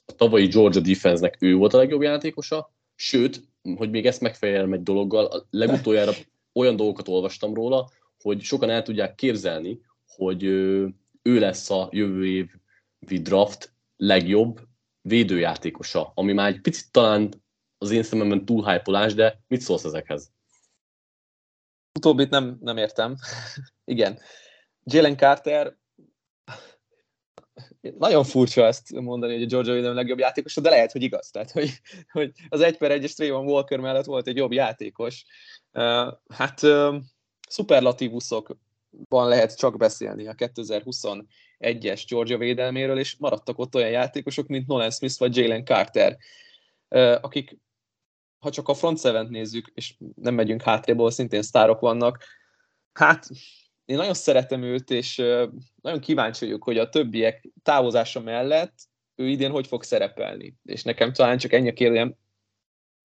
a 0.06 0.12
tavalyi 0.16 0.46
Georgia 0.46 0.80
Defense-nek 0.80 1.36
ő 1.38 1.54
volt 1.54 1.74
a 1.74 1.78
legjobb 1.78 2.02
játékosa, 2.02 2.74
sőt, 2.94 3.42
hogy 3.76 3.90
még 3.90 4.06
ezt 4.06 4.20
megfejelem 4.20 4.72
egy 4.72 4.82
dologgal, 4.82 5.46
legutoljára 5.50 6.12
olyan 6.52 6.76
dolgokat 6.76 7.08
olvastam 7.08 7.54
róla, 7.54 7.90
hogy 8.20 8.40
sokan 8.42 8.70
el 8.70 8.82
tudják 8.82 9.14
képzelni, 9.14 9.80
hogy 10.16 10.42
ő 10.42 11.38
lesz 11.38 11.70
a 11.70 11.88
jövő 11.92 12.26
évi 12.26 13.22
draft 13.22 13.72
legjobb 13.96 14.60
védőjátékosa, 15.00 16.12
ami 16.14 16.32
már 16.32 16.48
egy 16.48 16.60
picit 16.60 16.92
talán 16.92 17.44
az 17.78 17.90
én 17.90 18.02
szememben 18.02 18.44
túl 18.44 18.64
hype 18.64 19.14
de 19.14 19.40
mit 19.48 19.60
szólsz 19.60 19.84
ezekhez? 19.84 20.32
Utóbbit 21.98 22.30
nem, 22.30 22.58
nem 22.60 22.76
értem. 22.76 23.16
Igen. 23.84 24.18
Jalen 24.84 25.16
Carter 25.16 25.76
nagyon 27.80 28.24
furcsa 28.24 28.66
ezt 28.66 28.92
mondani, 28.92 29.32
hogy 29.32 29.42
a 29.42 29.46
Georgia 29.46 29.72
William 29.72 29.94
legjobb 29.94 30.18
játékos, 30.18 30.54
de 30.54 30.70
lehet, 30.70 30.92
hogy 30.92 31.02
igaz. 31.02 31.30
Tehát, 31.30 31.50
hogy, 31.50 31.80
hogy 32.12 32.32
az 32.48 32.60
1 32.60 32.76
per 32.76 33.00
1-es 33.00 33.14
Trayvon 33.14 33.46
Walker 33.46 33.80
mellett 33.80 34.04
volt 34.04 34.26
egy 34.26 34.36
jobb 34.36 34.52
játékos. 34.52 35.24
Uh, 35.72 36.12
hát 36.28 36.62
uh, 36.62 36.96
szuperlatívuszokban 38.96 39.28
lehet 39.28 39.56
csak 39.56 39.76
beszélni 39.76 40.26
a 40.26 40.34
2021-es 40.34 42.04
Georgia 42.08 42.38
védelméről, 42.38 42.98
és 42.98 43.16
maradtak 43.16 43.58
ott 43.58 43.74
olyan 43.74 43.90
játékosok, 43.90 44.46
mint 44.46 44.66
Nolan 44.66 44.90
Smith 44.90 45.18
vagy 45.18 45.36
Jalen 45.36 45.64
Carter, 45.64 46.16
akik, 47.20 47.56
ha 48.38 48.50
csak 48.50 48.68
a 48.68 48.74
front 48.74 49.00
seven 49.00 49.26
nézzük, 49.26 49.72
és 49.74 49.94
nem 50.14 50.34
megyünk 50.34 50.62
hátréból, 50.62 51.10
szintén 51.10 51.42
sztárok 51.42 51.80
vannak, 51.80 52.24
hát 52.92 53.28
én 53.84 53.96
nagyon 53.96 54.14
szeretem 54.14 54.62
őt, 54.62 54.90
és 54.90 55.16
nagyon 55.82 56.00
kíváncsi 56.00 56.44
vagyok, 56.44 56.62
hogy 56.62 56.78
a 56.78 56.88
többiek 56.88 57.48
távozása 57.62 58.20
mellett 58.20 58.74
ő 59.14 59.28
idén 59.28 59.50
hogy 59.50 59.66
fog 59.66 59.82
szerepelni. 59.82 60.54
És 60.64 60.82
nekem 60.82 61.12
talán 61.12 61.38
csak 61.38 61.52
ennyi 61.52 61.68
a 61.68 61.72
kérdőjem, 61.72 62.14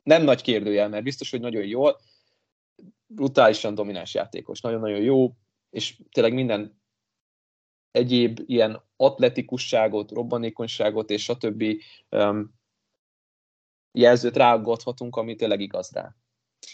nem 0.04 0.24
nagy 0.24 0.42
kérdőjel, 0.42 0.90
mert 0.90 1.04
biztos, 1.04 1.32
hogy 1.32 1.40
nagyon 1.40 1.66
jól, 1.66 2.00
brutálisan 3.08 3.76
domináns 3.76 4.14
játékos, 4.14 4.62
nagyon-nagyon 4.62 5.02
jó, 5.02 5.32
és 5.72 5.98
tényleg 6.12 6.34
minden 6.34 6.82
egyéb 7.92 8.40
ilyen 8.46 8.84
atletikusságot, 8.96 10.12
robbanékonyságot 10.12 11.10
és 11.10 11.30
a 11.30 11.38
többi 11.38 11.82
um, 12.10 12.54
jelzőt 13.92 14.38
ráaggathatunk, 14.38 15.16
ami 15.16 15.36
tényleg 15.36 15.60
igaz 15.60 15.92
rá. 15.94 16.16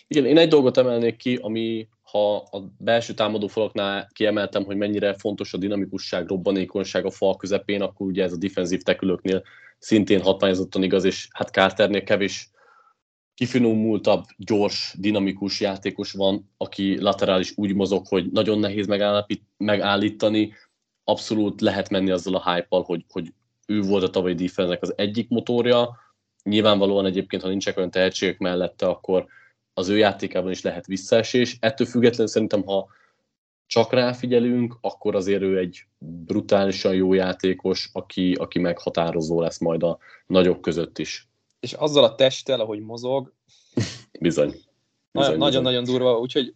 Igen, 0.08 0.26
én 0.26 0.38
egy 0.38 0.50
dolgot 0.50 0.78
emelnék 0.78 1.16
ki, 1.16 1.36
ami 1.36 1.88
ha 2.02 2.36
a 2.36 2.74
belső 2.78 3.14
támadó 3.14 3.48
falaknál 3.48 4.10
kiemeltem, 4.14 4.64
hogy 4.64 4.78
mennyire 4.78 5.14
fontos 5.14 5.54
a 5.54 5.58
dinamikusság, 5.58 6.28
robbanékonyság 6.28 7.06
a 7.06 7.12
fal 7.12 7.36
közepén, 7.36 7.82
akkor 7.82 8.08
ugye 8.08 8.24
ez 8.24 8.34
a 8.34 8.38
defenzív 8.38 8.82
tekülőknél 8.82 9.44
szintén 9.78 10.22
hatványozottan 10.22 10.84
igaz, 10.84 11.04
és 11.04 11.28
hát 11.34 11.50
Carternél 11.50 12.04
kevés 12.04 12.50
kifinomultabb, 13.38 14.24
gyors, 14.38 14.96
dinamikus 15.00 15.60
játékos 15.62 16.12
van, 16.12 16.50
aki 16.58 17.02
laterális 17.02 17.54
úgy 17.56 17.76
mozog, 17.76 18.08
hogy 18.08 18.32
nagyon 18.32 18.60
nehéz 18.60 18.88
megállítani, 19.58 20.54
abszolút 21.04 21.62
lehet 21.62 21.90
menni 21.90 22.12
azzal 22.12 22.36
a 22.36 22.54
hype 22.54 22.82
hogy, 22.86 23.06
hogy 23.10 23.34
ő 23.68 23.82
volt 23.82 24.04
a 24.04 24.10
tavalyi 24.10 24.34
defense 24.34 24.78
az 24.82 24.94
egyik 24.98 25.30
motorja, 25.30 25.98
nyilvánvalóan 26.44 27.06
egyébként, 27.06 27.42
ha 27.42 27.48
nincsenek 27.48 27.78
olyan 27.78 27.92
tehetségek 27.92 28.38
mellette, 28.38 28.88
akkor 28.88 29.26
az 29.74 29.90
ő 29.90 29.98
játékában 29.98 30.52
is 30.52 30.62
lehet 30.62 30.86
visszaesés. 30.86 31.58
Ettől 31.60 31.88
függetlenül 31.88 32.28
szerintem, 32.28 32.64
ha 32.64 32.88
csak 33.66 33.94
ráfigyelünk, 33.94 34.78
akkor 34.82 35.16
azért 35.16 35.42
ő 35.42 35.58
egy 35.58 35.86
brutálisan 35.98 36.94
jó 36.94 37.14
játékos, 37.14 37.90
aki, 37.94 38.34
aki 38.34 38.60
meghatározó 38.60 39.42
lesz 39.42 39.60
majd 39.60 39.84
a 39.84 39.98
nagyok 40.28 40.62
között 40.62 40.98
is. 40.98 41.27
És 41.60 41.74
azzal 41.74 42.04
a 42.04 42.16
testtel, 42.16 42.60
ahogy 42.60 42.80
mozog, 42.80 43.34
bizony. 44.20 44.54
Nagyon-nagyon 45.12 45.84
durva, 45.84 46.20
úgyhogy 46.20 46.56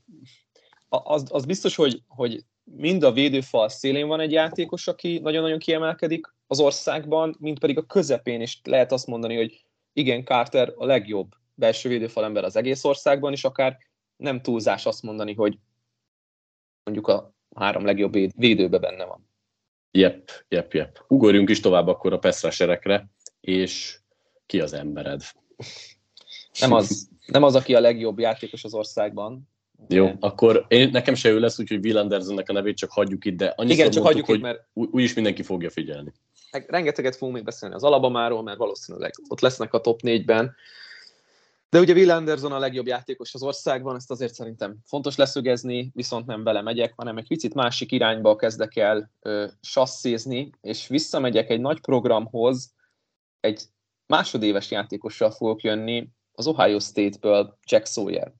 az, 0.89 1.25
az 1.29 1.45
biztos, 1.45 1.75
hogy, 1.75 2.01
hogy 2.07 2.43
mind 2.63 3.03
a 3.03 3.11
védőfal 3.11 3.69
szélén 3.69 4.07
van 4.07 4.19
egy 4.19 4.31
játékos, 4.31 4.87
aki 4.87 5.19
nagyon-nagyon 5.19 5.59
kiemelkedik 5.59 6.35
az 6.47 6.59
országban, 6.59 7.35
mind 7.39 7.59
pedig 7.59 7.77
a 7.77 7.85
közepén, 7.85 8.41
és 8.41 8.59
lehet 8.63 8.91
azt 8.91 9.07
mondani, 9.07 9.35
hogy 9.35 9.65
igen, 9.93 10.23
Carter 10.23 10.73
a 10.75 10.85
legjobb 10.85 11.31
belső 11.53 11.89
védőfalember 11.89 12.43
az 12.43 12.55
egész 12.55 12.83
országban, 12.83 13.31
és 13.31 13.43
akár 13.43 13.77
nem 14.15 14.41
túlzás 14.41 14.85
azt 14.85 15.01
mondani, 15.01 15.33
hogy 15.33 15.59
mondjuk 16.83 17.07
a 17.07 17.33
három 17.55 17.85
legjobb 17.85 18.13
védőbe 18.35 18.77
benne 18.77 19.05
van. 19.05 19.29
Jep, 19.91 20.29
jep, 20.47 20.73
jep. 20.73 21.05
Ugorjunk 21.07 21.49
is 21.49 21.59
tovább 21.59 21.87
akkor 21.87 22.13
a 22.13 22.19
Peszreserekre, 22.19 23.09
és 23.39 24.00
ki 24.51 24.59
az 24.59 24.73
embered? 24.73 25.21
Nem 26.59 26.71
az, 26.71 27.09
nem 27.25 27.43
az, 27.43 27.55
aki 27.55 27.75
a 27.75 27.79
legjobb 27.79 28.19
játékos 28.19 28.63
az 28.63 28.73
országban. 28.73 29.49
Jó, 29.87 30.05
de... 30.05 30.17
akkor 30.19 30.65
én, 30.67 30.89
nekem 30.89 31.13
se 31.13 31.29
ő 31.29 31.39
lesz, 31.39 31.59
úgyhogy 31.59 31.85
Will 31.85 31.97
Andersonnek 31.97 32.49
a 32.49 32.53
nevét 32.53 32.77
csak 32.77 32.91
hagyjuk 32.91 33.25
itt, 33.25 33.37
de 33.37 33.53
annyit 33.55 33.73
Igen, 33.73 33.91
csak 33.91 34.03
hagyjuk 34.03 34.25
hogy 34.25 34.35
itt, 34.35 34.41
mert 34.41 34.59
úgyis 34.73 35.13
mindenki 35.13 35.43
fogja 35.43 35.69
figyelni. 35.69 36.13
Rengeteget 36.67 37.15
fogunk 37.15 37.35
még 37.35 37.45
beszélni 37.45 37.75
az 37.75 37.83
Alabamáról, 37.83 38.43
mert 38.43 38.57
valószínűleg 38.57 39.13
ott 39.27 39.39
lesznek 39.39 39.73
a 39.73 39.81
top 39.81 39.99
4-ben. 40.03 40.55
De 41.69 41.79
ugye 41.79 41.93
Will 41.93 42.11
Anderson 42.11 42.51
a 42.51 42.59
legjobb 42.59 42.87
játékos 42.87 43.33
az 43.33 43.43
országban, 43.43 43.95
ezt 43.95 44.11
azért 44.11 44.33
szerintem 44.33 44.75
fontos 44.85 45.15
leszögezni, 45.15 45.91
viszont 45.93 46.25
nem 46.25 46.43
vele 46.43 46.61
megyek, 46.61 46.93
hanem 46.95 47.17
egy 47.17 47.27
picit 47.27 47.53
másik 47.53 47.91
irányba 47.91 48.35
kezdek 48.35 48.75
el 48.75 49.11
ö, 49.21 49.45
sasszézni, 49.61 50.49
és 50.61 50.87
visszamegyek 50.87 51.49
egy 51.49 51.59
nagy 51.59 51.81
programhoz, 51.81 52.73
egy 53.39 53.63
másodéves 54.11 54.71
játékossal 54.71 55.31
fogok 55.31 55.61
jönni, 55.61 56.09
az 56.31 56.47
Ohio 56.47 56.79
State-ből 56.79 57.57
Jack 57.65 57.87
Sawyer. 57.87 58.33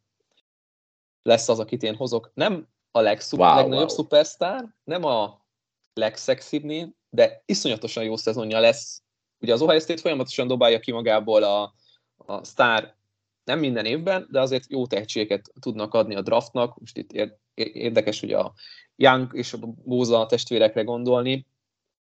Lesz 1.22 1.50
az, 1.50 1.60
akit 1.60 1.84
én 1.84 1.96
hozok. 1.96 2.32
Nem 2.34 2.68
a 2.92 3.00
legszub, 3.00 3.40
wow, 3.40 3.56
legnagyobb 3.56 3.88
wow. 3.88 3.96
szupersztár, 3.96 4.76
nem 4.84 5.04
a 5.04 5.46
legszexibbnél, 5.94 6.96
de 7.10 7.44
iszonyatosan 7.46 8.04
jó 8.04 8.16
szezonja 8.16 8.60
lesz. 8.60 9.02
Ugye 9.40 9.54
az 9.54 9.62
Ohio 9.62 9.80
State 9.80 10.02
folyamatosan 10.02 10.48
dobálja 10.48 10.80
ki 10.80 10.92
magából 10.92 11.44
a, 11.44 11.74
a 12.18 12.44
sztár 12.44 12.96
nem 13.44 13.60
minden 13.60 13.86
évben, 13.86 14.28
de 14.32 14.40
azért 14.40 14.70
jó 14.70 14.88
tehetségeket 14.88 15.52
tudnak 15.60 15.94
adni 15.94 16.16
a 16.16 16.22
draftnak. 16.22 16.80
Most 16.80 16.98
itt 16.98 17.12
érdekes, 17.54 18.20
hogy 18.20 18.34
a 18.34 18.54
Young 18.96 19.30
és 19.34 19.54
a 19.54 19.58
Bóza 19.84 20.26
testvérekre 20.26 20.84
gondolni. 20.84 21.48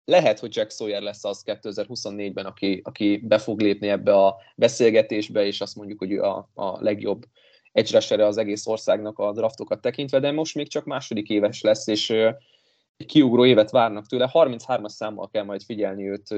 Lehet, 0.04 0.38
hogy 0.38 0.56
Jack 0.56 0.70
Sawyer 0.70 1.02
lesz 1.02 1.24
az 1.24 1.42
2024-ben, 1.46 2.46
aki, 2.46 2.80
aki 2.84 3.16
be 3.16 3.38
fog 3.38 3.60
lépni 3.60 3.88
ebbe 3.88 4.14
a 4.14 4.36
beszélgetésbe, 4.56 5.44
és 5.46 5.60
azt 5.60 5.76
mondjuk, 5.76 5.98
hogy 5.98 6.16
a, 6.16 6.50
a 6.54 6.82
legjobb 6.82 7.24
edge 7.72 8.26
az 8.26 8.36
egész 8.36 8.66
országnak 8.66 9.18
a 9.18 9.32
draftokat 9.32 9.80
tekintve, 9.80 10.20
de 10.20 10.30
most 10.30 10.54
még 10.54 10.68
csak 10.68 10.84
második 10.84 11.28
éves 11.28 11.60
lesz, 11.60 11.86
és 11.86 12.10
egy 12.10 13.06
kiugró 13.06 13.46
évet 13.46 13.70
várnak 13.70 14.06
tőle. 14.06 14.30
33-as 14.32 14.88
számmal 14.88 15.28
kell 15.28 15.44
majd 15.44 15.62
figyelni 15.62 16.08
őt 16.08 16.28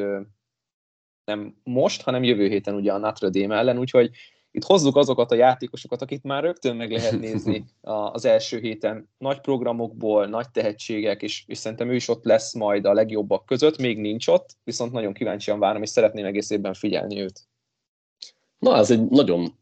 nem 1.25 1.57
most, 1.63 2.03
hanem 2.03 2.23
jövő 2.23 2.49
héten 2.49 2.75
ugye 2.75 2.93
a 2.93 2.99
Notre 2.99 3.29
Dame 3.29 3.57
ellen, 3.57 3.79
úgyhogy 3.79 4.11
itt 4.53 4.65
hozzuk 4.65 4.97
azokat 4.97 5.31
a 5.31 5.35
játékosokat, 5.35 6.03
akit 6.03 6.23
már 6.23 6.43
rögtön 6.43 6.77
meg 6.77 6.91
lehet 6.91 7.21
nézni 7.21 7.65
az 8.13 8.25
első 8.25 8.59
héten. 8.59 9.09
Nagy 9.19 9.41
programokból, 9.41 10.27
nagy 10.27 10.51
tehetségek, 10.51 11.23
és, 11.23 11.45
és 11.47 11.59
szerintem 11.59 11.91
ő 11.91 11.95
is 11.95 12.09
ott 12.09 12.25
lesz 12.25 12.55
majd 12.55 12.85
a 12.85 12.93
legjobbak 12.93 13.47
között. 13.47 13.79
Még 13.79 13.99
nincs 13.99 14.29
ott, 14.29 14.57
viszont 14.65 14.93
nagyon 14.93 15.13
kíváncsian 15.13 15.59
várom, 15.59 15.83
és 15.83 15.89
szeretném 15.89 16.25
egész 16.25 16.51
évben 16.51 16.75
figyelni 16.75 17.21
őt. 17.21 17.41
Na, 18.59 18.77
ez 18.77 18.91
egy 18.91 19.09
nagyon 19.09 19.59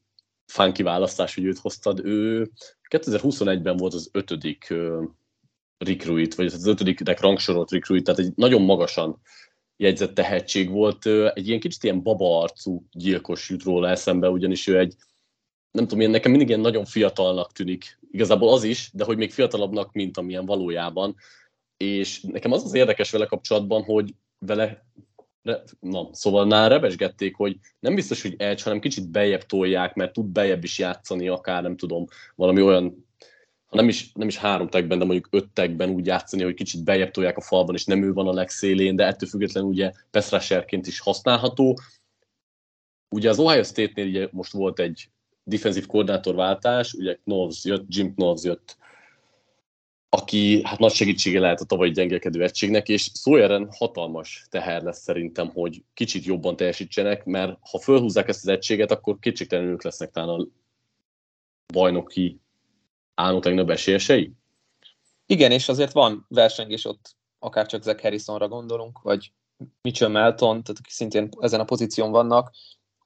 funky 0.47 0.83
választás, 0.83 1.35
hogy 1.35 1.45
őt 1.45 1.59
hoztad. 1.59 2.01
Ő 2.05 2.51
2021-ben 2.89 3.77
volt 3.77 3.95
az 3.95 4.09
ötödik 4.13 4.75
recruit, 5.79 6.35
vagy 6.35 6.47
az 6.47 6.67
ötödiknek 6.67 7.21
rangsorolt 7.21 7.71
recruit, 7.71 8.05
tehát 8.05 8.21
egy 8.21 8.33
nagyon 8.37 8.63
magasan 8.63 9.21
jegyzett 9.81 10.15
tehetség 10.15 10.71
volt. 10.71 11.07
Egy 11.07 11.49
ilyen 11.49 11.61
kicsit 11.61 11.85
ilyen 11.85 12.03
baba 12.03 12.41
arcú 12.43 12.87
gyilkos 12.93 13.51
jut 13.51 13.63
róla 13.63 13.89
eszembe, 13.89 14.29
ugyanis 14.29 14.67
ő 14.67 14.79
egy, 14.79 14.95
nem 15.71 15.87
tudom, 15.87 16.01
én 16.01 16.11
nekem 16.11 16.31
mindig 16.31 16.49
ilyen 16.49 16.61
nagyon 16.61 16.85
fiatalnak 16.85 17.53
tűnik. 17.53 17.99
Igazából 18.11 18.53
az 18.53 18.65
is, 18.65 18.91
de 18.93 19.05
hogy 19.05 19.17
még 19.17 19.33
fiatalabbnak, 19.33 19.93
mint 19.93 20.17
amilyen 20.17 20.47
valójában. 20.47 21.17
És 21.77 22.21
nekem 22.21 22.53
az 22.53 22.65
az 22.65 22.75
érdekes 22.75 23.11
vele 23.11 23.27
kapcsolatban, 23.27 23.83
hogy 23.83 24.15
vele 24.39 24.85
na, 25.81 26.09
szóval 26.13 26.47
nála 26.47 26.69
rebesgették, 26.69 27.37
hogy 27.37 27.59
nem 27.79 27.95
biztos, 27.95 28.23
hogy 28.23 28.35
edge, 28.39 28.63
hanem 28.63 28.81
kicsit 28.81 29.11
bejebb 29.11 29.43
tolják, 29.43 29.95
mert 29.95 30.13
tud 30.13 30.27
bejebb 30.27 30.65
is 30.65 30.79
játszani, 30.79 31.29
akár 31.29 31.63
nem 31.63 31.77
tudom, 31.77 32.07
valami 32.35 32.63
olyan 32.63 33.09
ha 33.71 33.77
nem 33.77 33.89
is, 33.89 34.13
nem 34.13 34.29
is 34.29 34.37
három 34.37 34.69
tagben, 34.69 34.99
de 34.99 35.05
mondjuk 35.05 35.29
öt 35.31 35.49
tagben 35.49 35.91
úgy 35.91 36.07
játszani, 36.07 36.43
hogy 36.43 36.55
kicsit 36.55 36.85
bejebb 36.85 37.11
tolják 37.11 37.37
a 37.37 37.41
falban, 37.41 37.75
és 37.75 37.85
nem 37.85 38.03
ő 38.03 38.13
van 38.13 38.29
a 38.29 38.33
legszélén, 38.33 38.97
de 38.97 39.07
ettől 39.07 39.29
függetlenül 39.29 39.69
ugye 39.71 39.93
Pesrasherként 40.11 40.87
is 40.87 41.01
használható. 41.01 41.79
Ugye 43.09 43.29
az 43.29 43.39
Ohio 43.39 43.63
State-nél 43.63 44.07
ugye 44.07 44.29
most 44.31 44.53
volt 44.53 44.79
egy 44.79 45.11
defensív 45.45 45.87
koordinátorváltás, 45.87 46.93
ugye 46.93 47.15
Knowles 47.25 47.65
jött, 47.65 47.85
Jim 47.89 48.15
Knowles 48.15 48.43
jött, 48.43 48.77
aki 50.09 50.63
hát 50.65 50.79
nagy 50.79 50.93
segítsége 50.93 51.41
lehet 51.41 51.61
a 51.61 51.65
tavalyi 51.65 51.91
gyengelkedő 51.91 52.43
egységnek, 52.43 52.89
és 52.89 53.11
Sawyeren 53.15 53.69
hatalmas 53.71 54.47
teher 54.49 54.83
lesz 54.83 55.03
szerintem, 55.03 55.49
hogy 55.49 55.85
kicsit 55.95 56.25
jobban 56.25 56.57
teljesítsenek, 56.57 57.25
mert 57.25 57.59
ha 57.71 57.79
fölhúzzák 57.79 58.29
ezt 58.29 58.43
az 58.43 58.49
egységet, 58.49 58.91
akkor 58.91 59.19
kétségtelenül 59.19 59.73
ők 59.73 59.83
lesznek 59.83 60.11
talán 60.11 60.41
a 60.41 60.47
bajnoki 61.73 62.41
állunk 63.15 63.45
legnagyobb 63.45 63.71
esélyesei? 63.71 64.33
Igen, 65.27 65.51
és 65.51 65.69
azért 65.69 65.93
van 65.93 66.27
versengés 66.29 66.85
ott, 66.85 67.17
akár 67.39 67.67
csak 67.67 67.83
Zach 67.83 68.03
Harrisonra 68.03 68.49
gondolunk, 68.49 69.03
vagy 69.03 69.33
Mitchell 69.83 70.09
Melton, 70.09 70.63
tehát 70.63 70.79
akik 70.79 70.93
szintén 70.93 71.29
ezen 71.41 71.61
a 71.61 71.65
pozíción 71.65 72.11
vannak. 72.11 72.55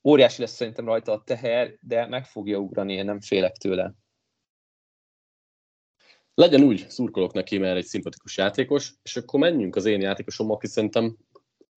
Óriási 0.03 0.41
lesz 0.41 0.55
szerintem 0.55 0.85
rajta 0.85 1.13
a 1.13 1.23
teher, 1.23 1.77
de 1.81 2.07
meg 2.07 2.27
fogja 2.27 2.59
ugrani, 2.59 2.93
én 2.93 3.05
nem 3.05 3.21
félek 3.21 3.57
tőle. 3.57 3.95
Legyen 6.35 6.63
úgy, 6.63 6.87
szurkolok 6.89 7.33
neki, 7.33 7.59
mert 7.59 7.77
egy 7.77 7.85
szimpatikus 7.85 8.37
játékos, 8.37 8.93
és 9.03 9.17
akkor 9.17 9.41
menjünk 9.41 9.77
az 9.77 9.85
én 9.85 10.01
játékosom, 10.01 10.51
aki 10.51 10.67
szerintem 10.67 11.17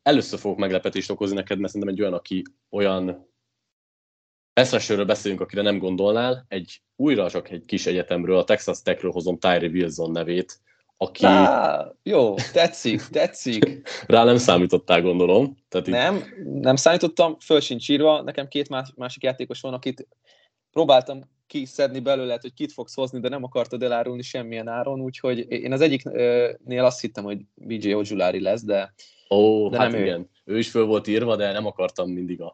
először 0.01 0.39
fogok 0.39 0.57
meglepetést 0.57 1.09
okozni 1.09 1.35
neked, 1.35 1.59
mert 1.59 1.71
szerintem 1.71 1.95
egy 1.95 2.01
olyan, 2.01 2.13
aki 2.13 2.43
olyan 2.69 3.29
Eszresőről 4.57 5.05
beszélünk, 5.05 5.41
akire 5.41 5.61
nem 5.61 5.77
gondolnál, 5.77 6.45
egy 6.47 6.81
újra 6.95 7.29
csak 7.29 7.49
egy 7.49 7.65
kis 7.65 7.85
egyetemről, 7.85 8.37
a 8.37 8.43
Texas 8.43 8.81
Techről 8.81 9.11
hozom 9.11 9.39
Tyree 9.39 9.69
Wilson 9.69 10.11
nevét, 10.11 10.59
aki... 10.97 11.25
Á, 11.25 11.91
jó, 12.03 12.35
tetszik, 12.53 13.01
tetszik. 13.01 13.81
Rá 14.07 14.23
nem 14.23 14.37
számítottál, 14.37 15.01
gondolom. 15.01 15.57
Tehát 15.69 15.87
nem, 15.87 16.15
itt... 16.15 16.61
nem 16.61 16.75
számítottam, 16.75 17.37
föl 17.39 17.59
sincs 17.59 17.89
írva. 17.89 18.21
Nekem 18.21 18.47
két 18.47 18.69
más, 18.69 18.89
másik 18.95 19.23
játékos 19.23 19.61
van, 19.61 19.73
akit 19.73 20.07
próbáltam 20.71 21.21
kiszedni 21.47 21.99
belőle, 21.99 22.37
hogy 22.41 22.53
kit 22.53 22.73
fogsz 22.73 22.95
hozni, 22.95 23.19
de 23.19 23.29
nem 23.29 23.43
akartad 23.43 23.83
elárulni 23.83 24.21
semmilyen 24.21 24.67
áron, 24.67 25.01
úgyhogy 25.01 25.51
én 25.51 25.71
az 25.71 25.81
egyiknél 25.81 26.85
azt 26.85 27.01
hittem, 27.01 27.23
hogy 27.23 27.39
BJ 27.55 27.93
Ojulari 27.93 28.41
lesz, 28.41 28.63
de, 28.63 28.93
Ó, 29.29 29.69
de 29.69 29.77
hát 29.77 29.91
nem 29.91 30.01
igen. 30.01 30.29
Ő. 30.45 30.53
ő 30.53 30.57
is 30.57 30.69
föl 30.69 30.85
volt 30.85 31.07
írva, 31.07 31.35
de 31.35 31.51
nem 31.51 31.65
akartam 31.65 32.09
mindig 32.09 32.41
a 32.41 32.53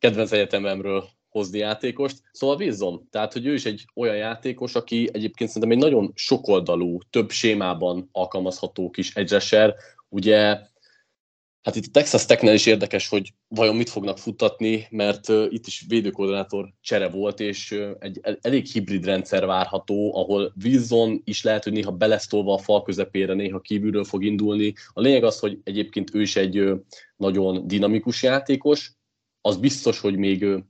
kedvenc 0.00 0.32
egyetememről 0.32 1.08
hozni 1.28 1.58
játékost. 1.58 2.20
Szóval 2.32 2.56
Wilson, 2.56 3.08
tehát 3.10 3.32
hogy 3.32 3.46
ő 3.46 3.54
is 3.54 3.64
egy 3.64 3.84
olyan 3.94 4.16
játékos, 4.16 4.74
aki 4.74 5.08
egyébként 5.12 5.50
szerintem 5.50 5.78
egy 5.78 5.84
nagyon 5.84 6.12
sokoldalú, 6.14 6.98
több 7.10 7.30
sémában 7.30 8.08
alkalmazható 8.12 8.90
kis 8.90 9.14
edgeser. 9.14 9.74
Ugye 10.08 10.68
Hát 11.62 11.76
itt 11.76 11.86
a 11.86 11.90
Texas 11.92 12.26
Technél 12.26 12.54
is 12.54 12.66
érdekes, 12.66 13.08
hogy 13.08 13.32
vajon 13.48 13.76
mit 13.76 13.90
fognak 13.90 14.18
futtatni, 14.18 14.86
mert 14.90 15.28
itt 15.28 15.66
is 15.66 15.84
védőkoordinátor 15.88 16.72
csere 16.80 17.08
volt, 17.08 17.40
és 17.40 17.80
egy 17.98 18.20
elég 18.40 18.66
hibrid 18.66 19.04
rendszer 19.04 19.46
várható, 19.46 20.16
ahol 20.16 20.54
Wilson 20.64 21.20
is 21.24 21.42
lehet, 21.42 21.64
hogy 21.64 21.72
néha 21.72 21.90
belesztolva 21.90 22.54
a 22.54 22.58
fal 22.58 22.82
közepére, 22.82 23.34
néha 23.34 23.60
kívülről 23.60 24.04
fog 24.04 24.24
indulni. 24.24 24.72
A 24.92 25.00
lényeg 25.00 25.24
az, 25.24 25.38
hogy 25.38 25.58
egyébként 25.64 26.14
ő 26.14 26.20
is 26.20 26.36
egy 26.36 26.72
nagyon 27.16 27.66
dinamikus 27.66 28.22
játékos, 28.22 28.92
az 29.40 29.56
biztos, 29.56 30.00
hogy 30.00 30.16
még 30.16 30.64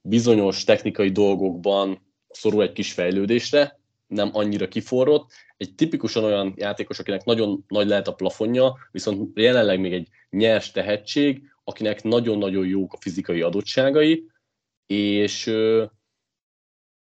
bizonyos 0.00 0.64
technikai 0.64 1.10
dolgokban 1.10 2.02
szorul 2.28 2.62
egy 2.62 2.72
kis 2.72 2.92
fejlődésre, 2.92 3.80
nem 4.06 4.30
annyira 4.32 4.68
kiforrott. 4.68 5.30
Egy 5.56 5.74
tipikusan 5.74 6.24
olyan 6.24 6.54
játékos, 6.56 6.98
akinek 6.98 7.24
nagyon 7.24 7.64
nagy 7.68 7.86
lehet 7.86 8.08
a 8.08 8.14
plafonja, 8.14 8.76
viszont 8.90 9.38
jelenleg 9.38 9.80
még 9.80 9.92
egy 9.92 10.08
nyers 10.30 10.70
tehetség, 10.70 11.42
akinek 11.64 12.02
nagyon-nagyon 12.02 12.66
jók 12.66 12.92
a 12.92 13.00
fizikai 13.00 13.40
adottságai, 13.40 14.24
és 14.86 15.46
ö, 15.46 15.84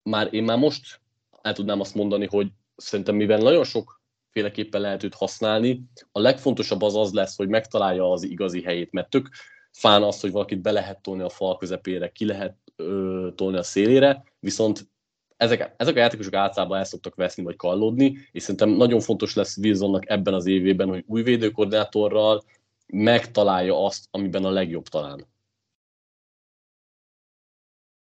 már 0.02 0.34
én 0.34 0.42
már 0.42 0.58
most 0.58 1.00
el 1.42 1.52
tudnám 1.52 1.80
azt 1.80 1.94
mondani, 1.94 2.26
hogy 2.26 2.48
szerintem 2.76 3.14
mivel 3.14 3.38
nagyon 3.38 3.64
sok 3.64 4.00
féleképpen 4.30 4.80
lehet 4.80 5.02
őt 5.02 5.14
használni, 5.14 5.82
a 6.12 6.20
legfontosabb 6.20 6.82
az 6.82 6.96
az 6.96 7.12
lesz, 7.12 7.36
hogy 7.36 7.48
megtalálja 7.48 8.10
az 8.10 8.22
igazi 8.22 8.62
helyét, 8.62 8.92
mert 8.92 9.10
tök 9.10 9.28
fán 9.72 10.02
az, 10.02 10.20
hogy 10.20 10.30
valakit 10.32 10.60
be 10.60 10.70
lehet 10.70 11.02
tolni 11.02 11.22
a 11.22 11.28
fal 11.28 11.56
közepére, 11.56 12.12
ki 12.12 12.24
lehet 12.24 12.56
ö, 12.76 13.28
tolni 13.34 13.56
a 13.56 13.62
szélére, 13.62 14.24
viszont 14.40 14.90
ezek, 15.36 15.74
ezek 15.76 15.96
a 15.96 15.98
játékosok 15.98 16.34
általában 16.34 16.78
el 16.78 16.84
szoktak 16.84 17.14
veszni 17.14 17.42
vagy 17.42 17.56
kallódni, 17.56 18.28
és 18.32 18.42
szerintem 18.42 18.68
nagyon 18.68 19.00
fontos 19.00 19.34
lesz 19.34 19.56
Wilsonnak 19.56 20.10
ebben 20.10 20.34
az 20.34 20.46
évében, 20.46 20.88
hogy 20.88 21.04
új 21.06 21.22
védőkoordinátorral 21.22 22.42
megtalálja 22.86 23.84
azt, 23.84 24.06
amiben 24.10 24.44
a 24.44 24.50
legjobb 24.50 24.88
talán. 24.88 25.26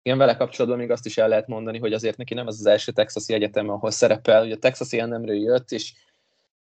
Igen, 0.02 0.18
vele 0.18 0.36
kapcsolatban 0.36 0.80
még 0.80 0.90
azt 0.90 1.06
is 1.06 1.18
el 1.18 1.28
lehet 1.28 1.46
mondani, 1.46 1.78
hogy 1.78 1.92
azért 1.92 2.16
neki 2.16 2.34
nem 2.34 2.46
az 2.46 2.58
az 2.58 2.66
első 2.66 2.92
texasi 2.92 3.32
egyetem, 3.32 3.68
ahol 3.68 3.90
szerepel. 3.90 4.44
Ugye 4.44 4.54
a 4.54 4.58
Texas 4.58 4.92
A&M-ről 4.92 5.36
jött, 5.36 5.70
és 5.70 5.94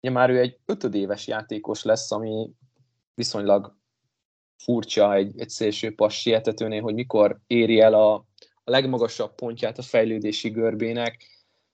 ugye 0.01 0.13
már 0.13 0.31
ő 0.31 0.39
egy 0.39 0.59
ötödéves 0.67 1.27
játékos 1.27 1.83
lesz, 1.83 2.13
ami 2.13 2.51
viszonylag 3.15 3.77
furcsa 4.63 5.15
egy, 5.15 5.41
egy 5.41 5.49
szélső 5.49 5.95
pass 5.95 6.21
sietetőnél, 6.21 6.83
hogy 6.83 6.95
mikor 6.95 7.39
éri 7.47 7.81
el 7.81 7.95
a, 7.95 8.15
a 8.65 8.71
legmagasabb 8.71 9.35
pontját 9.35 9.79
a 9.79 9.83
fejlődési 9.83 10.49
görbének. 10.49 11.27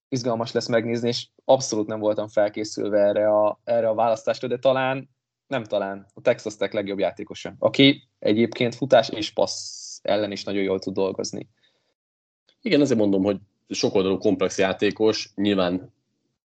Izgalmas 0.08 0.52
lesz 0.52 0.68
megnézni, 0.68 1.08
és 1.08 1.26
abszolút 1.44 1.86
nem 1.86 1.98
voltam 1.98 2.28
felkészülve 2.28 2.98
erre 2.98 3.28
a, 3.28 3.60
erre 3.64 3.88
a 3.88 3.94
választásra, 3.94 4.48
de 4.48 4.58
talán, 4.58 5.08
nem 5.46 5.64
talán, 5.64 6.06
a 6.14 6.20
Texas 6.20 6.56
Tech 6.56 6.74
legjobb 6.74 6.98
játékosa, 6.98 7.54
aki 7.58 8.08
egyébként 8.18 8.74
futás 8.74 9.08
és 9.08 9.30
passz 9.30 9.98
ellen 10.02 10.32
is 10.32 10.44
nagyon 10.44 10.62
jól 10.62 10.78
tud 10.78 10.94
dolgozni. 10.94 11.48
Igen, 12.60 12.80
ezért 12.80 12.98
mondom, 12.98 13.22
hogy 13.22 13.38
sokoldalú 13.68 14.18
komplex 14.18 14.58
játékos, 14.58 15.30
nyilván 15.34 15.94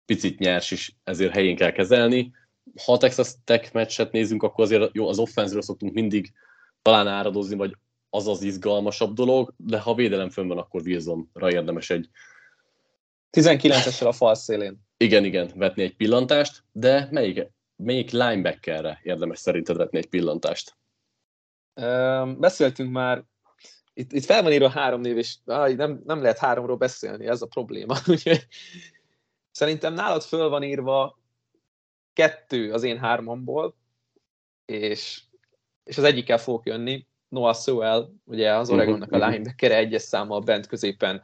picit 0.05 0.39
nyers 0.39 0.71
is, 0.71 0.95
ezért 1.03 1.33
helyén 1.33 1.55
kell 1.55 1.71
kezelni. 1.71 2.31
Ha 2.85 2.97
Texas 2.97 3.31
Tech 3.43 3.73
meccset 3.73 4.11
nézünk, 4.11 4.43
akkor 4.43 4.63
azért 4.63 4.89
jó, 4.93 5.07
az 5.07 5.19
offenzről 5.19 5.61
szoktunk 5.61 5.93
mindig 5.93 6.33
talán 6.81 7.07
áradozni, 7.07 7.55
vagy 7.55 7.75
az 8.09 8.27
az 8.27 8.41
izgalmasabb 8.41 9.13
dolog, 9.13 9.53
de 9.57 9.79
ha 9.79 9.91
a 9.91 9.95
védelem 9.95 10.29
fönn 10.29 10.47
van, 10.47 10.57
akkor 10.57 10.81
Wilsonra 10.81 11.51
érdemes 11.51 11.89
egy 11.89 12.09
19-essel 13.37 14.07
a 14.07 14.11
fal 14.11 14.35
szélén. 14.35 14.85
Igen, 14.97 15.25
igen, 15.25 15.51
vetni 15.55 15.83
egy 15.83 15.95
pillantást, 15.95 16.63
de 16.71 17.07
melyik, 17.11 17.51
melyik 17.75 18.11
linebackerre 18.11 18.99
érdemes 19.03 19.39
szerinted 19.39 19.77
vetni 19.77 19.97
egy 19.97 20.07
pillantást? 20.07 20.75
beszéltünk 22.37 22.91
már 22.91 23.23
itt, 23.93 24.11
itt 24.11 24.25
fel 24.25 24.43
van 24.43 24.51
írva 24.51 24.69
három 24.69 25.01
név, 25.01 25.17
és 25.17 25.35
áj, 25.45 25.73
nem, 25.73 26.01
nem 26.05 26.21
lehet 26.21 26.37
háromról 26.37 26.77
beszélni, 26.77 27.27
ez 27.27 27.41
a 27.41 27.45
probléma. 27.45 27.95
Szerintem 29.51 29.93
nálad 29.93 30.21
föl 30.21 30.49
van 30.49 30.63
írva 30.63 31.19
kettő 32.17 32.71
az 32.73 32.83
én 32.83 32.97
hármamból, 32.97 33.75
és, 34.65 35.21
és 35.83 35.97
az 35.97 36.03
egyikkel 36.03 36.37
fogok 36.37 36.65
jönni, 36.65 37.05
Noah 37.29 37.55
Sewell, 37.55 38.09
ugye 38.23 38.55
az 38.55 38.69
Oregonnak 38.69 39.11
a 39.11 39.15
mhm, 39.15 39.25
mhm. 39.25 39.33
linebacker 39.33 39.71
egyes 39.71 40.01
számmal 40.01 40.39
bent 40.39 40.67
középen. 40.67 41.21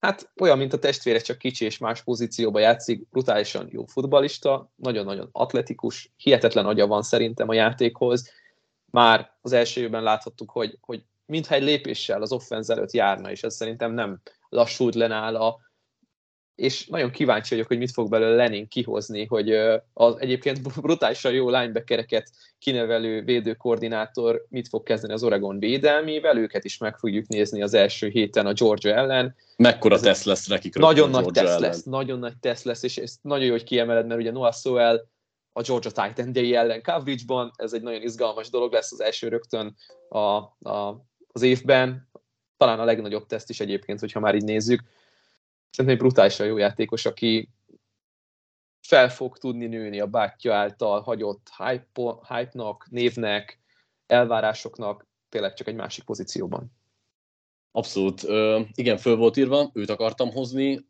Hát 0.00 0.30
olyan, 0.40 0.58
mint 0.58 0.72
a 0.72 0.78
testvére, 0.78 1.18
csak 1.18 1.38
kicsi 1.38 1.64
és 1.64 1.78
más 1.78 2.02
pozícióba 2.02 2.58
játszik, 2.58 3.08
brutálisan 3.08 3.68
jó 3.70 3.84
futbalista, 3.84 4.72
nagyon-nagyon 4.76 5.28
atletikus, 5.32 6.12
hihetetlen 6.16 6.66
agya 6.66 6.86
van 6.86 7.02
szerintem 7.02 7.48
a 7.48 7.54
játékhoz. 7.54 8.30
Már 8.90 9.36
az 9.40 9.52
első 9.52 9.80
évben 9.80 10.02
láthattuk, 10.02 10.50
hogy, 10.50 10.78
hogy 10.80 11.04
mintha 11.26 11.54
egy 11.54 11.62
lépéssel 11.62 12.22
az 12.22 12.32
offenz 12.32 12.70
előtt 12.70 12.92
járna, 12.92 13.30
és 13.30 13.42
ez 13.42 13.54
szerintem 13.54 13.92
nem 13.92 14.20
lassult 14.48 14.94
le 14.94 15.06
nála, 15.06 15.60
és 16.58 16.86
nagyon 16.86 17.10
kíváncsi 17.10 17.54
vagyok, 17.54 17.66
hogy 17.66 17.78
mit 17.78 17.90
fog 17.90 18.08
belőle 18.08 18.34
Lenin 18.34 18.68
kihozni, 18.68 19.24
hogy 19.24 19.52
az 19.92 20.14
egyébként 20.18 20.72
brutálisan 20.82 21.32
jó 21.32 21.50
linebackereket 21.50 22.30
kinevelő 22.58 23.22
védőkoordinátor 23.22 24.46
mit 24.48 24.68
fog 24.68 24.82
kezdeni 24.82 25.12
az 25.12 25.22
Oregon 25.22 25.58
védelmével, 25.58 26.38
őket 26.38 26.64
is 26.64 26.78
meg 26.78 26.96
fogjuk 26.96 27.26
nézni 27.26 27.62
az 27.62 27.74
első 27.74 28.08
héten 28.08 28.46
a 28.46 28.52
Georgia 28.52 28.94
ellen. 28.94 29.34
Mekkora 29.56 30.00
tesz 30.00 30.24
lesz 30.24 30.46
nekik? 30.46 30.74
Nagyon 30.74 31.10
nagy 31.10 31.26
tesz 31.26 31.58
lesz, 31.58 31.82
nagyon 31.82 32.18
nagy 32.18 32.36
tesz 32.40 32.62
lesz, 32.62 32.82
és 32.82 32.96
ez 32.96 33.16
nagyon 33.22 33.44
jó, 33.44 33.52
hogy 33.52 33.64
kiemeled, 33.64 34.06
mert 34.06 34.20
ugye 34.20 34.30
Noah 34.30 34.54
Sowell 34.54 35.06
a 35.52 35.62
Georgia 35.62 35.90
Titan 35.90 36.32
Day 36.32 36.54
ellen 36.54 36.82
coverage-ban, 36.82 37.50
ez 37.56 37.72
egy 37.72 37.82
nagyon 37.82 38.02
izgalmas 38.02 38.50
dolog 38.50 38.72
lesz 38.72 38.92
az 38.92 39.00
első 39.00 39.28
rögtön 39.28 39.76
a, 40.08 40.18
a 40.70 41.06
az 41.32 41.42
évben, 41.42 42.08
talán 42.56 42.80
a 42.80 42.84
legnagyobb 42.84 43.26
teszt 43.26 43.50
is 43.50 43.60
egyébként, 43.60 44.00
hogyha 44.00 44.20
már 44.20 44.34
így 44.34 44.44
nézzük. 44.44 44.82
Szerintem 45.70 45.88
egy 45.88 45.98
brutálisan 45.98 46.46
jó 46.46 46.56
játékos, 46.56 47.04
aki 47.04 47.48
fel 48.80 49.08
fog 49.10 49.38
tudni 49.38 49.66
nőni 49.66 50.00
a 50.00 50.06
bátyja 50.06 50.54
által 50.54 51.00
hagyott 51.00 51.50
hype-nak, 52.28 52.86
névnek, 52.90 53.60
elvárásoknak, 54.06 55.06
tényleg 55.28 55.54
csak 55.54 55.66
egy 55.66 55.74
másik 55.74 56.04
pozícióban. 56.04 56.72
Abszolút. 57.72 58.24
Ö, 58.24 58.60
igen, 58.74 58.96
föl 58.96 59.16
volt 59.16 59.36
írva, 59.36 59.70
őt 59.72 59.90
akartam 59.90 60.30
hozni. 60.30 60.86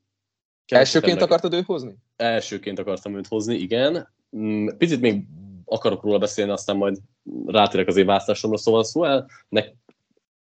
Elsőként 0.67 1.15
meg... 1.15 1.25
akartad 1.25 1.53
őt 1.53 1.65
hozni? 1.65 1.97
Elsőként 2.17 2.79
akartam 2.79 3.17
őt 3.17 3.27
hozni, 3.27 3.55
igen. 3.55 4.15
Mm, 4.37 4.69
picit 4.77 5.01
még 5.01 5.25
akarok 5.65 6.03
róla 6.03 6.19
beszélni, 6.19 6.51
aztán 6.51 6.77
majd 6.77 6.99
rátérek 7.47 7.87
az 7.87 7.97
én 7.97 8.07
választásomra, 8.07 8.57
szóval 8.57 8.85
szóval 8.85 9.31
ne, 9.49 9.65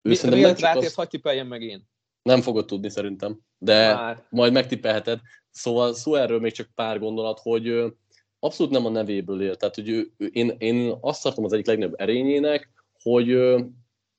ő 0.02 0.30
Mi, 0.30 0.40
nem 0.40 0.56
csak 0.56 0.76
az... 0.76 1.08
tippeljem 1.10 1.48
meg 1.48 1.62
én. 1.62 1.88
Nem 2.26 2.42
fogod 2.42 2.66
tudni 2.66 2.90
szerintem, 2.90 3.40
de 3.58 3.94
Már. 3.94 4.26
majd 4.30 4.54
megtippelheted. 4.54 5.20
Szóval 5.52 5.94
szó 5.94 6.16
erről 6.16 6.40
még 6.40 6.52
csak 6.52 6.70
pár 6.76 7.00
gondolat, 7.00 7.40
hogy 7.40 7.94
abszolút 8.40 8.72
nem 8.72 8.86
a 8.86 8.90
nevéből 8.90 9.42
él. 9.42 9.56
Tehát, 9.56 9.76
hogy 9.76 9.90
ő, 9.90 10.12
én, 10.32 10.56
én 10.58 10.98
azt 11.02 11.24
tartom 11.24 11.44
az 11.44 11.54
egyik 11.54 11.66
legnagyobb 11.66 12.00
erényének, 12.00 12.70
hogy 13.02 13.28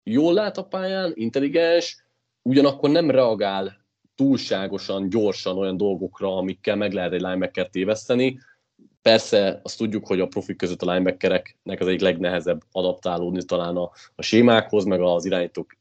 jól 0.03 0.33
lát 0.33 0.59
a 0.59 0.65
pályán, 0.65 1.13
intelligens, 1.15 2.05
ugyanakkor 2.43 2.91
nem 2.91 3.11
reagál 3.11 3.85
túlságosan, 4.15 5.09
gyorsan 5.09 5.59
olyan 5.59 5.77
dolgokra, 5.77 6.37
amikkel 6.37 6.77
meg 6.77 6.93
lehet 6.93 7.13
egy 7.13 7.21
linebacker 7.21 7.69
téveszteni. 7.69 8.39
Persze 9.03 9.61
azt 9.63 9.79
tudjuk, 9.79 10.07
hogy 10.07 10.21
a 10.21 10.27
profik 10.27 10.57
között 10.57 10.83
a 10.83 10.93
linebackereknek 10.93 11.81
az 11.81 11.87
egyik 11.87 12.01
legnehezebb 12.01 12.63
adaptálódni 12.73 13.45
talán 13.45 13.77
a, 13.77 13.91
a 14.15 14.23
sémákhoz, 14.23 14.85
meg 14.85 15.01
az 15.01 15.25
irányítók 15.25 15.77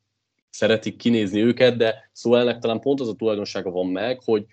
szeretik 0.55 0.95
kinézni 0.97 1.41
őket, 1.41 1.77
de 1.77 2.09
szóval 2.11 2.57
talán 2.57 2.79
pont 2.79 2.99
az 2.99 3.07
a 3.07 3.15
tulajdonsága 3.15 3.71
van 3.71 3.87
meg, 3.87 4.21
hogy 4.23 4.45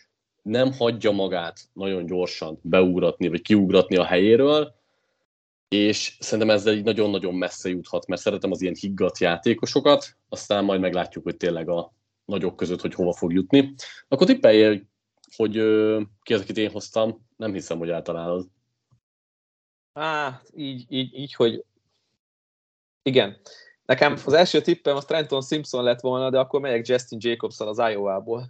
nem 0.43 0.73
hagyja 0.73 1.11
magát 1.11 1.61
nagyon 1.73 2.07
gyorsan 2.07 2.59
beugratni, 2.63 3.29
vagy 3.29 3.43
kiugratni 3.43 3.97
a 3.97 4.05
helyéről, 4.05 4.75
és 5.69 6.17
szerintem 6.21 6.57
ezzel 6.57 6.75
így 6.75 6.85
nagyon-nagyon 6.85 7.35
messze 7.35 7.69
juthat, 7.69 8.07
mert 8.07 8.21
szeretem 8.21 8.51
az 8.51 8.61
ilyen 8.63 8.77
higgadt 8.81 9.19
játékosokat, 9.19 10.17
aztán 10.29 10.65
majd 10.65 10.81
meglátjuk, 10.81 11.25
hogy 11.25 11.37
tényleg 11.37 11.69
a 11.69 11.93
nagyok 12.25 12.57
között, 12.57 12.81
hogy 12.81 12.95
hova 12.95 13.13
fog 13.13 13.33
jutni. 13.33 13.75
Akkor 14.09 14.27
tippeljél, 14.27 14.83
hogy 15.37 15.53
ki 16.23 16.35
az, 16.35 16.41
akit 16.41 16.57
én 16.57 16.71
hoztam, 16.71 17.27
nem 17.37 17.53
hiszem, 17.53 17.79
hogy 17.79 17.91
eltalálod. 17.91 18.47
Hát, 19.95 20.43
így, 20.55 20.85
így, 20.89 21.15
így, 21.15 21.35
hogy 21.35 21.65
igen. 23.03 23.41
Nekem 23.93 24.17
az 24.25 24.33
első 24.33 24.61
tippem 24.61 24.97
az 24.97 25.05
Trenton 25.05 25.43
Simpson 25.43 25.85
lett 25.85 26.01
volna, 26.01 26.31
de 26.31 26.39
akkor 26.39 26.61
megyek 26.61 26.87
Justin 26.87 27.19
jacobs 27.23 27.61
az 27.61 27.79
Iowa-ból. 27.79 28.47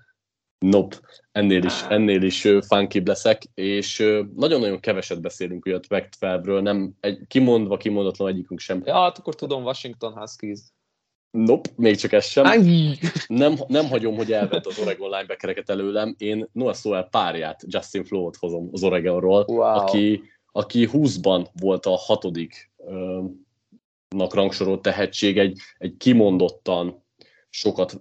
Nope, 0.59 0.97
ennél 1.33 1.65
is, 1.65 1.83
ennél 1.89 2.23
is 2.23 2.49
funky 2.67 3.03
leszek, 3.05 3.43
és 3.55 3.99
nagyon-nagyon 4.37 4.81
keveset 4.81 5.21
beszélünk 5.21 5.67
ugye 5.67 5.77
a 5.77 5.81
Pac-12-ről, 5.89 6.63
nem 6.63 6.93
egy, 7.01 7.19
kimondva, 7.29 7.77
kimondatlan 7.77 8.29
egyikünk 8.29 8.61
sem. 8.61 8.83
Ja, 8.85 8.95
hát 8.95 9.19
akkor 9.19 9.35
tudom, 9.35 9.63
Washington 9.63 10.13
Huskies. 10.13 10.61
Nope, 11.31 11.71
még 11.77 11.97
csak 11.97 12.13
ez 12.13 12.25
sem. 12.25 12.63
Nem, 13.27 13.55
nem 13.67 13.89
hagyom, 13.89 14.17
hogy 14.17 14.33
elvett 14.33 14.67
az 14.67 14.79
Oregon 14.79 15.11
linebackereket 15.11 15.71
előlem. 15.71 16.15
Én 16.19 16.49
Noah 16.53 16.75
Sowell 16.75 17.09
párját, 17.09 17.63
Justin 17.67 18.05
Flow-ot 18.05 18.37
hozom 18.37 18.69
az 18.73 18.83
Oregonról, 18.83 19.45
wow. 19.49 19.61
aki 19.61 20.23
aki 20.53 20.89
20-ban 20.93 21.47
volt 21.61 21.87
a 21.87 21.97
hatodik 21.97 22.71
rangsorolt 24.17 24.83
tehetség, 24.83 25.39
egy, 25.39 25.59
egy 25.79 25.97
kimondottan 25.97 27.05
sokat, 27.51 28.01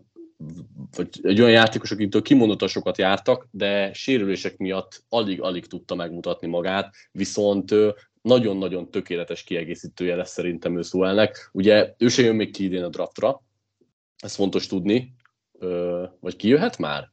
vagy 0.96 1.08
egy 1.22 1.40
olyan 1.40 1.52
játékos, 1.52 1.92
akitől 1.92 2.22
kimondottan 2.22 2.68
sokat 2.68 2.98
jártak, 2.98 3.48
de 3.52 3.94
sérülések 3.94 4.58
miatt 4.58 5.04
alig-alig 5.10 5.66
tudta 5.66 5.96
megmutatni 5.96 6.48
magát, 6.48 6.96
viszont 7.12 7.74
nagyon-nagyon 8.22 8.92
tökéletes 8.92 9.44
kiegészítője 9.44 10.16
lesz 10.16 10.32
szerintem 10.32 10.78
ő 10.78 10.82
Szuelnek. 10.82 11.50
Ugye 11.54 11.94
ő 11.98 12.08
se 12.08 12.22
jön 12.22 12.36
még 12.36 12.52
ki 12.52 12.64
idén 12.64 12.84
a 12.84 12.90
draftra, 12.90 13.42
ez 14.18 14.36
fontos 14.36 14.68
tudni, 14.68 15.16
vagy 16.20 16.36
ki 16.36 16.48
jöhet 16.48 16.78
már? 16.78 17.12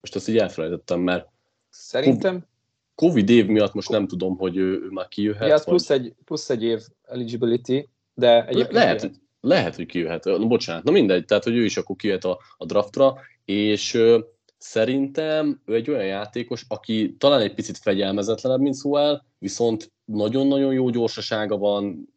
Most 0.00 0.14
azt 0.14 0.28
így 0.28 0.38
elfelejtettem, 0.38 1.00
mert 1.00 1.28
Szerintem 1.70 2.46
Covid 2.94 3.28
év 3.28 3.46
miatt 3.46 3.72
most 3.72 3.88
nem 3.88 4.06
tudom, 4.06 4.36
hogy 4.36 4.56
ő, 4.56 4.82
ő 4.82 4.88
már 4.90 5.08
kijöhet. 5.08 5.48
Ja, 5.48 5.60
plusz, 5.64 5.88
vagy... 5.88 6.04
egy, 6.04 6.14
plusz 6.24 6.50
egy 6.50 6.62
év 6.62 6.80
eligibility, 7.02 7.88
de 8.20 8.46
egyébként 8.46 8.72
Le, 8.72 8.84
lehet, 8.84 9.10
lehet, 9.40 9.76
hogy 9.76 9.86
kijöhet. 9.86 10.24
No, 10.24 10.46
bocsánat, 10.46 10.84
na 10.84 10.90
mindegy, 10.90 11.24
tehát 11.24 11.44
hogy 11.44 11.56
ő 11.56 11.64
is 11.64 11.76
akkor 11.76 11.96
kijöhet 11.96 12.24
a, 12.24 12.38
a 12.56 12.64
draftra, 12.64 13.16
és 13.44 13.94
ö, 13.94 14.18
szerintem 14.58 15.60
ő 15.64 15.74
egy 15.74 15.90
olyan 15.90 16.04
játékos, 16.04 16.64
aki 16.68 17.16
talán 17.18 17.40
egy 17.40 17.54
picit 17.54 17.78
fegyelmezetlenebb, 17.78 18.60
mint 18.60 18.80
Sewell, 18.80 19.22
viszont 19.38 19.92
nagyon-nagyon 20.04 20.72
jó 20.72 20.90
gyorsasága 20.90 21.56
van, 21.56 22.08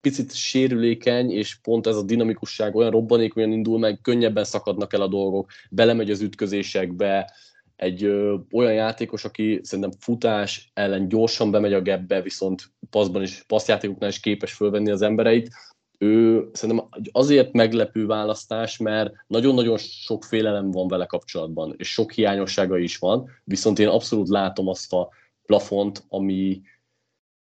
picit 0.00 0.34
sérülékeny, 0.34 1.30
és 1.30 1.54
pont 1.62 1.86
ez 1.86 1.96
a 1.96 2.02
dinamikusság 2.02 2.74
olyan 2.74 2.90
robbanékonyan 2.90 3.52
indul 3.52 3.78
meg, 3.78 4.00
könnyebben 4.02 4.44
szakadnak 4.44 4.92
el 4.92 5.02
a 5.02 5.08
dolgok, 5.08 5.50
belemegy 5.70 6.10
az 6.10 6.20
ütközésekbe, 6.20 7.32
egy 7.78 8.04
ö, 8.04 8.36
olyan 8.52 8.72
játékos, 8.72 9.24
aki 9.24 9.60
szerintem 9.62 9.98
futás 10.00 10.70
ellen 10.74 11.08
gyorsan 11.08 11.50
bemegy 11.50 11.72
a 11.72 11.82
gebbe, 11.82 12.22
viszont 12.22 12.72
passzban 12.90 13.22
is, 13.22 13.42
passzjátékoknál 13.46 14.08
is 14.08 14.20
képes 14.20 14.52
fölvenni 14.52 14.90
az 14.90 15.02
embereit. 15.02 15.50
Ő 15.98 16.48
szerintem 16.52 16.88
azért 17.12 17.52
meglepő 17.52 18.06
választás, 18.06 18.76
mert 18.76 19.12
nagyon-nagyon 19.26 19.76
sok 19.78 20.24
félelem 20.24 20.70
van 20.70 20.88
vele 20.88 21.06
kapcsolatban, 21.06 21.74
és 21.76 21.92
sok 21.92 22.12
hiányossága 22.12 22.78
is 22.78 22.98
van, 22.98 23.30
viszont 23.44 23.78
én 23.78 23.88
abszolút 23.88 24.28
látom 24.28 24.68
azt 24.68 24.92
a 24.92 25.08
plafont, 25.46 26.04
ami 26.08 26.60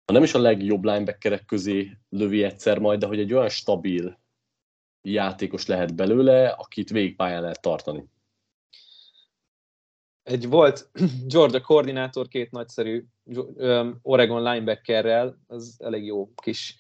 ha 0.05 0.13
nem 0.13 0.23
is 0.23 0.33
a 0.33 0.39
legjobb 0.39 0.83
linebackerek 0.83 1.45
közé 1.45 1.97
lövi 2.09 2.43
egyszer 2.43 2.79
majd, 2.79 2.99
de 2.99 3.05
hogy 3.05 3.19
egy 3.19 3.33
olyan 3.33 3.49
stabil 3.49 4.19
játékos 5.01 5.65
lehet 5.65 5.95
belőle, 5.95 6.47
akit 6.47 6.89
végigpályán 6.89 7.41
lehet 7.41 7.61
tartani. 7.61 8.03
Egy 10.29 10.49
volt 10.49 10.89
Georgia 11.33 11.61
koordinátor 11.61 12.27
két 12.27 12.51
nagyszerű 12.51 13.05
Oregon 14.01 14.43
linebackerrel, 14.43 15.39
az 15.47 15.77
elég 15.79 16.05
jó 16.05 16.33
kis 16.35 16.77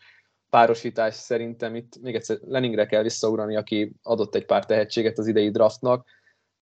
párosítás 0.49 1.15
szerintem. 1.15 1.75
Itt 1.75 2.01
még 2.01 2.15
egyszer 2.15 2.37
Leningre 2.41 2.85
kell 2.85 3.01
visszaugrani, 3.01 3.55
aki 3.55 3.91
adott 4.03 4.35
egy 4.35 4.45
pár 4.45 4.65
tehetséget 4.65 5.17
az 5.17 5.27
idei 5.27 5.49
draftnak, 5.49 6.07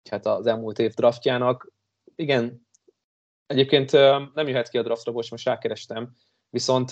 hát 0.10 0.26
az 0.26 0.48
elmúlt 0.48 0.80
év 0.80 0.94
draftjának. 0.94 1.72
Igen, 2.16 2.68
egyébként 3.46 3.92
nem 4.34 4.48
jöhet 4.48 4.70
ki 4.70 4.78
a 4.78 4.84
draftra, 4.84 5.12
most 5.12 5.32
most 5.32 5.46
rákerestem, 5.46 6.16
viszont 6.50 6.92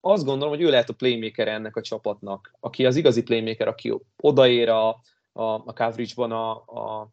azt 0.00 0.24
gondolom, 0.24 0.54
hogy 0.54 0.62
ő 0.62 0.70
lehet 0.70 0.88
a 0.88 0.94
playmaker 0.94 1.48
ennek 1.48 1.76
a 1.76 1.82
csapatnak, 1.82 2.56
aki 2.60 2.86
az 2.86 2.96
igazi 2.96 3.22
playmaker, 3.22 3.68
aki 3.68 3.94
odaér 4.16 4.68
a, 4.68 4.88
a, 5.32 5.42
a 5.42 5.72
coverage-ban 5.72 6.32
a, 6.32 6.50
a 6.50 7.10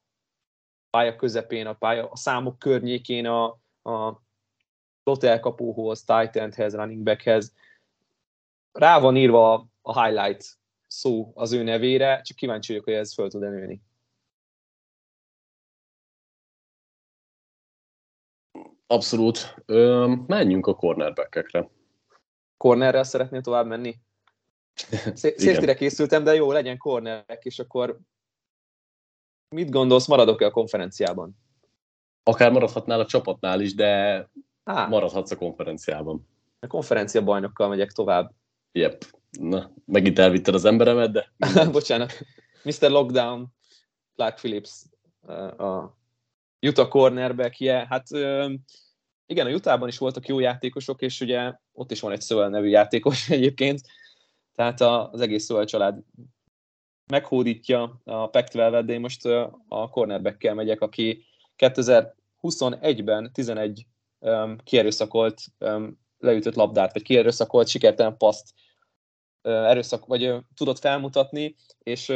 pálya 0.97 1.15
közepén, 1.15 1.67
a, 1.67 1.73
pálya, 1.73 2.09
a 2.09 2.15
számok 2.15 2.59
környékén, 2.59 3.25
a, 3.25 3.45
a 3.83 4.21
elkapóhoz, 5.19 6.03
tight 6.03 6.35
endhez, 6.35 6.75
running 6.75 7.03
backhez. 7.03 7.53
Rá 8.71 8.99
van 8.99 9.15
írva 9.15 9.67
a 9.81 10.03
highlight 10.03 10.57
szó 10.87 11.31
az 11.35 11.51
ő 11.51 11.63
nevére, 11.63 12.21
csak 12.21 12.37
kíváncsi 12.37 12.71
vagyok, 12.71 12.85
hogy 12.85 12.93
ez 12.93 13.13
föl 13.13 13.29
tud 13.29 13.41
nőni. 13.41 13.81
Abszolút. 18.87 19.55
Ö, 19.65 20.13
menjünk 20.27 20.67
a 20.67 20.75
cornerbackekre. 20.75 21.69
Cornerrel 22.57 23.03
szeretnél 23.03 23.41
tovább 23.41 23.67
menni? 23.67 23.95
Safety-re 25.21 25.73
készültem, 25.73 26.23
de 26.23 26.33
jó, 26.33 26.51
legyen 26.51 26.77
cornerek, 26.77 27.45
és 27.45 27.59
akkor 27.59 27.99
mit 29.49 29.69
gondolsz, 29.69 30.07
maradok-e 30.07 30.45
a 30.45 30.51
konferenciában? 30.51 31.37
Akár 32.23 32.51
maradhatnál 32.51 32.99
a 32.99 33.05
csapatnál 33.05 33.61
is, 33.61 33.73
de 33.75 34.29
Á. 34.63 34.87
maradhatsz 34.87 35.31
a 35.31 35.37
konferenciában. 35.37 36.27
A 36.59 36.67
konferencia 36.67 37.23
bajnokkal 37.23 37.67
megyek 37.67 37.91
tovább. 37.91 38.31
Yep. 38.71 39.05
Na, 39.39 39.73
megint 39.85 40.19
elvitted 40.19 40.53
az 40.53 40.65
emberemet, 40.65 41.11
de... 41.11 41.31
Bocsánat. 41.71 42.13
Mr. 42.63 42.89
Lockdown, 42.89 43.47
Clark 44.15 44.35
Phillips, 44.35 44.83
a 45.57 45.97
Utah 46.61 46.87
cornerback, 46.87 47.59
yeah. 47.59 47.87
hát 47.87 48.07
igen, 49.25 49.47
a 49.47 49.49
Utahban 49.49 49.87
is 49.87 49.97
voltak 49.97 50.27
jó 50.27 50.39
játékosok, 50.39 51.01
és 51.01 51.21
ugye 51.21 51.53
ott 51.71 51.91
is 51.91 51.99
van 51.99 52.11
egy 52.11 52.21
Szövel 52.21 52.49
nevű 52.49 52.67
játékos 52.67 53.29
egyébként, 53.37 53.81
tehát 54.55 54.81
az 54.81 55.21
egész 55.21 55.43
Szövel 55.43 55.65
család 55.65 55.99
meghódítja 57.07 58.01
a 58.03 58.27
pac 58.27 58.53
de 58.53 58.93
én 58.93 58.99
most 58.99 59.25
a 59.67 59.89
cornerback 59.89 60.53
megyek, 60.53 60.81
aki 60.81 61.25
2021-ben 61.57 63.31
11 63.33 63.85
kierőszakolt 64.63 65.41
leütött 66.17 66.55
labdát, 66.55 66.93
vagy 66.93 67.01
kierőszakolt 67.01 67.67
sikertelen 67.67 68.17
paszt 68.17 68.53
erőszak, 69.41 70.05
vagy 70.05 70.35
tudott 70.55 70.79
felmutatni, 70.79 71.55
és 71.79 72.09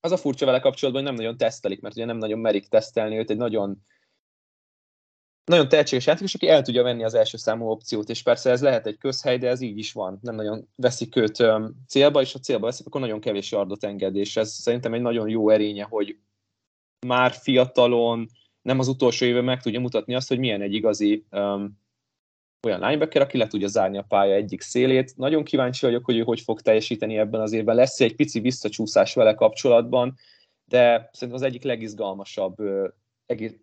az 0.00 0.12
a 0.12 0.16
furcsa 0.16 0.46
vele 0.46 0.60
kapcsolatban, 0.60 1.02
hogy 1.02 1.12
nem 1.12 1.20
nagyon 1.20 1.38
tesztelik, 1.38 1.80
mert 1.80 1.94
ugye 1.94 2.04
nem 2.04 2.18
nagyon 2.18 2.38
merik 2.38 2.68
tesztelni 2.68 3.18
őt, 3.18 3.30
egy 3.30 3.36
nagyon 3.36 3.86
nagyon 5.48 5.68
tehetséges 5.68 6.06
játékos, 6.06 6.34
aki 6.34 6.48
el 6.48 6.62
tudja 6.62 6.82
venni 6.82 7.04
az 7.04 7.14
első 7.14 7.36
számú 7.36 7.68
opciót, 7.68 8.08
és 8.08 8.22
persze 8.22 8.50
ez 8.50 8.62
lehet 8.62 8.86
egy 8.86 8.98
közhely, 8.98 9.38
de 9.38 9.48
ez 9.48 9.60
így 9.60 9.78
is 9.78 9.92
van. 9.92 10.18
Nem 10.22 10.34
nagyon 10.34 10.68
veszik 10.74 11.16
őt 11.16 11.42
célba, 11.86 12.20
és 12.20 12.32
ha 12.32 12.38
célba 12.38 12.66
veszik, 12.66 12.86
akkor 12.86 13.00
nagyon 13.00 13.20
kevés 13.20 13.50
yardot 13.50 13.84
enged, 13.84 14.16
és 14.16 14.36
ez 14.36 14.50
szerintem 14.52 14.94
egy 14.94 15.00
nagyon 15.00 15.28
jó 15.28 15.50
erénye, 15.50 15.84
hogy 15.84 16.18
már 17.06 17.32
fiatalon, 17.32 18.28
nem 18.62 18.78
az 18.78 18.88
utolsó 18.88 19.26
éve 19.26 19.40
meg 19.40 19.62
tudja 19.62 19.80
mutatni 19.80 20.14
azt, 20.14 20.28
hogy 20.28 20.38
milyen 20.38 20.62
egy 20.62 20.74
igazi 20.74 21.24
um, 21.30 21.80
olyan 22.66 22.80
linebacker, 22.80 23.22
aki 23.22 23.38
le 23.38 23.46
tudja 23.46 23.68
zárni 23.68 23.98
a 23.98 24.04
pálya 24.08 24.34
egyik 24.34 24.60
szélét. 24.60 25.16
Nagyon 25.16 25.44
kíváncsi 25.44 25.86
vagyok, 25.86 26.04
hogy 26.04 26.16
ő 26.16 26.22
hogy 26.22 26.40
fog 26.40 26.60
teljesíteni 26.60 27.18
ebben 27.18 27.40
az 27.40 27.52
évben. 27.52 27.76
Lesz 27.76 28.00
egy 28.00 28.14
pici 28.14 28.40
visszacsúszás 28.40 29.14
vele 29.14 29.34
kapcsolatban, 29.34 30.14
de 30.64 31.08
szerintem 31.12 31.42
az 31.42 31.42
egyik 31.42 31.62
legizgalmasabb 31.62 32.60
uh, 32.60 32.88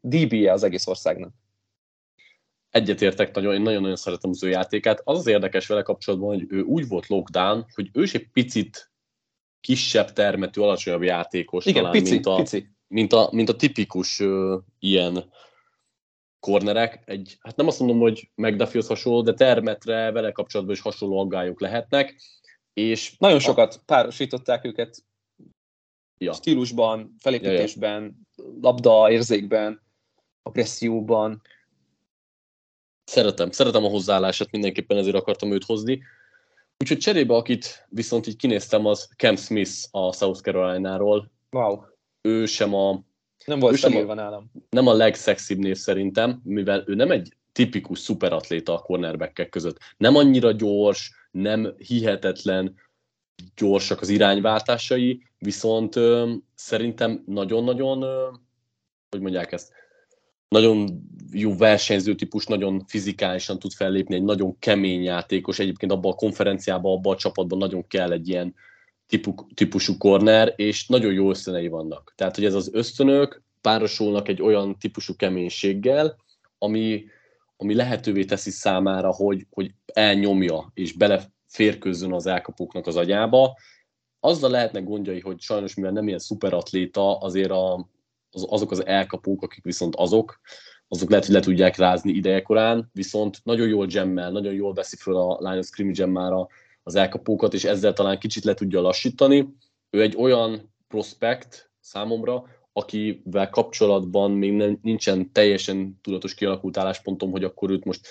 DB-je 0.01 0.51
az 0.51 0.63
egész 0.63 0.87
országnak 0.87 1.33
egyetértek 2.75 3.35
nagyon, 3.35 3.53
én 3.53 3.61
nagyon-nagyon 3.61 3.95
szeretem 3.95 4.29
az 4.29 4.43
ő 4.43 4.49
játékát. 4.49 5.01
Az 5.03 5.17
az 5.17 5.27
érdekes 5.27 5.67
vele 5.67 5.81
kapcsolatban, 5.81 6.27
hogy 6.27 6.45
ő 6.49 6.61
úgy 6.61 6.87
volt 6.87 7.07
lockdown, 7.07 7.65
hogy 7.73 7.89
ő 7.93 8.03
is 8.03 8.13
egy 8.13 8.29
picit 8.33 8.91
kisebb 9.59 10.13
termetű, 10.13 10.61
alacsonyabb 10.61 11.03
játékos 11.03 11.65
Igen, 11.65 11.83
talán, 11.83 11.91
pici, 11.99 12.13
mint, 12.13 12.25
a, 12.25 12.35
pici. 12.35 12.69
Mint, 12.87 13.13
a, 13.13 13.29
mint 13.31 13.49
a 13.49 13.55
tipikus 13.55 14.19
uh, 14.19 14.61
ilyen 14.79 15.31
kornerek. 16.39 17.01
Egy, 17.05 17.37
hát 17.39 17.55
nem 17.55 17.67
azt 17.67 17.79
mondom, 17.79 17.99
hogy 17.99 18.29
McDuffiehoz 18.35 18.87
hasonló, 18.87 19.21
de 19.21 19.33
termetre 19.33 20.11
vele 20.11 20.31
kapcsolatban 20.31 20.75
is 20.75 20.81
hasonló 20.81 21.19
aggályok 21.19 21.59
lehetnek. 21.59 22.21
És 22.73 23.15
Nagyon 23.17 23.39
sokat 23.39 23.73
a... 23.73 23.81
párosították 23.85 24.65
őket 24.65 25.03
ja. 26.17 26.33
stílusban, 26.33 27.15
felépítésben, 27.19 28.25
ja, 28.35 28.43
ja. 28.43 28.53
labda 28.61 29.11
érzékben, 29.11 29.81
agresszióban. 30.43 31.41
Szeretem, 33.05 33.51
szeretem 33.51 33.83
a 33.83 33.89
hozzáállását, 33.89 34.51
mindenképpen 34.51 34.97
ezért 34.97 35.15
akartam 35.15 35.51
őt 35.51 35.65
hozni. 35.65 36.01
Úgyhogy 36.77 36.97
cserébe, 36.97 37.35
akit 37.35 37.85
viszont 37.89 38.27
így 38.27 38.35
kinéztem, 38.35 38.85
az 38.85 39.09
Cam 39.17 39.35
Smith 39.35 39.71
a 39.91 40.13
South 40.13 40.41
Carolina-ról. 40.41 41.31
Wow. 41.51 41.81
Ő 42.21 42.45
sem 42.45 42.73
a... 42.73 43.03
Nem 43.45 43.59
volt 43.59 43.77
sem 43.77 44.09
a, 44.09 44.13
nálam. 44.13 44.51
Nem 44.69 44.87
a 44.87 44.93
legszexibb 44.93 45.57
név 45.57 45.75
szerintem, 45.75 46.41
mivel 46.43 46.83
ő 46.87 46.95
nem 46.95 47.11
egy 47.11 47.33
tipikus 47.51 47.99
szuperatléta 47.99 48.73
a 48.73 48.81
cornerback 48.81 49.49
között. 49.49 49.77
Nem 49.97 50.15
annyira 50.15 50.51
gyors, 50.51 51.11
nem 51.31 51.75
hihetetlen 51.77 52.75
gyorsak 53.55 54.01
az 54.01 54.09
irányváltásai, 54.09 55.23
viszont 55.37 55.95
ö, 55.95 56.33
szerintem 56.55 57.23
nagyon-nagyon, 57.25 58.01
ö, 58.01 58.27
hogy 59.09 59.21
mondják 59.21 59.51
ezt, 59.51 59.71
nagyon 60.55 61.03
jó 61.31 61.55
versenyző 61.55 62.15
típus, 62.15 62.45
nagyon 62.45 62.83
fizikálisan 62.87 63.59
tud 63.59 63.71
fellépni, 63.71 64.15
egy 64.15 64.23
nagyon 64.23 64.59
kemény 64.59 65.03
játékos, 65.03 65.59
egyébként 65.59 65.91
abban 65.91 66.11
a 66.11 66.15
konferenciában, 66.15 66.97
abban 66.97 67.13
a 67.13 67.17
csapatban 67.17 67.57
nagyon 67.57 67.87
kell 67.87 68.11
egy 68.11 68.29
ilyen 68.29 68.55
típusú 69.53 69.97
korner, 69.97 70.53
és 70.55 70.87
nagyon 70.87 71.13
jó 71.13 71.29
ösztönei 71.29 71.67
vannak. 71.67 72.13
Tehát, 72.15 72.35
hogy 72.35 72.45
ez 72.45 72.53
az 72.53 72.69
ösztönök 72.73 73.43
párosulnak 73.61 74.27
egy 74.27 74.41
olyan 74.41 74.77
típusú 74.79 75.15
keménységgel, 75.15 76.15
ami, 76.57 77.05
ami 77.57 77.75
lehetővé 77.75 78.23
teszi 78.23 78.49
számára, 78.49 79.13
hogy, 79.13 79.45
hogy 79.49 79.71
elnyomja 79.85 80.71
és 80.73 80.93
beleférkőzzön 80.93 82.13
az 82.13 82.25
elkapóknak 82.25 82.87
az 82.87 82.95
agyába. 82.95 83.57
Azzal 84.19 84.49
lehetnek 84.49 84.83
gondjai, 84.83 85.19
hogy 85.19 85.39
sajnos 85.39 85.75
mivel 85.75 85.91
nem 85.91 86.07
ilyen 86.07 86.19
szuperatléta, 86.19 87.17
azért 87.17 87.51
a, 87.51 87.89
az, 88.35 88.45
azok 88.49 88.71
az 88.71 88.85
elkapók, 88.85 89.41
akik 89.41 89.63
viszont 89.63 89.95
azok, 89.95 90.39
azok 90.87 91.09
lehet, 91.09 91.25
hogy 91.25 91.33
le 91.33 91.41
tudják 91.41 91.77
rázni 91.77 92.11
idejekorán, 92.11 92.89
viszont 92.93 93.39
nagyon 93.43 93.67
jól 93.67 93.85
gemmel, 93.85 94.31
nagyon 94.31 94.53
jól 94.53 94.73
veszi 94.73 94.95
föl 94.95 95.15
a 95.15 95.37
line 95.39 95.57
of 95.57 95.65
scrimmage 95.65 96.05
már 96.05 96.31
az 96.83 96.95
elkapókat, 96.95 97.53
és 97.53 97.63
ezzel 97.63 97.93
talán 97.93 98.19
kicsit 98.19 98.43
le 98.43 98.53
tudja 98.53 98.81
lassítani. 98.81 99.55
Ő 99.89 100.01
egy 100.01 100.15
olyan 100.17 100.73
prospekt 100.87 101.71
számomra, 101.79 102.43
akivel 102.73 103.49
kapcsolatban 103.49 104.31
még 104.31 104.53
nem, 104.53 104.79
nincsen 104.81 105.31
teljesen 105.31 105.99
tudatos 106.01 106.33
kialakult 106.33 106.77
álláspontom, 106.77 107.31
hogy 107.31 107.43
akkor 107.43 107.69
őt 107.69 107.85
most 107.85 108.07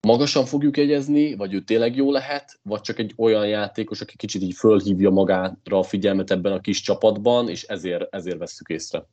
magasan 0.00 0.44
fogjuk 0.44 0.76
jegyezni, 0.76 1.34
vagy 1.34 1.54
ő 1.54 1.60
tényleg 1.60 1.96
jó 1.96 2.10
lehet, 2.10 2.58
vagy 2.62 2.80
csak 2.80 2.98
egy 2.98 3.12
olyan 3.16 3.46
játékos, 3.46 4.00
aki 4.00 4.16
kicsit 4.16 4.42
így 4.42 4.54
fölhívja 4.54 5.10
magára 5.10 5.78
a 5.78 5.82
figyelmet 5.82 6.30
ebben 6.30 6.52
a 6.52 6.60
kis 6.60 6.80
csapatban, 6.80 7.48
és 7.48 7.62
ezért, 7.62 8.14
ezért 8.14 8.38
vesszük 8.38 8.68
észre. 8.68 9.06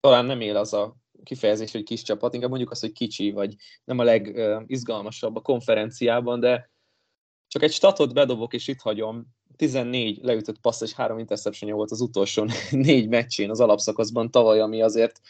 Talán 0.00 0.24
nem 0.24 0.40
él 0.40 0.56
az 0.56 0.72
a 0.72 0.96
kifejezés, 1.22 1.72
hogy 1.72 1.82
kis 1.82 2.02
csapat, 2.02 2.34
inkább 2.34 2.48
mondjuk 2.48 2.70
azt, 2.70 2.80
hogy 2.80 2.92
kicsi, 2.92 3.30
vagy 3.30 3.54
nem 3.84 3.98
a 3.98 4.02
legizgalmasabb 4.02 5.36
a 5.36 5.40
konferenciában, 5.40 6.40
de 6.40 6.70
csak 7.48 7.62
egy 7.62 7.72
statot 7.72 8.14
bedobok, 8.14 8.54
és 8.54 8.68
itt 8.68 8.80
hagyom. 8.80 9.26
14 9.56 10.18
leütött 10.22 10.60
passz 10.60 10.80
és 10.80 10.92
három 10.92 11.18
interception 11.18 11.70
volt 11.70 11.90
az 11.90 12.00
utolsó 12.00 12.46
négy 12.70 13.08
meccsén 13.08 13.50
az 13.50 13.60
alapszakaszban 13.60 14.30
tavaly, 14.30 14.60
ami 14.60 14.82
azért 14.82 15.20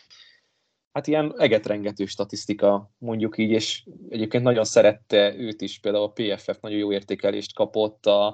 hát 0.92 1.06
ilyen 1.06 1.34
egetrengető 1.40 2.06
statisztika, 2.06 2.90
mondjuk 2.98 3.38
így, 3.38 3.50
és 3.50 3.86
egyébként 4.08 4.42
nagyon 4.42 4.64
szerette 4.64 5.34
őt 5.36 5.60
is, 5.60 5.78
például 5.78 6.04
a 6.04 6.12
PFF 6.12 6.58
nagyon 6.60 6.78
jó 6.78 6.92
értékelést 6.92 7.54
kapott, 7.54 8.06
a, 8.06 8.26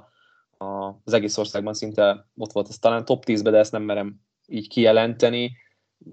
a, 0.58 1.00
az 1.04 1.12
egész 1.12 1.36
országban 1.36 1.74
szinte 1.74 2.28
ott 2.36 2.52
volt, 2.52 2.68
ez 2.68 2.78
talán 2.78 3.04
top 3.04 3.24
10-be, 3.26 3.50
de 3.50 3.58
ezt 3.58 3.72
nem 3.72 3.82
merem 3.82 4.20
így 4.46 4.68
kijelenteni. 4.68 5.56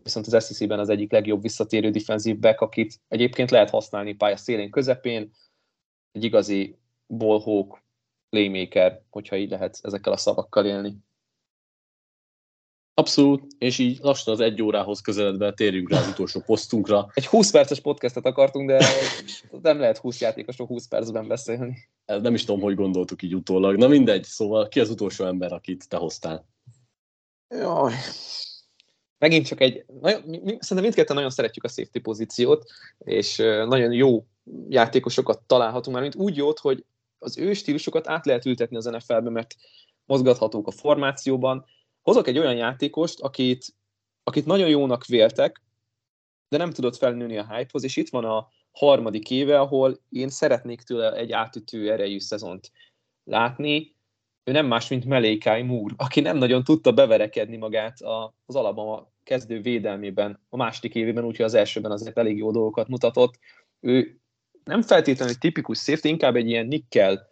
Viszont 0.04 0.28
az 0.28 0.46
SEC-ben 0.46 0.80
az 0.80 0.89
egyik 0.89 1.12
legjobb 1.12 1.42
visszatérő 1.42 1.89
defensív 1.89 2.39
back, 2.39 2.62
akit 2.62 3.00
egyébként 3.08 3.52
lehet 3.52 3.70
használni 3.70 4.14
pálya 4.14 4.38
szélén 4.38 4.70
közepén, 4.70 5.32
egy 6.12 6.24
igazi 6.24 6.78
ballhawk, 7.08 7.84
playmaker, 8.30 9.02
hogyha 9.10 9.36
így 9.36 9.50
lehet 9.50 9.80
ezekkel 9.82 10.14
a 10.14 10.18
szavakkal 10.18 10.66
élni. 10.66 10.98
Abszolút, 12.94 13.52
és 13.58 13.78
így 13.78 14.00
lassan 14.02 14.34
az 14.34 14.39
egy 14.39 14.62
órához 14.62 15.02
közeledve 15.02 15.54
térjünk 15.54 15.89
rá 15.89 16.00
az 16.00 16.08
utolsó 16.08 16.39
posztunkra. 16.39 17.12
Egy 17.14 17.26
20 17.26 17.52
perces 17.52 17.80
podcastet 17.80 18.26
akartunk, 18.26 18.70
de 18.70 18.86
nem 19.62 19.80
lehet 19.80 19.98
20 19.98 20.22
játékosról 20.22 20.68
20 20.68 20.88
percben 20.88 21.28
beszélni. 21.28 21.78
Nem 22.06 22.34
is 22.34 22.44
tudom, 22.44 22.62
hogy 22.62 22.76
gondoltuk 22.76 23.22
így 23.22 23.36
utólag. 23.36 23.78
Na 23.78 23.88
mindegy, 23.88 24.24
szóval 24.24 24.68
ki 24.68 24.80
az 24.80 24.89
utolsó 24.89 25.26
ember, 25.26 25.54
akit 25.54 25.89
te 25.89 25.98
hoztál? 25.98 26.48
Jaj. 27.50 27.94
Megint 29.22 29.45
csak 29.45 29.61
egy, 29.61 29.86
nagyon, 30.01 30.22
szerintem 30.24 30.78
mindketten 30.78 31.15
nagyon 31.15 31.30
szeretjük 31.30 31.63
a 31.63 31.67
safety 31.67 31.99
pozíciót, 31.99 32.72
és 32.97 33.38
nagyon 33.67 33.91
jó 33.91 34.26
játékosokat 34.69 35.41
találhatunk 35.41 35.95
már, 35.95 36.01
mint 36.01 36.15
úgy 36.15 36.36
jót, 36.36 36.59
hogy 36.59 36.86
az 37.19 37.38
ő 37.38 37.53
stílusokat 37.53 38.07
át 38.07 38.26
lehet 38.26 38.45
ültetni 38.45 38.78
az 38.78 38.86
NFL-be, 38.86 39.30
mert 39.30 39.55
mozgathatók 40.05 40.67
a 40.67 40.72
formációban, 40.72 41.65
hozok 42.01 42.28
egy 42.28 42.38
olyan 42.38 42.55
játékost, 42.55 43.19
akit, 43.19 43.65
akit 44.24 44.45
nagyon 44.45 44.69
jónak 44.69 45.05
véltek, 45.05 45.61
de 46.49 46.57
nem 46.57 46.72
tudott 46.72 46.97
felnőni 46.97 47.38
a 47.38 47.55
hype-hoz, 47.55 47.84
és 47.84 47.95
itt 47.95 48.09
van 48.09 48.26
a 48.26 48.47
harmadik 48.72 49.32
éve, 49.32 49.59
ahol 49.59 49.99
én 50.09 50.30
szeretnék 50.30 50.82
tőle 50.82 51.13
egy 51.13 51.32
átütő 51.32 51.91
erejű 51.91 52.19
szezont 52.19 52.72
látni. 53.24 53.95
Ő 54.44 54.52
nem 54.52 54.66
más, 54.66 54.88
mint 54.88 55.06
Melékai 55.06 55.62
Moore, 55.62 55.94
aki 55.98 56.20
nem 56.20 56.38
nagyon 56.38 56.64
tudta 56.64 56.92
beverekedni 56.92 57.58
magát 57.58 57.98
az 58.46 58.56
Alabama 58.56 59.12
kezdő 59.24 59.62
védelmében 59.62 60.39
a 60.50 60.58
második 60.58 60.96
évében, 60.96 61.26
úgyhogy 61.26 61.46
az 61.46 61.54
elsőben 61.54 61.92
azért 61.92 62.18
elég 62.18 62.38
jó 62.38 62.52
dolgokat 62.52 62.88
mutatott. 62.88 63.39
Ő 63.80 64.20
nem 64.64 64.82
feltétlenül 64.82 65.34
egy 65.34 65.39
tipikus 65.39 65.80
safety, 65.80 66.06
inkább 66.06 66.36
egy 66.36 66.50
ilyen 66.50 66.68
nickel, 66.68 67.30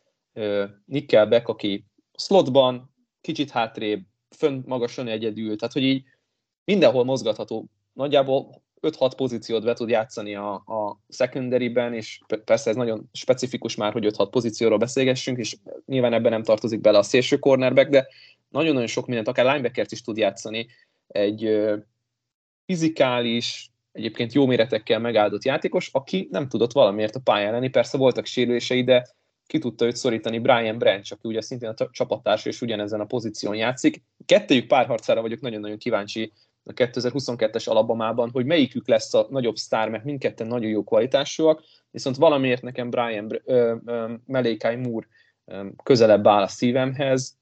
nickel 0.86 1.28
back, 1.28 1.48
aki 1.48 1.86
slotban, 2.18 2.96
kicsit 3.22 3.52
hátrébb, 3.52 4.06
fönn 4.36 4.64
magasan 4.66 5.08
egyedül, 5.08 5.58
tehát 5.58 5.74
hogy 5.74 5.84
így 5.84 6.04
mindenhol 6.64 7.04
mozgatható. 7.04 7.70
Nagyjából 7.94 8.64
5-6 8.82 9.12
pozíciót 9.16 9.64
be 9.64 9.74
tud 9.74 9.90
játszani 9.90 10.36
a, 10.36 10.54
a 10.54 11.00
secondary-ben, 11.10 11.94
és 11.94 12.20
persze 12.46 12.70
ez 12.70 12.76
nagyon 12.76 13.10
specifikus 13.14 13.76
már, 13.76 13.92
hogy 13.92 14.06
5-6 14.18 14.28
pozícióról 14.32 14.78
beszélgessünk, 14.78 15.38
és 15.38 15.56
nyilván 15.86 16.14
ebben 16.14 16.32
nem 16.32 16.44
tartozik 16.44 16.82
bele 16.82 16.98
a 16.98 17.04
szélső 17.04 17.38
cornerback, 17.38 17.90
de 17.90 18.08
nagyon-nagyon 18.50 18.88
sok 18.88 19.06
mindent, 19.06 19.28
akár 19.28 19.46
linebackert 19.46 19.92
is 19.92 20.02
tud 20.02 20.18
játszani. 20.18 20.68
Egy 21.08 21.46
ö, 21.46 21.76
fizikális, 22.66 23.72
egyébként 23.92 24.34
jó 24.34 24.46
méretekkel 24.46 25.00
megáldott 25.00 25.44
játékos, 25.44 25.90
aki 25.94 26.28
nem 26.32 26.48
tudott 26.48 26.72
valamiért 26.72 27.16
a 27.16 27.22
pályán 27.24 27.52
lenni. 27.52 27.70
Persze 27.70 27.98
voltak 27.98 28.26
sérülései, 28.26 28.84
de 28.84 29.08
ki 29.46 29.58
tudta 29.58 29.86
őt 29.86 29.96
szorítani 29.96 30.40
Brian 30.40 30.78
Branch, 30.78 31.12
aki 31.12 31.28
ugye 31.28 31.42
szintén 31.42 31.70
a 31.70 31.90
csapattárs 31.92 32.46
és 32.46 32.62
ugyanezen 32.62 33.00
a 33.00 33.06
pozíción 33.06 33.56
játszik. 33.56 34.04
Kettőjük 34.26 34.68
párharcára 34.68 35.22
vagyok 35.22 35.40
nagyon-nagyon 35.40 35.78
kíváncsi 35.78 36.32
a 36.70 36.74
2022-es 36.74 37.70
alabamában, 37.70 38.30
hogy 38.30 38.46
melyikük 38.46 38.88
lesz 38.88 39.14
a 39.14 39.28
nagyobb 39.30 39.56
sztár, 39.56 39.90
mert 39.90 40.04
mindketten 40.04 40.48
nagyon 40.48 40.70
jó 40.70 40.84
kvalitásúak, 40.84 41.64
viszont 41.92 42.16
valamiért 42.16 42.62
nekem 42.62 42.90
Brian 42.90 43.42
ö, 43.44 43.76
ö, 43.86 44.14
Melékai 44.26 44.76
Moore 44.76 45.08
ö, 45.46 45.68
közelebb 45.84 46.28
áll 46.28 46.42
a 46.42 46.48
szívemhez. 46.48 47.38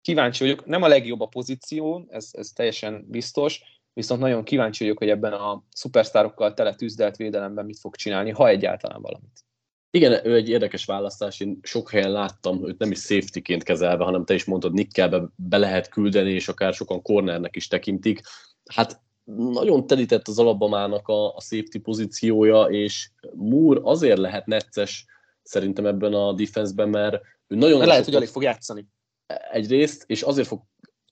Kíváncsi 0.00 0.44
vagyok, 0.44 0.66
nem 0.66 0.82
a 0.82 0.88
legjobb 0.88 1.20
a 1.20 1.26
pozíció, 1.26 2.06
ez, 2.08 2.28
ez 2.32 2.48
teljesen 2.48 3.04
biztos, 3.08 3.62
viszont 3.92 4.20
nagyon 4.20 4.44
kíváncsi 4.44 4.84
vagyok, 4.84 4.98
hogy 4.98 5.10
ebben 5.10 5.32
a 5.32 5.64
szupersztárokkal 5.70 6.54
tele 6.54 6.74
tűzdelt 6.74 7.16
védelemben 7.16 7.64
mit 7.64 7.78
fog 7.78 7.96
csinálni, 7.96 8.30
ha 8.30 8.48
egyáltalán 8.48 9.00
valamit. 9.00 9.44
Igen, 9.90 10.26
ő 10.26 10.34
egy 10.34 10.48
érdekes 10.48 10.84
választás, 10.84 11.40
én 11.40 11.58
sok 11.62 11.90
helyen 11.90 12.10
láttam 12.10 12.68
őt 12.68 12.78
nem 12.78 12.90
is 12.90 12.98
safety-ként 12.98 13.62
kezelve, 13.62 14.04
hanem 14.04 14.24
te 14.24 14.34
is 14.34 14.44
mondtad, 14.44 14.72
nickelbe 14.72 15.28
be 15.36 15.56
lehet 15.56 15.88
küldeni, 15.88 16.30
és 16.30 16.48
akár 16.48 16.74
sokan 16.74 17.02
cornernek 17.02 17.56
is 17.56 17.68
tekintik. 17.68 18.20
Hát 18.64 19.00
nagyon 19.24 19.86
telített 19.86 20.28
az 20.28 20.38
alabamának 20.38 21.08
a, 21.08 21.34
a 21.34 21.40
safety 21.40 21.78
pozíciója, 21.78 22.62
és 22.62 23.10
Moore 23.34 23.80
azért 23.82 24.18
lehet 24.18 24.46
necces 24.46 25.06
szerintem 25.42 25.86
ebben 25.86 26.14
a 26.14 26.32
defenseben, 26.32 26.88
mert 26.88 27.22
ő 27.46 27.56
nagyon... 27.56 27.76
Mert 27.76 27.90
lehet, 27.90 28.04
hogy 28.04 28.14
alig 28.14 28.28
fog 28.28 28.42
játszani. 28.42 28.86
Egyrészt, 29.52 30.04
és 30.06 30.22
azért 30.22 30.46
fog 30.46 30.62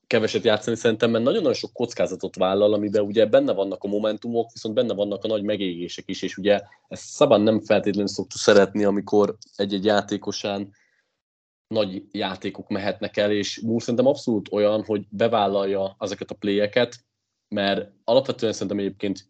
keveset 0.06 0.44
játszani 0.44 0.76
szerintem, 0.76 1.10
mert 1.10 1.24
nagyon-nagyon 1.24 1.54
sok 1.54 1.72
kockázatot 1.72 2.36
vállal, 2.36 2.72
amiben 2.72 3.02
ugye 3.02 3.26
benne 3.26 3.52
vannak 3.52 3.84
a 3.84 3.88
momentumok, 3.88 4.52
viszont 4.52 4.74
benne 4.74 4.94
vannak 4.94 5.24
a 5.24 5.28
nagy 5.28 5.42
megégések 5.42 6.04
is, 6.06 6.22
és 6.22 6.36
ugye 6.36 6.60
ezt 6.88 7.02
Szabán 7.02 7.40
nem 7.40 7.60
feltétlenül 7.60 8.08
szoktuk 8.08 8.40
szeretni, 8.40 8.84
amikor 8.84 9.36
egy-egy 9.56 9.84
játékosán 9.84 10.72
nagy 11.66 12.02
játékok 12.10 12.68
mehetnek 12.68 13.16
el, 13.16 13.32
és 13.32 13.60
Moore 13.60 13.80
szerintem 13.80 14.06
abszolút 14.06 14.52
olyan, 14.52 14.84
hogy 14.84 15.06
bevállalja 15.08 15.96
ezeket 15.98 16.30
a 16.30 16.34
pléjeket, 16.34 16.96
mert 17.48 17.90
alapvetően 18.04 18.52
szerintem 18.52 18.78
egyébként 18.78 19.28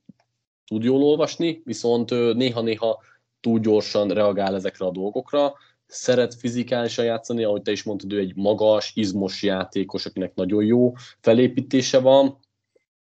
tud 0.67 0.83
jól 0.83 1.03
olvasni, 1.03 1.63
viszont 1.65 2.11
néha-néha 2.35 3.03
túl 3.41 3.59
gyorsan 3.59 4.09
reagál 4.09 4.55
ezekre 4.55 4.87
a 4.87 4.91
dolgokra, 4.91 5.55
szeret 5.87 6.35
fizikálisan 6.35 7.05
játszani, 7.05 7.45
ahogy 7.45 7.63
te 7.63 7.71
is 7.71 7.83
mondtad, 7.83 8.13
ő 8.13 8.19
egy 8.19 8.37
magas, 8.37 8.93
izmos 8.95 9.43
játékos, 9.43 10.07
akinek 10.07 10.35
nagyon 10.35 10.65
jó 10.65 10.93
felépítése 11.21 11.99
van, 12.01 12.39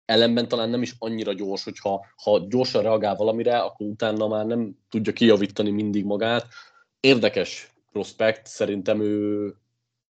ellenben 0.05 0.49
talán 0.49 0.69
nem 0.69 0.83
is 0.83 0.95
annyira 0.99 1.33
gyors, 1.33 1.65
hogyha 1.65 2.07
ha 2.17 2.47
gyorsan 2.49 2.83
reagál 2.83 3.15
valamire, 3.15 3.59
akkor 3.59 3.87
utána 3.87 4.29
már 4.29 4.47
nem 4.47 4.79
tudja 4.89 5.13
kijavítani 5.13 5.71
mindig 5.71 6.05
magát. 6.05 6.47
Érdekes 7.01 7.73
prospekt, 7.93 8.47
szerintem 8.47 9.01
ő 9.01 9.55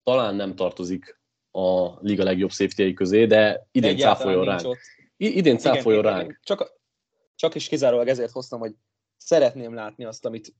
talán 0.02 0.34
nem 0.34 0.54
tartozik 0.54 1.20
a 1.50 1.98
liga 2.00 2.24
legjobb 2.24 2.50
safety 2.50 2.92
közé, 2.92 3.26
de 3.26 3.66
idén 3.72 3.96
cáfoljon 3.96 4.44
ránk. 4.44 4.66
Ott. 4.66 4.78
Idén 5.16 5.58
cáfoljon 5.58 6.02
ránk. 6.02 6.40
Csak, 6.42 6.72
csak 7.34 7.54
is 7.54 7.68
kizárólag 7.68 8.08
ezért 8.08 8.30
hoztam, 8.30 8.60
hogy 8.60 8.74
szeretném 9.16 9.74
látni 9.74 10.04
azt, 10.04 10.24
amit 10.24 10.54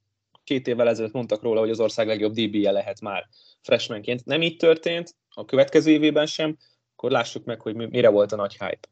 két 0.46 0.66
évvel 0.66 0.88
ezelőtt 0.88 1.12
mondtak 1.12 1.42
róla, 1.42 1.60
hogy 1.60 1.70
az 1.70 1.80
ország 1.80 2.06
legjobb 2.06 2.32
DB-je 2.32 2.70
lehet 2.70 3.00
már 3.00 3.28
freshmanként. 3.60 4.24
Nem 4.24 4.42
így 4.42 4.56
történt, 4.56 5.14
a 5.28 5.44
következő 5.44 5.90
évében 5.90 6.26
sem, 6.26 6.56
akkor 6.94 7.10
lássuk 7.10 7.44
meg, 7.44 7.60
hogy 7.60 7.74
mire 7.74 8.08
volt 8.08 8.32
a 8.32 8.36
nagy 8.36 8.52
hype. 8.52 8.88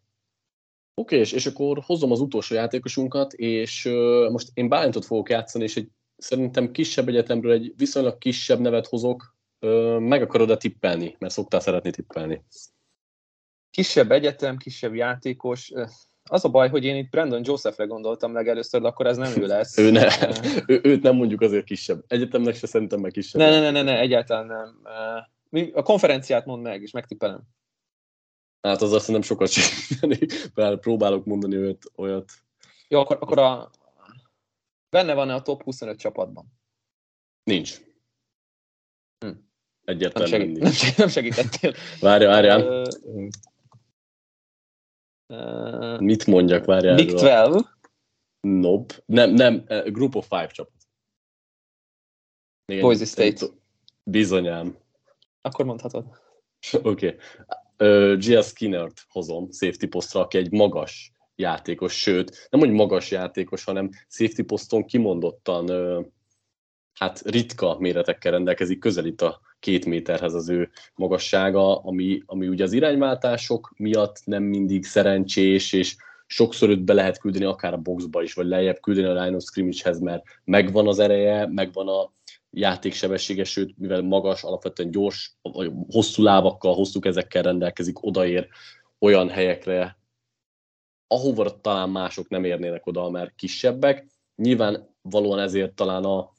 Oké, 0.95 1.19
és, 1.19 1.33
és 1.33 1.47
akkor 1.47 1.79
hozom 1.87 2.11
az 2.11 2.21
utolsó 2.21 2.55
játékosunkat, 2.55 3.33
és 3.33 3.85
uh, 3.85 4.31
most 4.31 4.51
én 4.55 4.69
Bálintot 4.69 5.05
fogok 5.05 5.29
játszani, 5.31 5.65
és 5.65 5.77
egy 5.77 5.89
szerintem 6.17 6.71
kisebb 6.71 7.09
egyetemről 7.09 7.53
egy 7.53 7.73
viszonylag 7.77 8.19
kisebb 8.19 8.61
nevet 8.61 8.87
hozok. 8.87 9.37
Uh, 9.61 9.99
meg 9.99 10.23
akarod-e 10.23 10.57
tippelni? 10.57 11.17
Mert 11.19 11.33
szoktál 11.33 11.61
szeretni 11.61 11.91
tippelni. 11.91 12.45
Kisebb 13.71 14.11
egyetem, 14.11 14.57
kisebb 14.57 14.95
játékos. 14.95 15.73
Az 16.31 16.45
a 16.45 16.49
baj, 16.49 16.69
hogy 16.69 16.85
én 16.85 16.97
itt 16.97 17.11
Brandon 17.11 17.41
Josephre 17.45 17.85
gondoltam 17.85 18.33
legelőször, 18.33 18.81
de 18.81 18.89
akkor 18.89 19.07
ez 19.07 19.17
nem 19.17 19.33
ő 19.43 19.47
lesz. 19.47 19.79
ő 19.85 19.91
ne. 19.91 20.07
ő, 20.73 20.81
őt 20.83 21.03
nem 21.03 21.17
mondjuk 21.17 21.41
azért 21.41 21.65
kisebb. 21.65 22.05
Egyetemnek 22.07 22.55
se 22.55 22.67
szerintem 22.67 23.01
meg 23.01 23.11
kisebb. 23.11 23.41
Ne, 23.41 23.51
ne, 23.51 23.61
ne, 23.61 23.71
ne, 23.71 23.83
ne 23.83 23.99
egyáltalán 23.99 24.47
nem. 24.47 24.81
A 25.75 25.83
konferenciát 25.83 26.47
mond 26.47 26.63
meg, 26.63 26.83
és 26.83 26.91
megtippelem. 26.91 27.43
Hát 28.63 28.83
az 28.83 28.93
azt 28.93 29.09
nem 29.09 29.23
sokat 29.23 29.49
segíteni, 29.49 30.19
mert 30.55 30.81
próbálok 30.81 31.25
mondani 31.25 31.57
olyat. 31.57 31.83
olyat. 31.97 32.33
Jó, 32.89 33.01
akkor, 33.01 33.17
akkor 33.21 33.39
a... 33.39 33.71
benne 34.91 35.15
van-e 35.15 35.35
a 35.35 35.43
top 35.43 35.63
25 35.63 35.99
csapatban? 35.99 36.53
Nincs. 37.43 37.81
Hm. 39.19 39.31
Egyértelműen 39.85 40.41
nem, 40.41 40.49
segít, 40.49 40.63
nincs. 40.63 40.83
Nem, 40.83 40.93
nem 40.97 41.09
segítettél. 41.09 41.75
Várja, 42.01 42.29
várjál. 42.29 42.87
Uh, 45.35 46.01
Mit 46.01 46.27
mondjak, 46.27 46.65
várjál? 46.65 46.95
Big 46.95 47.11
12? 47.11 47.61
Nope. 48.41 48.95
Nem, 49.07 49.31
nem, 49.31 49.65
Group 49.67 50.15
of 50.15 50.27
Five 50.29 50.47
csapat. 50.47 50.73
Még 52.67 52.81
Boise 52.81 53.05
State. 53.05 53.47
Bizonyám. 54.05 54.77
Akkor 55.41 55.65
mondhatod. 55.65 56.05
Oké. 56.83 56.89
okay. 56.89 57.17
Uh, 57.79 58.19
Gia 58.19 58.43
Skinnert 58.43 59.05
hozom 59.09 59.51
safety 59.51 59.87
posztra, 59.87 60.21
aki 60.21 60.39
egy 60.39 60.53
magas 60.53 61.13
játékos, 61.37 62.01
sőt, 62.01 62.47
nem 62.51 62.61
hogy 62.61 62.71
magas 62.71 63.11
játékos, 63.11 63.65
hanem 63.65 63.91
safety 64.09 64.43
poszton 64.43 64.85
kimondottan 64.85 65.71
uh, 65.71 66.05
hát 66.95 67.21
ritka 67.25 67.79
méretekkel 67.79 68.33
rendelkezik, 68.33 68.79
közelít 68.79 69.23
a 69.23 69.41
két 69.65 69.85
méterhez 69.87 70.35
az 70.35 70.49
ő 70.49 70.71
magassága, 70.95 71.77
ami, 71.77 72.23
ami 72.27 72.49
ugye 72.49 72.65
az 72.65 72.73
irányváltások 72.73 73.73
miatt 73.77 74.21
nem 74.25 74.43
mindig 74.43 74.85
szerencsés, 74.85 75.73
és 75.73 75.97
sokszor 76.27 76.69
őt 76.69 76.85
be 76.85 76.93
lehet 76.93 77.19
küldeni 77.19 77.45
akár 77.45 77.73
a 77.73 77.77
boxba 77.77 78.23
is, 78.23 78.35
vagy 78.35 78.47
lejjebb 78.47 78.81
küldeni 78.81 79.07
a 79.07 79.23
line 79.23 79.37
of 79.37 79.43
scrimmage-hez, 79.43 80.01
mert 80.01 80.25
megvan 80.45 80.89
az 80.89 80.99
ereje, 80.99 81.47
megvan 81.47 81.89
a 81.89 82.13
játéksebessége, 82.51 83.45
sőt, 83.45 83.79
mivel 83.79 84.03
magas, 84.03 84.43
alapvetően 84.43 84.91
gyors, 84.91 85.37
hosszú 85.91 86.23
lábakkal, 86.23 86.75
hosszú 86.75 87.01
kezekkel 87.01 87.43
rendelkezik, 87.43 88.03
odaér 88.03 88.49
olyan 88.99 89.29
helyekre, 89.29 89.99
ahova 91.07 91.61
talán 91.61 91.91
mások 91.91 92.29
nem 92.29 92.45
érnének 92.45 92.87
oda, 92.87 93.11
mert 93.11 93.35
kisebbek. 93.35 94.07
Nyilván 94.37 94.89
valóan 95.03 95.39
ezért 95.39 95.75
talán 95.75 96.05
a 96.05 96.31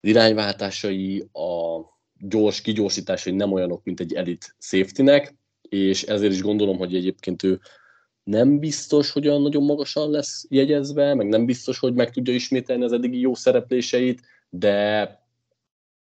irányváltásai, 0.00 1.28
a 1.32 1.80
gyors 2.20 2.60
kigyorsításai 2.60 3.32
nem 3.32 3.52
olyanok, 3.52 3.84
mint 3.84 4.00
egy 4.00 4.14
elit 4.14 4.54
safety 4.58 5.30
és 5.68 6.02
ezért 6.02 6.32
is 6.32 6.42
gondolom, 6.42 6.76
hogy 6.78 6.94
egyébként 6.94 7.42
ő 7.42 7.60
nem 8.22 8.58
biztos, 8.58 9.10
hogy 9.10 9.28
olyan 9.28 9.42
nagyon 9.42 9.62
magasan 9.62 10.10
lesz 10.10 10.46
jegyezve, 10.48 11.14
meg 11.14 11.28
nem 11.28 11.46
biztos, 11.46 11.78
hogy 11.78 11.94
meg 11.94 12.10
tudja 12.10 12.34
ismételni 12.34 12.84
az 12.84 12.92
eddigi 12.92 13.20
jó 13.20 13.34
szerepléseit, 13.34 14.20
de 14.48 15.18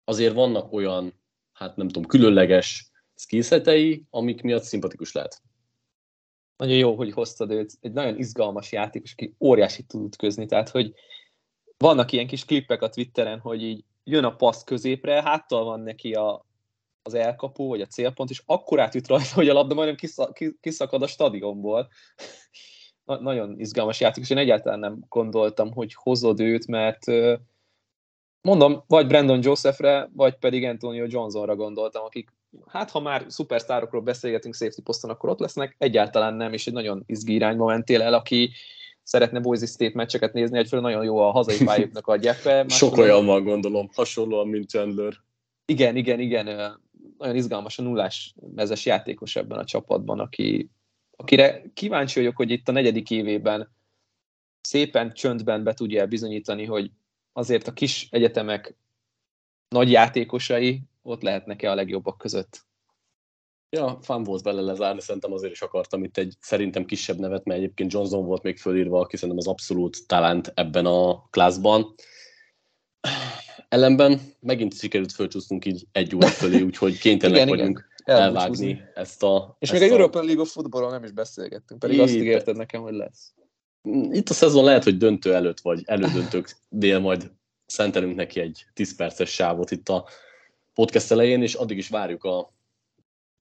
azért 0.03 0.33
vannak 0.33 0.73
olyan, 0.73 1.13
hát 1.53 1.75
nem 1.75 1.87
tudom, 1.87 2.05
különleges 2.05 2.91
skillsetei, 3.15 4.03
amik 4.09 4.41
miatt 4.41 4.63
szimpatikus 4.63 5.11
lehet. 5.11 5.41
Nagyon 6.57 6.77
jó, 6.77 6.95
hogy 6.95 7.11
hoztad 7.11 7.51
őt. 7.51 7.73
Egy 7.81 7.91
nagyon 7.91 8.17
izgalmas 8.17 8.71
játékos, 8.71 9.11
aki 9.11 9.35
óriási 9.39 9.83
tud 9.83 10.05
ütközni, 10.05 10.45
tehát 10.45 10.69
hogy 10.69 10.93
vannak 11.77 12.11
ilyen 12.11 12.27
kis 12.27 12.45
klippek 12.45 12.81
a 12.81 12.89
Twitteren, 12.89 13.39
hogy 13.39 13.63
így 13.63 13.83
jön 14.09 14.23
a 14.23 14.35
passz 14.35 14.63
középre, 14.63 15.21
háttal 15.21 15.63
van 15.63 15.79
neki 15.79 16.13
a, 16.13 16.45
az 17.01 17.13
elkapó, 17.13 17.67
vagy 17.67 17.81
a 17.81 17.85
célpont, 17.85 18.29
és 18.29 18.41
akkor 18.45 18.79
átüt 18.79 19.07
rajta, 19.07 19.33
hogy 19.33 19.49
a 19.49 19.53
labda 19.53 19.75
majdnem 19.75 20.09
kiszakad 20.61 21.01
a 21.01 21.07
stadionból. 21.07 21.87
Na, 23.05 23.19
nagyon 23.19 23.59
izgalmas 23.59 23.99
játékos. 23.99 24.29
Én 24.29 24.37
egyáltalán 24.37 24.79
nem 24.79 25.05
gondoltam, 25.07 25.71
hogy 25.73 25.93
hozod 25.93 26.39
őt, 26.39 26.67
mert 26.67 27.03
mondom, 28.41 28.83
vagy 28.87 29.07
Brandon 29.07 29.39
Josephre, 29.43 30.09
vagy 30.13 30.35
pedig 30.35 30.63
Antonio 30.63 31.05
Johnsonra 31.07 31.55
gondoltam, 31.55 32.03
akik, 32.03 32.29
hát 32.67 32.89
ha 32.89 32.99
már 32.99 33.25
szupersztárokról 33.27 34.01
beszélgetünk 34.01 34.55
safety 34.55 34.81
poszton, 34.81 35.09
akkor 35.09 35.29
ott 35.29 35.39
lesznek, 35.39 35.75
egyáltalán 35.77 36.33
nem, 36.33 36.53
és 36.53 36.67
egy 36.67 36.73
nagyon 36.73 37.03
izgi 37.05 37.33
irányba 37.33 37.65
mentél 37.65 38.01
el, 38.01 38.13
aki 38.13 38.51
szeretne 39.09 39.39
Boise 39.39 39.65
State 39.65 39.95
meccseket 39.95 40.33
nézni, 40.33 40.57
egyfelől 40.57 40.85
nagyon 40.85 41.03
jó 41.03 41.17
a 41.17 41.31
hazai 41.31 41.63
pályáknak 41.65 42.07
a 42.07 42.15
gyepe. 42.15 42.65
Sok 42.67 42.97
olyan 42.97 43.25
van, 43.25 43.43
gondolom, 43.43 43.89
hasonlóan, 43.93 44.47
mint 44.47 44.69
Chandler. 44.69 45.13
Igen, 45.65 45.95
igen, 45.95 46.19
igen, 46.19 46.45
nagyon 47.17 47.35
izgalmas 47.35 47.79
a 47.79 47.81
nullás 47.81 48.33
mezes 48.55 48.85
játékos 48.85 49.35
ebben 49.35 49.57
a 49.57 49.65
csapatban, 49.65 50.19
aki, 50.19 50.69
akire 51.15 51.63
kíváncsi 51.73 52.19
vagyok, 52.19 52.35
hogy 52.35 52.51
itt 52.51 52.67
a 52.67 52.71
negyedik 52.71 53.11
évében 53.11 53.71
szépen 54.61 55.13
csöndben 55.13 55.63
be 55.63 55.73
tudja 55.73 56.05
bizonyítani, 56.05 56.65
hogy 56.65 56.91
azért 57.33 57.67
a 57.67 57.73
kis 57.73 58.07
egyetemek 58.11 58.75
nagy 59.69 59.91
játékosai 59.91 60.81
ott 61.01 61.21
lehetnek-e 61.21 61.71
a 61.71 61.75
legjobbak 61.75 62.17
között. 62.17 62.67
Ja, 63.71 63.99
fán 64.01 64.23
volt 64.23 64.43
bele 64.43 64.61
lezárni, 64.61 65.01
szerintem 65.01 65.33
azért 65.33 65.51
is 65.51 65.61
akartam 65.61 66.03
itt 66.03 66.17
egy 66.17 66.35
szerintem 66.39 66.85
kisebb 66.85 67.17
nevet, 67.17 67.45
mert 67.45 67.59
egyébként 67.59 67.91
Johnson 67.91 68.25
volt 68.25 68.43
még 68.43 68.57
fölírva, 68.57 68.99
aki 68.99 69.15
szerintem 69.15 69.37
az 69.37 69.47
abszolút 69.47 70.07
talent 70.07 70.51
ebben 70.55 70.85
a 70.85 71.27
klászban. 71.29 71.95
Ellenben 73.69 74.21
megint 74.39 74.77
sikerült 74.77 75.11
fölcsúsznunk 75.11 75.65
így 75.65 75.85
egy 75.91 76.15
óra 76.15 76.27
fölé, 76.27 76.61
úgyhogy 76.69 76.97
kénytelenek 76.97 77.45
igen, 77.45 77.57
vagyunk 77.57 77.89
igen. 77.97 78.21
elvágni 78.21 78.81
ezt 78.93 79.23
a... 79.23 79.55
És 79.59 79.71
ezt 79.71 79.81
még 79.81 79.91
a 79.91 79.93
European 79.93 80.25
League 80.25 80.41
of 80.41 80.51
Footballról 80.51 80.91
nem 80.91 81.03
is 81.03 81.11
beszélgettünk, 81.11 81.79
pedig 81.79 81.95
így, 81.95 82.01
azt 82.01 82.13
ígérted 82.13 82.57
nekem, 82.57 82.81
hogy 82.81 82.93
lesz. 82.93 83.33
Itt 84.11 84.29
a 84.29 84.33
szezon 84.33 84.63
lehet, 84.63 84.83
hogy 84.83 84.97
döntő 84.97 85.33
előtt, 85.33 85.59
vagy 85.59 85.81
elődöntők 85.85 86.55
dél 86.69 86.99
majd 86.99 87.31
szentelünk 87.65 88.15
neki 88.15 88.39
egy 88.39 88.65
10 88.73 88.95
perces 88.95 89.29
sávot 89.29 89.71
itt 89.71 89.89
a 89.89 90.07
podcast 90.73 91.11
elején, 91.11 91.41
és 91.41 91.53
addig 91.53 91.77
is 91.77 91.89
várjuk 91.89 92.23
a 92.23 92.53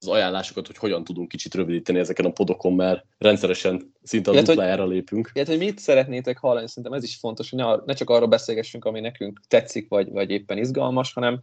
az 0.00 0.08
ajánlásokat, 0.08 0.66
hogy 0.66 0.76
hogyan 0.76 1.04
tudunk 1.04 1.28
kicsit 1.28 1.54
rövidíteni 1.54 1.98
ezeken 1.98 2.24
a 2.24 2.30
podokon, 2.30 2.72
mert 2.72 3.04
rendszeresen 3.18 3.92
szinte 4.02 4.30
a 4.30 4.42
duplájára 4.42 4.86
lépünk. 4.86 5.30
Illetve, 5.32 5.56
hogy 5.56 5.64
mit 5.64 5.78
szeretnétek 5.78 6.38
hallani, 6.38 6.68
szerintem 6.68 6.92
ez 6.92 7.04
is 7.04 7.16
fontos, 7.16 7.50
hogy 7.50 7.58
ne, 7.58 7.76
ne 7.84 7.94
csak 7.94 8.10
arról 8.10 8.28
beszélgessünk, 8.28 8.84
ami 8.84 9.00
nekünk 9.00 9.40
tetszik, 9.48 9.88
vagy, 9.88 10.10
vagy 10.10 10.30
éppen 10.30 10.58
izgalmas, 10.58 11.12
hanem 11.12 11.40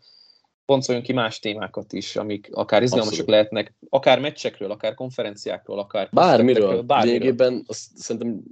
pontoljunk 0.66 1.06
ki 1.06 1.14
más 1.14 1.40
témákat 1.40 1.94
is, 1.94 2.16
amik 2.16 2.50
akár 2.52 2.84
izgalmasak 2.84 3.12
Abszolút. 3.12 3.32
lehetnek, 3.32 3.74
akár 3.90 4.20
meccsekről, 4.20 4.72
akár 4.72 4.94
konferenciákról, 4.94 5.80
akár 5.80 6.10
bármiről. 6.12 6.82
bármiről. 6.82 7.14
Lényegében 7.14 7.64
azt 7.68 7.98
szerintem 7.98 8.44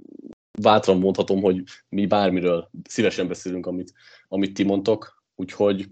bátran 0.60 0.98
mondhatom, 0.98 1.40
hogy 1.40 1.62
mi 1.88 2.06
bármiről 2.06 2.70
szívesen 2.88 3.28
beszélünk, 3.28 3.66
amit, 3.66 3.92
amit 4.28 4.54
ti 4.54 4.62
mondtok, 4.62 5.22
úgyhogy 5.36 5.88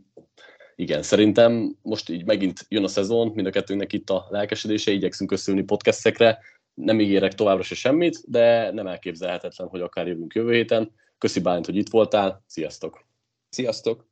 igen, 0.83 1.03
szerintem 1.03 1.77
most 1.83 2.09
így 2.09 2.25
megint 2.25 2.67
jön 2.69 2.85
a 2.85 2.89
szezon, 2.89 3.33
mind 3.35 3.47
a 3.47 3.51
kettőnknek 3.51 3.93
itt 3.93 4.11
a 4.11 4.27
lelkesedése, 4.31 4.91
igyekszünk 4.91 5.33
összülni 5.33 5.63
podcastekre, 5.63 6.39
nem 6.75 7.01
ígérek 7.01 7.35
továbbra 7.35 7.63
se 7.63 7.75
semmit, 7.75 8.31
de 8.31 8.71
nem 8.71 8.87
elképzelhetetlen, 8.87 9.69
hogy 9.69 9.81
akár 9.81 10.07
jövünk 10.07 10.35
jövő 10.35 10.53
héten. 10.53 10.93
Köszi 11.19 11.41
Bálint, 11.41 11.67
hogy 11.67 11.77
itt 11.77 11.91
voltál, 11.91 12.45
sziasztok! 12.47 13.05
Sziasztok! 13.49 14.12